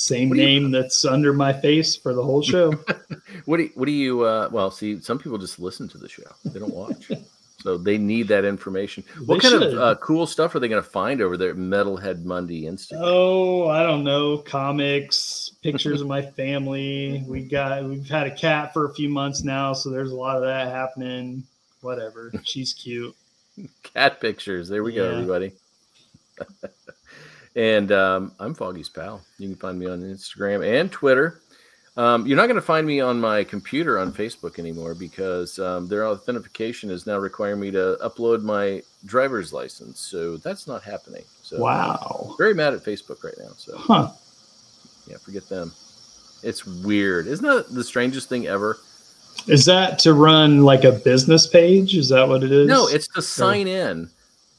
Same 0.02 0.28
What 0.30 0.36
do 0.36 0.40
you- 0.42 0.48
name 0.60 0.70
that's 0.70 1.04
under 1.04 1.32
my 1.32 1.52
face 1.52 1.94
for 1.96 2.12
the 2.14 2.22
whole 2.22 2.42
show. 2.42 2.72
What 3.46 3.56
do 3.56 3.62
you, 3.64 3.70
what 3.74 3.86
do 3.86 3.92
you 3.92 4.22
uh, 4.22 4.48
well, 4.52 4.70
see, 4.70 5.00
some 5.00 5.18
people 5.18 5.36
just 5.38 5.58
listen 5.58 5.88
to 5.88 5.98
the 5.98 6.08
show. 6.08 6.22
They 6.44 6.60
don't 6.60 6.72
watch. 6.74 7.10
so 7.60 7.76
they 7.76 7.98
need 7.98 8.28
that 8.28 8.44
information. 8.44 9.02
What 9.26 9.42
They 9.42 9.48
kind 9.48 9.62
should. 9.62 9.72
of 9.74 9.78
uh, 9.80 9.94
cool 9.96 10.26
stuff 10.26 10.54
are 10.54 10.60
they 10.60 10.68
going 10.68 10.82
to 10.82 10.88
find 10.88 11.20
over 11.20 11.36
there 11.36 11.50
at 11.50 11.56
Metalhead 11.56 12.24
Mundy 12.24 12.64
Instagram? 12.64 12.98
Oh, 13.00 13.68
I 13.68 13.82
don't 13.82 14.04
know. 14.04 14.38
Comics, 14.38 15.52
pictures 15.62 16.00
of 16.02 16.06
my 16.06 16.22
family. 16.22 17.24
We 17.26 17.42
got 17.42 17.82
we've 17.84 18.08
had 18.08 18.26
a 18.28 18.34
cat 18.34 18.72
for 18.72 18.84
a 18.84 18.94
few 18.94 19.08
months 19.08 19.42
now, 19.42 19.72
so 19.72 19.90
there's 19.90 20.12
a 20.12 20.16
lot 20.16 20.36
of 20.36 20.42
that 20.42 20.68
happening. 20.68 21.42
Whatever. 21.80 22.32
She's 22.44 22.72
cute. 22.74 23.16
Cat 23.82 24.20
pictures. 24.20 24.68
There 24.68 24.84
we 24.84 24.92
go, 24.94 25.10
everybody. 25.10 25.52
and 27.56 27.92
um, 27.92 28.32
I'm 28.40 28.54
Foggy's 28.54 28.88
pal. 28.88 29.20
You 29.38 29.48
can 29.48 29.56
find 29.56 29.78
me 29.78 29.86
on 29.86 30.00
Instagram 30.02 30.66
and 30.66 30.90
Twitter. 30.90 31.40
Um, 31.96 32.26
you're 32.26 32.38
not 32.38 32.46
going 32.46 32.56
to 32.56 32.62
find 32.62 32.86
me 32.86 33.00
on 33.00 33.20
my 33.20 33.44
computer 33.44 33.98
on 33.98 34.12
Facebook 34.12 34.58
anymore 34.58 34.94
because 34.94 35.58
um, 35.58 35.86
their 35.88 36.06
authentication 36.06 36.90
is 36.90 37.06
now 37.06 37.18
requiring 37.18 37.60
me 37.60 37.70
to 37.70 37.98
upload 38.02 38.42
my 38.42 38.82
driver's 39.04 39.52
license. 39.52 40.00
So 40.00 40.38
that's 40.38 40.66
not 40.66 40.82
happening. 40.82 41.24
So 41.42 41.58
Wow. 41.60 42.34
very 42.38 42.54
mad 42.54 42.72
at 42.72 42.82
Facebook 42.82 43.22
right 43.22 43.34
now. 43.38 43.50
So 43.58 43.76
Huh. 43.76 44.08
yeah, 45.06 45.18
forget 45.18 45.46
them. 45.50 45.70
It's 46.42 46.66
weird. 46.66 47.26
Isn't 47.26 47.44
that 47.44 47.68
the 47.68 47.84
strangest 47.84 48.30
thing 48.30 48.46
ever? 48.46 48.78
Is 49.46 49.66
that 49.66 49.98
to 50.00 50.14
run 50.14 50.62
like 50.62 50.84
a 50.84 50.92
business 50.92 51.46
page? 51.46 51.94
Is 51.94 52.08
that 52.08 52.26
what 52.26 52.42
it 52.42 52.52
is? 52.52 52.68
No, 52.68 52.86
it's 52.86 53.08
to 53.08 53.22
sign 53.22 53.66
in 53.68 54.08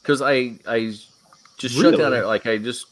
because 0.02 0.22
I 0.22 0.54
I 0.68 0.94
just 1.58 1.74
shut 1.76 1.96
down 1.96 2.12
it. 2.12 2.26
Like 2.26 2.46
I 2.46 2.58
just 2.58 2.86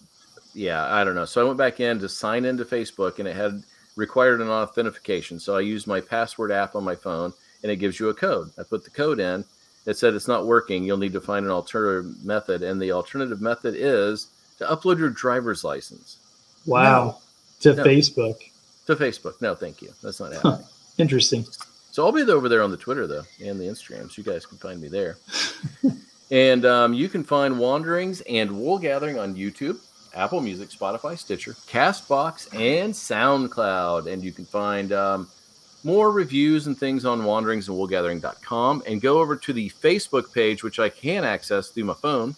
yeah, 0.54 0.92
I 0.94 1.02
don't 1.04 1.14
know. 1.14 1.24
So 1.24 1.40
I 1.40 1.44
went 1.44 1.58
back 1.58 1.80
in 1.80 1.98
to 2.00 2.08
sign 2.08 2.44
into 2.44 2.64
Facebook 2.64 3.18
and 3.18 3.26
it 3.28 3.34
had 3.36 3.62
required 3.96 4.40
an 4.40 4.48
authentication. 4.48 5.38
So 5.40 5.56
I 5.56 5.60
used 5.60 5.86
my 5.86 6.00
password 6.00 6.50
app 6.50 6.74
on 6.76 6.84
my 6.84 6.94
phone 6.94 7.32
and 7.62 7.70
it 7.72 7.76
gives 7.76 7.98
you 8.00 8.08
a 8.10 8.14
code. 8.14 8.50
I 8.58 8.62
put 8.62 8.84
the 8.84 8.90
code 8.90 9.20
in. 9.20 9.44
It 9.86 9.96
said 9.96 10.14
it's 10.14 10.28
not 10.28 10.46
working. 10.46 10.84
You'll 10.84 10.96
need 10.98 11.12
to 11.14 11.20
find 11.20 11.44
an 11.44 11.50
alternative 11.50 12.24
method, 12.24 12.62
and 12.62 12.80
the 12.80 12.92
alternative 12.92 13.40
method 13.40 13.74
is 13.76 14.28
to 14.58 14.64
upload 14.66 14.98
your 14.98 15.10
driver's 15.10 15.64
license 15.64 16.18
wow. 16.66 17.18
To 17.60 17.74
No. 17.74 17.82
Facebook. 17.84 18.36
to 18.86 18.94
Facebook. 18.96 19.40
No, 19.40 19.54
thank 19.56 19.82
you. 19.82 19.92
That's 20.02 20.20
not 20.20 20.32
Huh. 20.34 20.50
happening. 20.50 20.68
Interesting. 20.98 21.46
So 21.90 22.04
I'll 22.06 22.12
be 22.12 22.22
over 22.22 22.48
there 22.48 22.62
on 22.62 22.70
the 22.70 22.76
Twitter 22.76 23.06
though, 23.08 23.24
and 23.44 23.58
the 23.58 23.64
Instagram, 23.64 24.08
so 24.10 24.14
you 24.18 24.24
guys 24.24 24.46
can 24.46 24.58
find 24.58 24.80
me 24.80 24.88
there. 24.88 25.16
and 26.32 26.64
um, 26.64 26.94
you 26.94 27.08
can 27.10 27.22
find 27.22 27.58
Wanderings 27.58 28.22
and 28.22 28.58
Wool 28.58 28.78
Gathering 28.78 29.18
on 29.18 29.34
YouTube, 29.34 29.78
Apple 30.14 30.40
Music, 30.40 30.70
Spotify, 30.70 31.18
Stitcher, 31.18 31.52
Castbox, 31.68 32.48
and 32.58 32.94
SoundCloud. 32.94 34.10
And 34.10 34.24
you 34.24 34.32
can 34.32 34.46
find 34.46 34.94
um, 34.94 35.28
more 35.84 36.10
reviews 36.10 36.68
and 36.68 36.78
things 36.78 37.04
on 37.04 37.24
Wanderings 37.24 37.68
and 37.68 37.76
Woolgathering.com. 37.76 38.82
And 38.86 39.02
go 39.02 39.20
over 39.20 39.36
to 39.36 39.52
the 39.52 39.68
Facebook 39.68 40.32
page, 40.32 40.64
which 40.64 40.78
I 40.78 40.88
can 40.88 41.24
access 41.24 41.68
through 41.68 41.84
my 41.84 41.92
phone 41.92 42.34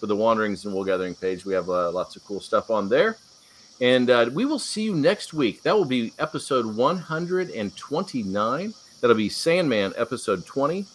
for 0.00 0.06
the 0.06 0.16
Wanderings 0.16 0.64
and 0.64 0.72
Wool 0.72 0.84
Gathering 0.84 1.14
page. 1.14 1.44
We 1.44 1.52
have 1.52 1.68
uh, 1.68 1.92
lots 1.92 2.16
of 2.16 2.24
cool 2.24 2.40
stuff 2.40 2.70
on 2.70 2.88
there. 2.88 3.18
And 3.82 4.08
uh, 4.08 4.30
we 4.32 4.46
will 4.46 4.58
see 4.58 4.84
you 4.84 4.94
next 4.94 5.34
week. 5.34 5.62
That 5.64 5.76
will 5.76 5.84
be 5.84 6.14
episode 6.18 6.64
129. 6.64 8.74
That'll 9.02 9.16
be 9.16 9.28
Sandman 9.28 9.92
episode 9.98 10.46
20. 10.46 10.86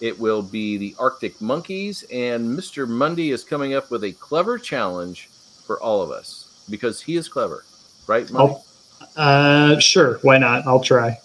It 0.00 0.18
will 0.18 0.42
be 0.42 0.76
the 0.76 0.94
Arctic 0.98 1.40
Monkeys. 1.40 2.04
And 2.12 2.58
Mr. 2.58 2.88
Mundy 2.88 3.30
is 3.30 3.44
coming 3.44 3.74
up 3.74 3.90
with 3.90 4.04
a 4.04 4.12
clever 4.12 4.58
challenge 4.58 5.28
for 5.66 5.80
all 5.80 6.02
of 6.02 6.10
us 6.10 6.64
because 6.70 7.00
he 7.00 7.16
is 7.16 7.28
clever. 7.28 7.64
Right, 8.06 8.30
Mundy? 8.30 8.54
I'll, 8.54 8.64
uh, 9.16 9.78
sure. 9.78 10.18
Why 10.22 10.38
not? 10.38 10.66
I'll 10.66 10.80
try. 10.80 11.18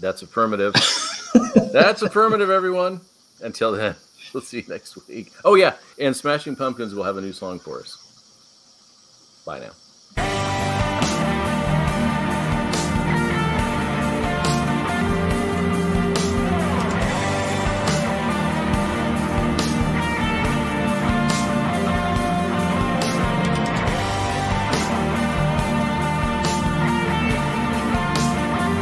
That's 0.00 0.22
affirmative. 0.22 0.74
That's 1.72 2.02
affirmative, 2.02 2.50
everyone. 2.50 3.00
Until 3.42 3.72
then, 3.72 3.94
we'll 4.34 4.42
see 4.42 4.58
you 4.58 4.64
next 4.68 4.96
week. 5.08 5.32
Oh, 5.44 5.54
yeah. 5.54 5.74
And 5.98 6.16
Smashing 6.16 6.56
Pumpkins 6.56 6.94
will 6.94 7.04
have 7.04 7.16
a 7.16 7.20
new 7.20 7.32
song 7.32 7.58
for 7.58 7.80
us. 7.80 7.98
Bye 9.44 9.60
now. 9.60 9.70